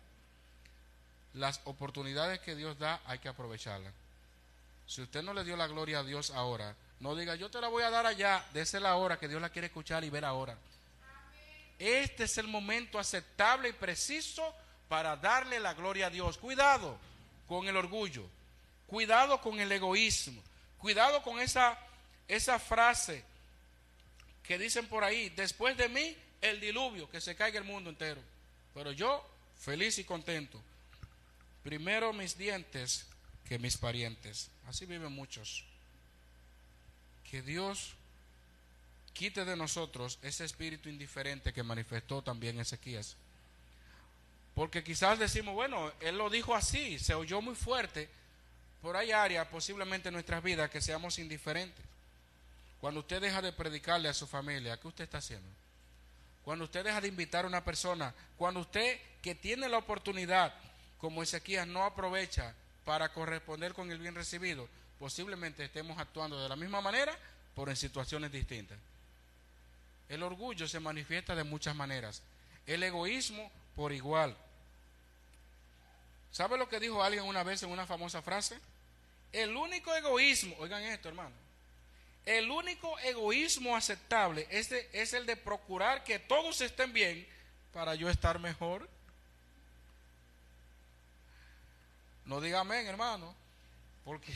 Las 1.33 1.59
oportunidades 1.65 2.39
que 2.39 2.55
Dios 2.55 2.77
da 2.77 3.01
hay 3.05 3.19
que 3.19 3.29
aprovecharlas. 3.29 3.93
Si 4.85 5.01
usted 5.01 5.23
no 5.23 5.33
le 5.33 5.43
dio 5.43 5.57
la 5.57 5.67
gloria 5.67 5.99
a 5.99 6.03
Dios 6.03 6.31
ahora, 6.31 6.75
no 7.01 7.15
diga, 7.15 7.35
yo 7.35 7.49
te 7.49 7.59
la 7.59 7.67
voy 7.67 7.81
a 7.81 7.89
dar 7.89 8.05
allá, 8.05 8.45
dese 8.53 8.79
la 8.79 8.95
hora 8.95 9.17
que 9.17 9.27
Dios 9.27 9.41
la 9.41 9.49
quiere 9.49 9.65
escuchar 9.65 10.03
y 10.03 10.11
ver 10.11 10.23
ahora. 10.23 10.55
Este 11.79 12.25
es 12.25 12.37
el 12.37 12.47
momento 12.47 12.99
aceptable 12.99 13.69
y 13.69 13.73
preciso 13.73 14.53
para 14.87 15.17
darle 15.17 15.59
la 15.59 15.73
gloria 15.73 16.07
a 16.07 16.09
Dios. 16.11 16.37
Cuidado 16.37 16.95
con 17.47 17.67
el 17.67 17.75
orgullo, 17.75 18.23
cuidado 18.85 19.41
con 19.41 19.59
el 19.59 19.71
egoísmo, 19.71 20.43
cuidado 20.77 21.23
con 21.23 21.39
esa, 21.39 21.75
esa 22.27 22.59
frase 22.59 23.25
que 24.43 24.59
dicen 24.59 24.87
por 24.87 25.03
ahí, 25.03 25.29
después 25.29 25.75
de 25.77 25.89
mí 25.89 26.15
el 26.39 26.59
diluvio, 26.59 27.09
que 27.09 27.19
se 27.19 27.35
caiga 27.35 27.57
el 27.57 27.65
mundo 27.65 27.89
entero. 27.89 28.21
Pero 28.75 28.91
yo, 28.91 29.27
feliz 29.59 29.97
y 29.97 30.03
contento. 30.03 30.61
Primero 31.63 32.13
mis 32.13 32.37
dientes 32.37 33.07
que 33.47 33.57
mis 33.57 33.75
parientes. 33.75 34.51
Así 34.67 34.85
viven 34.85 35.11
muchos. 35.11 35.65
Que 37.31 37.41
Dios 37.41 37.93
quite 39.13 39.45
de 39.45 39.55
nosotros 39.55 40.19
ese 40.21 40.43
espíritu 40.43 40.89
indiferente 40.89 41.53
que 41.53 41.63
manifestó 41.63 42.21
también 42.21 42.59
Ezequías. 42.59 43.15
Porque 44.53 44.83
quizás 44.83 45.17
decimos, 45.17 45.55
bueno, 45.55 45.93
él 46.01 46.17
lo 46.17 46.29
dijo 46.29 46.53
así, 46.53 46.99
se 46.99 47.13
oyó 47.13 47.41
muy 47.41 47.55
fuerte. 47.55 48.09
Por 48.81 48.97
hay 48.97 49.11
áreas 49.11 49.47
posiblemente 49.47 50.09
en 50.09 50.13
nuestras 50.15 50.43
vidas 50.43 50.69
que 50.69 50.81
seamos 50.81 51.19
indiferentes. 51.19 51.85
Cuando 52.81 52.99
usted 52.99 53.21
deja 53.21 53.41
de 53.41 53.53
predicarle 53.53 54.09
a 54.09 54.13
su 54.13 54.27
familia, 54.27 54.77
¿qué 54.77 54.89
usted 54.89 55.05
está 55.05 55.19
haciendo? 55.19 55.47
Cuando 56.43 56.65
usted 56.65 56.83
deja 56.83 56.99
de 56.99 57.07
invitar 57.07 57.45
a 57.45 57.47
una 57.47 57.63
persona, 57.63 58.13
cuando 58.35 58.59
usted 58.59 58.99
que 59.21 59.35
tiene 59.35 59.69
la 59.69 59.77
oportunidad, 59.77 60.53
como 60.99 61.23
Ezequías, 61.23 61.65
no 61.65 61.85
aprovecha 61.85 62.53
para 62.83 63.13
corresponder 63.13 63.73
con 63.73 63.89
el 63.89 63.99
bien 63.99 64.15
recibido, 64.15 64.67
posiblemente 65.01 65.65
estemos 65.65 65.97
actuando 65.97 66.39
de 66.39 66.47
la 66.47 66.55
misma 66.55 66.79
manera, 66.79 67.17
pero 67.55 67.71
en 67.71 67.75
situaciones 67.75 68.31
distintas. 68.31 68.77
El 70.07 70.21
orgullo 70.21 70.67
se 70.67 70.79
manifiesta 70.79 71.33
de 71.33 71.43
muchas 71.43 71.75
maneras. 71.75 72.21
El 72.67 72.83
egoísmo 72.83 73.51
por 73.75 73.93
igual. 73.93 74.37
¿Sabe 76.31 76.55
lo 76.55 76.69
que 76.69 76.79
dijo 76.79 77.01
alguien 77.01 77.23
una 77.23 77.41
vez 77.41 77.63
en 77.63 77.71
una 77.71 77.87
famosa 77.87 78.21
frase? 78.21 78.59
El 79.31 79.55
único 79.55 79.91
egoísmo, 79.95 80.55
oigan 80.59 80.83
esto 80.83 81.09
hermano, 81.09 81.33
el 82.27 82.51
único 82.51 82.99
egoísmo 82.99 83.75
aceptable 83.75 84.47
es, 84.51 85.13
el 85.13 85.25
de 85.25 85.35
procurar 85.35 86.03
que 86.03 86.19
todos 86.19 86.61
estén 86.61 86.93
bien 86.93 87.27
para 87.73 87.95
yo 87.95 88.07
estar 88.07 88.37
mejor. 88.37 88.87
No 92.25 92.39
diga 92.39 92.59
amén, 92.59 92.85
hermano, 92.85 93.33
porque 94.05 94.31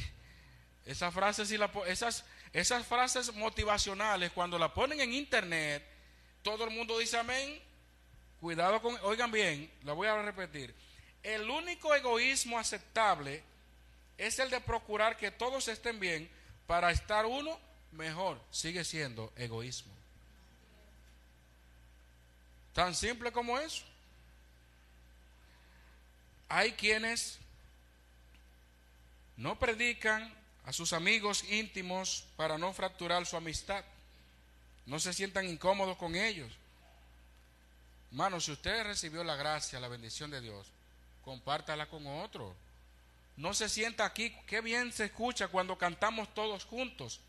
esa 0.85 1.11
frase, 1.11 1.45
si 1.45 1.57
la, 1.57 1.71
esas, 1.87 2.23
esas 2.53 2.85
frases 2.85 3.33
motivacionales, 3.33 4.31
cuando 4.31 4.57
la 4.57 4.73
ponen 4.73 5.01
en 5.01 5.13
internet, 5.13 5.83
todo 6.41 6.65
el 6.65 6.71
mundo 6.71 6.97
dice 6.99 7.17
amén. 7.17 7.61
Cuidado 8.39 8.81
con, 8.81 8.95
oigan 9.03 9.31
bien, 9.31 9.71
la 9.83 9.93
voy 9.93 10.07
a 10.07 10.21
repetir. 10.21 10.73
El 11.23 11.49
único 11.49 11.95
egoísmo 11.95 12.59
aceptable 12.59 13.41
es 14.17 14.37
el 14.39 14.49
de 14.49 14.61
procurar 14.61 15.17
que 15.17 15.31
todos 15.31 15.67
estén 15.67 15.99
bien 15.99 16.29
para 16.67 16.91
estar 16.91 17.25
uno 17.25 17.59
mejor, 17.91 18.39
sigue 18.51 18.83
siendo 18.83 19.33
egoísmo. 19.35 19.93
Tan 22.73 22.93
simple 22.93 23.31
como 23.31 23.57
eso. 23.57 23.85
hay 26.49 26.71
quienes 26.73 27.39
no 29.37 29.57
predican 29.59 30.33
a 30.65 30.73
sus 30.73 30.93
amigos 30.93 31.43
íntimos 31.49 32.25
para 32.35 32.57
no 32.57 32.73
fracturar 32.73 33.25
su 33.25 33.37
amistad. 33.37 33.83
No 34.85 34.99
se 34.99 35.13
sientan 35.13 35.47
incómodos 35.47 35.97
con 35.97 36.15
ellos. 36.15 36.51
Hermano, 38.11 38.39
si 38.39 38.51
usted 38.51 38.83
recibió 38.83 39.23
la 39.23 39.35
gracia, 39.35 39.79
la 39.79 39.87
bendición 39.87 40.31
de 40.31 40.41
Dios, 40.41 40.67
compártala 41.23 41.87
con 41.87 42.05
otro. 42.07 42.55
No 43.37 43.53
se 43.53 43.69
sienta 43.69 44.05
aquí, 44.05 44.35
qué 44.47 44.61
bien 44.61 44.91
se 44.91 45.05
escucha 45.05 45.49
cuando 45.49 45.77
cantamos 45.77 46.33
todos 46.33 46.65
juntos. 46.65 47.19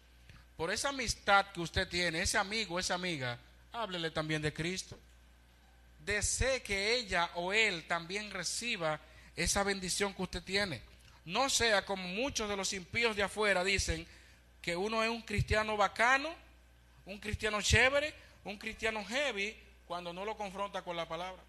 Por 0.57 0.73
esa 0.73 0.91
amistad 0.91 1.47
que 1.53 1.61
usted 1.61 1.89
tiene, 1.89 2.23
ese 2.23 2.39
amigo, 2.39 2.79
esa 2.79 2.95
amiga, 2.95 3.39
háblele 3.73 4.11
también 4.11 4.41
de 4.41 4.55
Cristo. 4.55 4.99
Desee 6.05 6.63
que 6.63 6.95
ella 6.95 7.31
o 7.35 7.53
él 7.53 7.87
también 7.87 8.31
reciba 8.31 9.01
esa 9.35 9.63
bendición 9.63 10.15
que 10.15 10.23
usted 10.23 10.43
tiene. 10.43 10.81
No 11.27 11.51
sea 11.51 11.85
como 11.85 12.07
muchos 12.09 12.49
de 12.49 12.57
los 12.57 12.73
impíos 12.73 13.17
de 13.17 13.25
afuera 13.25 13.65
dicen 13.65 14.07
que 14.63 14.77
uno 14.77 15.03
es 15.03 15.11
un 15.11 15.23
cristiano 15.23 15.77
bacano, 15.77 16.33
un 17.05 17.19
cristiano 17.19 17.61
chévere, 17.61 18.15
un 18.45 18.57
cristiano 18.59 19.05
heavy, 19.05 19.57
cuando 19.87 20.13
no 20.13 20.25
lo 20.25 20.37
confronta 20.37 20.83
con 20.83 20.97
la 20.97 21.09
palabra. 21.09 21.43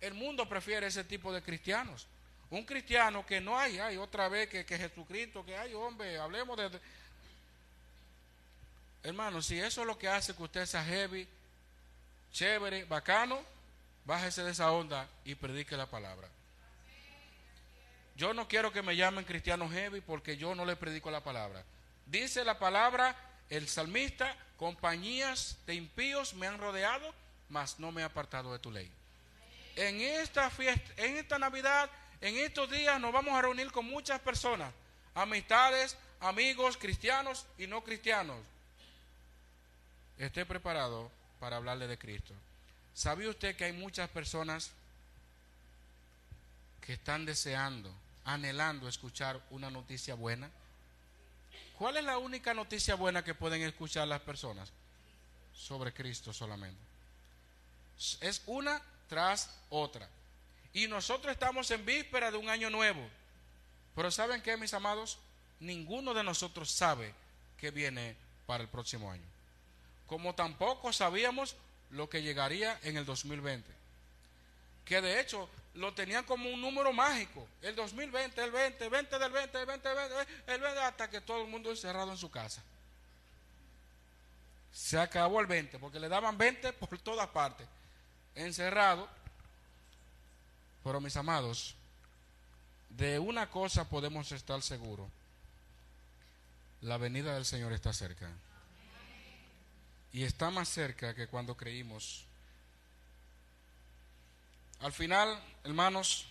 El 0.00 0.14
mundo 0.14 0.48
prefiere 0.48 0.86
ese 0.86 1.02
tipo 1.04 1.32
de 1.32 1.42
cristianos. 1.42 2.06
Un 2.50 2.64
cristiano 2.64 3.26
que 3.26 3.40
no 3.40 3.58
hay, 3.58 3.78
hay 3.78 3.96
otra 3.96 4.28
vez 4.28 4.48
que, 4.48 4.64
que 4.64 4.78
Jesucristo, 4.78 5.44
que 5.44 5.56
hay, 5.56 5.74
hombre, 5.74 6.18
hablemos 6.18 6.56
de... 6.56 6.80
Hermano, 9.02 9.42
si 9.42 9.58
eso 9.58 9.80
es 9.80 9.86
lo 9.86 9.98
que 9.98 10.06
hace 10.06 10.34
que 10.34 10.42
usted 10.42 10.66
sea 10.66 10.84
heavy, 10.84 11.26
chévere, 12.32 12.84
bacano, 12.84 13.40
bájese 14.04 14.44
de 14.44 14.52
esa 14.52 14.70
onda 14.70 15.08
y 15.24 15.34
predique 15.34 15.76
la 15.76 15.86
palabra. 15.86 16.28
Yo 18.16 18.34
no 18.34 18.46
quiero 18.48 18.72
que 18.72 18.82
me 18.82 18.96
llamen 18.96 19.24
cristiano 19.24 19.68
heavy 19.68 20.00
porque 20.00 20.36
yo 20.36 20.54
no 20.54 20.64
le 20.64 20.76
predico 20.76 21.10
la 21.10 21.24
palabra. 21.24 21.64
Dice 22.06 22.44
la 22.44 22.58
palabra, 22.58 23.16
el 23.48 23.68
salmista, 23.68 24.36
compañías 24.56 25.56
de 25.66 25.74
impíos 25.74 26.34
me 26.34 26.46
han 26.46 26.58
rodeado, 26.58 27.14
mas 27.48 27.78
no 27.78 27.92
me 27.92 28.02
he 28.02 28.04
apartado 28.04 28.52
de 28.52 28.58
tu 28.58 28.70
ley. 28.70 28.90
En 29.76 30.00
esta 30.00 30.50
fiesta, 30.50 30.92
en 31.02 31.16
esta 31.16 31.38
Navidad, 31.38 31.90
en 32.20 32.36
estos 32.36 32.70
días 32.70 33.00
nos 33.00 33.12
vamos 33.12 33.34
a 33.34 33.42
reunir 33.42 33.72
con 33.72 33.86
muchas 33.86 34.20
personas, 34.20 34.72
amistades, 35.14 35.96
amigos, 36.20 36.76
cristianos 36.76 37.46
y 37.58 37.66
no 37.66 37.82
cristianos. 37.82 38.38
Esté 40.18 40.44
preparado 40.46 41.10
para 41.40 41.56
hablarle 41.56 41.88
de 41.88 41.98
Cristo. 41.98 42.34
¿Sabía 42.94 43.30
usted 43.30 43.56
que 43.56 43.64
hay 43.64 43.72
muchas 43.72 44.08
personas 44.10 44.70
que 46.80 46.92
están 46.92 47.24
deseando, 47.24 47.92
anhelando 48.24 48.88
escuchar 48.88 49.40
una 49.50 49.70
noticia 49.70 50.14
buena? 50.14 50.50
¿Cuál 51.78 51.96
es 51.96 52.04
la 52.04 52.18
única 52.18 52.54
noticia 52.54 52.94
buena 52.94 53.24
que 53.24 53.34
pueden 53.34 53.62
escuchar 53.62 54.06
las 54.06 54.20
personas? 54.20 54.70
Sobre 55.54 55.92
Cristo 55.92 56.32
solamente. 56.32 56.80
Es 58.20 58.42
una 58.46 58.80
tras 59.08 59.50
otra. 59.70 60.08
Y 60.72 60.86
nosotros 60.86 61.32
estamos 61.32 61.70
en 61.70 61.84
víspera 61.84 62.30
de 62.30 62.38
un 62.38 62.48
año 62.48 62.70
nuevo. 62.70 63.06
Pero 63.94 64.10
¿saben 64.10 64.42
qué, 64.42 64.56
mis 64.56 64.74
amados? 64.74 65.18
Ninguno 65.60 66.14
de 66.14 66.24
nosotros 66.24 66.70
sabe 66.70 67.14
qué 67.58 67.70
viene 67.70 68.16
para 68.46 68.62
el 68.62 68.68
próximo 68.68 69.10
año. 69.10 69.22
Como 70.06 70.34
tampoco 70.34 70.92
sabíamos 70.92 71.56
lo 71.90 72.08
que 72.08 72.22
llegaría 72.22 72.78
en 72.82 72.96
el 72.96 73.04
2020. 73.04 73.81
Que 74.84 75.00
de 75.00 75.20
hecho 75.20 75.48
lo 75.74 75.94
tenían 75.94 76.24
como 76.24 76.50
un 76.50 76.60
número 76.60 76.92
mágico. 76.92 77.46
El 77.60 77.74
2020, 77.74 78.42
el 78.42 78.50
20, 78.50 78.84
el 78.84 78.90
20 78.90 79.18
del 79.18 79.32
20, 79.32 79.60
el 79.60 79.66
20, 79.66 79.88
el 79.88 79.96
20, 79.96 80.14
el 80.54 80.60
20, 80.60 80.80
hasta 80.80 81.10
que 81.10 81.20
todo 81.20 81.42
el 81.42 81.48
mundo 81.48 81.70
encerrado 81.70 82.10
en 82.10 82.18
su 82.18 82.30
casa. 82.30 82.62
Se 84.72 84.98
acabó 84.98 85.40
el 85.40 85.46
20, 85.46 85.78
porque 85.78 86.00
le 86.00 86.08
daban 86.08 86.36
20 86.36 86.72
por 86.74 86.98
todas 86.98 87.28
partes. 87.28 87.66
Encerrado. 88.34 89.08
Pero 90.82 91.00
mis 91.00 91.16
amados, 91.16 91.74
de 92.90 93.18
una 93.18 93.48
cosa 93.48 93.88
podemos 93.88 94.32
estar 94.32 94.60
seguros. 94.62 95.08
La 96.80 96.96
venida 96.96 97.34
del 97.34 97.44
Señor 97.44 97.72
está 97.72 97.92
cerca. 97.92 98.28
Y 100.12 100.24
está 100.24 100.50
más 100.50 100.68
cerca 100.68 101.14
que 101.14 101.28
cuando 101.28 101.56
creímos. 101.56 102.26
Al 104.82 104.92
final, 104.92 105.40
hermanos, 105.62 106.26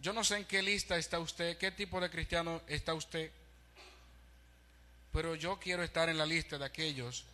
yo 0.00 0.14
no 0.14 0.24
sé 0.24 0.38
en 0.38 0.46
qué 0.46 0.62
lista 0.62 0.96
está 0.96 1.18
usted, 1.18 1.58
qué 1.58 1.70
tipo 1.70 2.00
de 2.00 2.08
cristiano 2.08 2.62
está 2.66 2.94
usted, 2.94 3.30
pero 5.12 5.34
yo 5.34 5.60
quiero 5.60 5.82
estar 5.82 6.08
en 6.08 6.16
la 6.16 6.24
lista 6.24 6.56
de 6.56 6.64
aquellos 6.64 7.26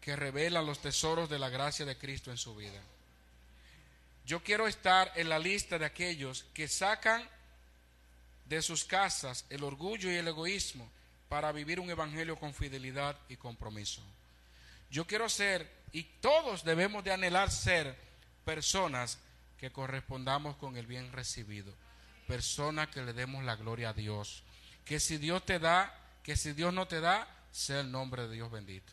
que 0.00 0.16
revelan 0.16 0.66
los 0.66 0.80
tesoros 0.80 1.30
de 1.30 1.38
la 1.38 1.48
gracia 1.48 1.86
de 1.86 1.96
Cristo 1.96 2.32
en 2.32 2.36
su 2.36 2.56
vida. 2.56 2.80
Yo 4.26 4.42
quiero 4.42 4.66
estar 4.66 5.12
en 5.14 5.28
la 5.28 5.38
lista 5.38 5.78
de 5.78 5.86
aquellos 5.86 6.44
que 6.52 6.66
sacan 6.66 7.28
de 8.46 8.62
sus 8.62 8.84
casas 8.84 9.44
el 9.48 9.62
orgullo 9.62 10.10
y 10.10 10.16
el 10.16 10.26
egoísmo 10.26 10.90
para 11.28 11.52
vivir 11.52 11.78
un 11.78 11.88
evangelio 11.88 12.36
con 12.36 12.52
fidelidad 12.52 13.16
y 13.28 13.36
compromiso. 13.36 14.02
Yo 14.90 15.06
quiero 15.06 15.28
ser, 15.28 15.70
y 15.92 16.02
todos 16.02 16.64
debemos 16.64 17.04
de 17.04 17.12
anhelar 17.12 17.50
ser, 17.52 17.96
personas 18.44 19.18
que 19.64 19.72
correspondamos 19.72 20.56
con 20.56 20.76
el 20.76 20.86
bien 20.86 21.10
recibido. 21.10 21.72
Personas 22.26 22.88
que 22.88 23.02
le 23.02 23.14
demos 23.14 23.42
la 23.44 23.56
gloria 23.56 23.88
a 23.88 23.92
Dios. 23.94 24.42
Que 24.84 25.00
si 25.00 25.16
Dios 25.16 25.42
te 25.46 25.58
da, 25.58 25.98
que 26.22 26.36
si 26.36 26.52
Dios 26.52 26.74
no 26.74 26.86
te 26.86 27.00
da, 27.00 27.26
sea 27.50 27.80
el 27.80 27.90
nombre 27.90 28.28
de 28.28 28.34
Dios 28.34 28.50
bendito. 28.50 28.92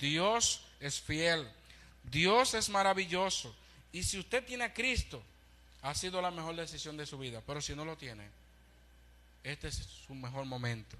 Dios 0.00 0.62
es 0.80 1.02
fiel. 1.02 1.46
Dios 2.02 2.54
es 2.54 2.70
maravilloso. 2.70 3.54
Y 3.92 4.04
si 4.04 4.18
usted 4.18 4.42
tiene 4.46 4.64
a 4.64 4.72
Cristo, 4.72 5.22
ha 5.82 5.94
sido 5.94 6.22
la 6.22 6.30
mejor 6.30 6.56
decisión 6.56 6.96
de 6.96 7.04
su 7.04 7.18
vida. 7.18 7.42
Pero 7.46 7.60
si 7.60 7.74
no 7.74 7.84
lo 7.84 7.98
tiene, 7.98 8.26
este 9.42 9.68
es 9.68 9.74
su 10.06 10.14
mejor 10.14 10.46
momento. 10.46 10.96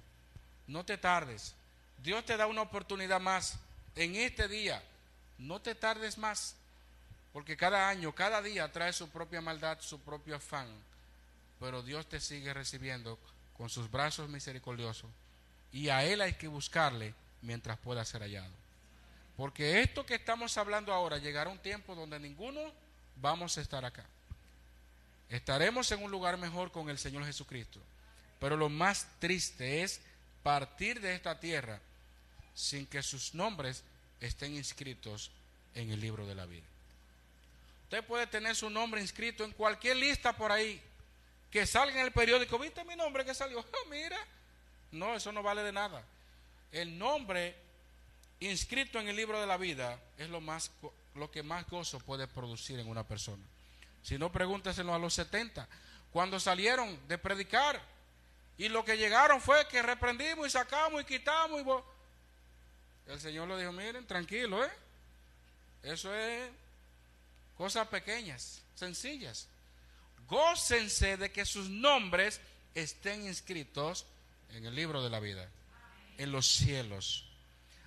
No 0.67 0.85
te 0.85 0.99
tardes. 0.99 1.55
Dios 2.03 2.23
te 2.23 2.37
da 2.37 2.45
una 2.45 2.61
oportunidad 2.61 3.19
más 3.19 3.57
en 3.95 4.15
este 4.15 4.47
día, 4.47 4.83
no 5.39 5.59
te 5.59 5.73
tardes 5.73 6.19
más, 6.19 6.55
porque 7.35 7.57
cada 7.57 7.89
año, 7.89 8.15
cada 8.15 8.41
día 8.41 8.71
trae 8.71 8.93
su 8.93 9.09
propia 9.09 9.41
maldad, 9.41 9.77
su 9.81 9.99
propio 9.99 10.37
afán, 10.37 10.69
pero 11.59 11.83
Dios 11.83 12.07
te 12.07 12.21
sigue 12.21 12.53
recibiendo 12.53 13.19
con 13.57 13.67
sus 13.67 13.91
brazos 13.91 14.29
misericordiosos 14.29 15.09
y 15.73 15.89
a 15.89 16.05
Él 16.05 16.21
hay 16.21 16.35
que 16.35 16.47
buscarle 16.47 17.13
mientras 17.41 17.77
pueda 17.79 18.05
ser 18.05 18.21
hallado. 18.21 18.53
Porque 19.35 19.81
esto 19.81 20.05
que 20.05 20.15
estamos 20.15 20.57
hablando 20.57 20.93
ahora 20.93 21.17
llegará 21.17 21.49
un 21.49 21.59
tiempo 21.59 21.93
donde 21.93 22.21
ninguno 22.21 22.71
vamos 23.17 23.57
a 23.57 23.61
estar 23.61 23.83
acá. 23.83 24.05
Estaremos 25.27 25.91
en 25.91 26.03
un 26.03 26.11
lugar 26.11 26.37
mejor 26.37 26.71
con 26.71 26.89
el 26.89 26.97
Señor 26.97 27.25
Jesucristo. 27.25 27.81
Pero 28.39 28.55
lo 28.55 28.69
más 28.69 29.09
triste 29.19 29.83
es 29.83 29.99
partir 30.41 31.01
de 31.01 31.13
esta 31.13 31.37
tierra 31.37 31.81
sin 32.53 32.85
que 32.85 33.03
sus 33.03 33.33
nombres 33.33 33.83
estén 34.21 34.55
inscritos 34.55 35.31
en 35.73 35.91
el 35.91 35.99
libro 35.99 36.25
de 36.25 36.35
la 36.35 36.45
vida. 36.45 36.63
Usted 37.85 38.03
puede 38.03 38.25
tener 38.25 38.55
su 38.55 38.67
nombre 38.67 38.99
inscrito 38.99 39.43
en 39.43 39.51
cualquier 39.51 39.97
lista 39.97 40.35
por 40.35 40.51
ahí, 40.51 40.81
que 41.51 41.67
salga 41.67 41.99
en 41.99 42.07
el 42.07 42.11
periódico, 42.11 42.57
¿viste 42.57 42.83
mi 42.83 42.95
nombre 42.95 43.23
que 43.23 43.35
salió? 43.35 43.59
Ah, 43.73 43.87
mira, 43.89 44.17
no, 44.91 45.15
eso 45.15 45.31
no 45.31 45.43
vale 45.43 45.61
de 45.61 45.71
nada. 45.71 46.03
El 46.71 46.97
nombre 46.97 47.55
inscrito 48.39 48.99
en 48.99 49.07
el 49.07 49.15
libro 49.15 49.39
de 49.39 49.45
la 49.45 49.57
vida 49.57 49.99
es 50.17 50.29
lo, 50.29 50.41
más, 50.41 50.71
lo 51.13 51.29
que 51.29 51.43
más 51.43 51.69
gozo 51.69 51.99
puede 51.99 52.27
producir 52.27 52.79
en 52.79 52.87
una 52.87 53.07
persona. 53.07 53.43
Si 54.01 54.17
no, 54.17 54.31
pregúnteselo 54.31 54.93
a 54.93 54.99
los 54.99 55.13
70, 55.13 55.67
cuando 56.11 56.39
salieron 56.39 57.07
de 57.07 57.19
predicar 57.19 57.79
y 58.57 58.67
lo 58.67 58.83
que 58.83 58.97
llegaron 58.97 59.39
fue 59.39 59.67
que 59.67 59.83
reprendimos 59.83 60.47
y 60.47 60.49
sacamos 60.49 61.03
y 61.03 61.05
quitamos 61.05 61.61
y 61.61 63.11
el 63.11 63.19
Señor 63.19 63.47
le 63.47 63.59
dijo, 63.59 63.71
miren, 63.71 64.07
tranquilo, 64.07 64.65
¿eh? 64.65 64.71
Eso 65.83 66.13
es 66.15 66.49
cosas 67.57 67.87
pequeñas, 67.87 68.61
sencillas. 68.75 69.47
Gócense 70.27 71.17
de 71.17 71.31
que 71.31 71.45
sus 71.45 71.69
nombres 71.69 72.39
estén 72.73 73.25
inscritos 73.25 74.05
en 74.51 74.65
el 74.65 74.75
libro 74.75 75.03
de 75.03 75.09
la 75.09 75.19
vida, 75.19 75.47
en 76.17 76.31
los 76.31 76.47
cielos. 76.47 77.25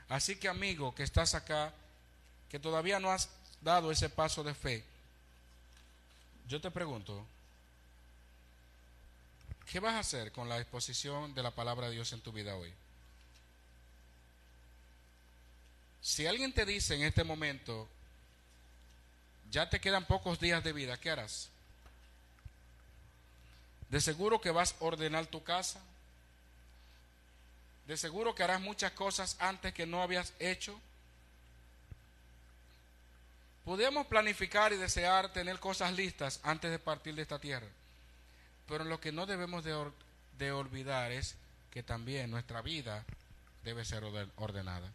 Así 0.08 0.36
que 0.36 0.48
amigo 0.48 0.94
que 0.94 1.02
estás 1.02 1.34
acá, 1.34 1.72
que 2.48 2.58
todavía 2.58 3.00
no 3.00 3.10
has 3.10 3.28
dado 3.60 3.90
ese 3.90 4.08
paso 4.08 4.42
de 4.42 4.54
fe, 4.54 4.84
yo 6.48 6.60
te 6.60 6.70
pregunto, 6.70 7.26
¿qué 9.70 9.80
vas 9.80 9.94
a 9.94 9.98
hacer 9.98 10.32
con 10.32 10.48
la 10.48 10.58
exposición 10.58 11.34
de 11.34 11.42
la 11.42 11.50
palabra 11.50 11.88
de 11.88 11.94
Dios 11.94 12.12
en 12.12 12.22
tu 12.22 12.32
vida 12.32 12.56
hoy? 12.56 12.72
Si 16.00 16.26
alguien 16.26 16.54
te 16.54 16.64
dice 16.64 16.94
en 16.94 17.02
este 17.02 17.22
momento, 17.22 17.86
ya 19.50 19.68
te 19.70 19.80
quedan 19.80 20.04
pocos 20.04 20.38
días 20.40 20.62
de 20.62 20.72
vida, 20.72 20.98
¿qué 20.98 21.10
harás? 21.10 21.48
De 23.88 24.00
seguro 24.00 24.40
que 24.40 24.50
vas 24.50 24.72
a 24.72 24.84
ordenar 24.84 25.26
tu 25.26 25.42
casa. 25.42 25.80
De 27.86 27.96
seguro 27.96 28.34
que 28.34 28.42
harás 28.42 28.60
muchas 28.60 28.92
cosas 28.92 29.36
antes 29.38 29.72
que 29.72 29.86
no 29.86 30.02
habías 30.02 30.34
hecho. 30.38 30.78
Podemos 33.64 34.06
planificar 34.06 34.72
y 34.72 34.76
desear 34.76 35.32
tener 35.32 35.58
cosas 35.58 35.92
listas 35.94 36.40
antes 36.42 36.70
de 36.70 36.78
partir 36.78 37.14
de 37.14 37.22
esta 37.22 37.38
tierra. 37.38 37.66
Pero 38.66 38.84
lo 38.84 39.00
que 39.00 39.12
no 39.12 39.24
debemos 39.24 39.64
de, 39.64 39.90
de 40.38 40.52
olvidar 40.52 41.12
es 41.12 41.36
que 41.70 41.82
también 41.82 42.30
nuestra 42.30 42.60
vida 42.60 43.04
debe 43.64 43.84
ser 43.84 44.04
ordenada. 44.36 44.90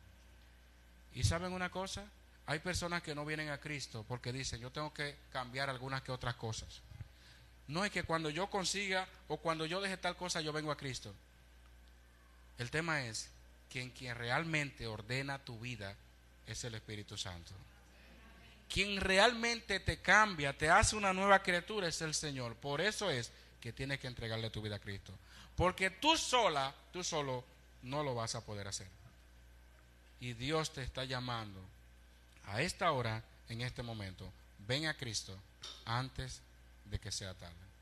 ¿Y 1.16 1.24
saben 1.24 1.54
una 1.54 1.72
cosa? 1.72 2.06
Hay 2.46 2.60
personas 2.60 3.02
que 3.02 3.16
no 3.16 3.26
vienen 3.26 3.50
a 3.50 3.60
Cristo 3.60 4.04
porque 4.08 4.34
dicen, 4.34 4.60
yo 4.60 4.72
tengo 4.72 4.94
que 4.94 5.16
cambiar 5.32 5.70
algunas 5.70 6.02
que 6.02 6.12
otras 6.12 6.36
cosas. 6.36 6.82
No 7.68 7.86
es 7.86 7.92
que 7.92 8.04
cuando 8.04 8.30
yo 8.30 8.50
consiga 8.50 9.08
o 9.30 9.38
cuando 9.38 9.66
yo 9.66 9.80
deje 9.80 9.98
tal 9.98 10.18
cosa 10.18 10.42
yo 10.42 10.52
vengo 10.52 10.72
a 10.72 10.78
Cristo. 10.78 11.14
El 12.58 12.70
tema 12.70 13.06
es 13.06 13.30
que 13.70 13.82
en 13.82 13.92
quien 13.92 14.16
realmente 14.16 14.88
ordena 14.88 15.40
tu 15.40 15.60
vida 15.60 15.96
es 16.46 16.64
el 16.66 16.76
Espíritu 16.76 17.18
Santo. 17.18 17.54
Quien 18.70 19.00
realmente 19.00 19.80
te 19.80 20.02
cambia, 20.02 20.58
te 20.58 20.70
hace 20.70 20.96
una 20.96 21.14
nueva 21.14 21.42
criatura 21.42 21.88
es 21.88 22.02
el 22.02 22.14
Señor. 22.14 22.56
Por 22.56 22.82
eso 22.82 23.10
es 23.10 23.32
que 23.62 23.72
tienes 23.72 24.00
que 24.00 24.08
entregarle 24.08 24.50
tu 24.50 24.62
vida 24.62 24.76
a 24.76 24.80
Cristo. 24.80 25.14
Porque 25.56 25.90
tú 25.90 26.18
sola, 26.18 26.76
tú 26.92 27.04
solo, 27.04 27.46
no 27.84 28.04
lo 28.04 28.16
vas 28.16 28.36
a 28.36 28.46
poder 28.46 28.68
hacer. 28.68 28.88
Y 30.20 30.34
Dios 30.34 30.74
te 30.74 30.84
está 30.84 31.06
llamando 31.06 31.73
a 32.46 32.62
esta 32.62 32.92
hora, 32.92 33.24
en 33.50 33.62
este 33.62 33.84
momento. 33.84 34.32
Ven 34.60 34.86
a 34.88 34.94
Cristo 34.94 35.38
antes 35.86 36.42
de 36.86 37.00
que 37.00 37.12
sea 37.12 37.34
tarde. 37.34 37.73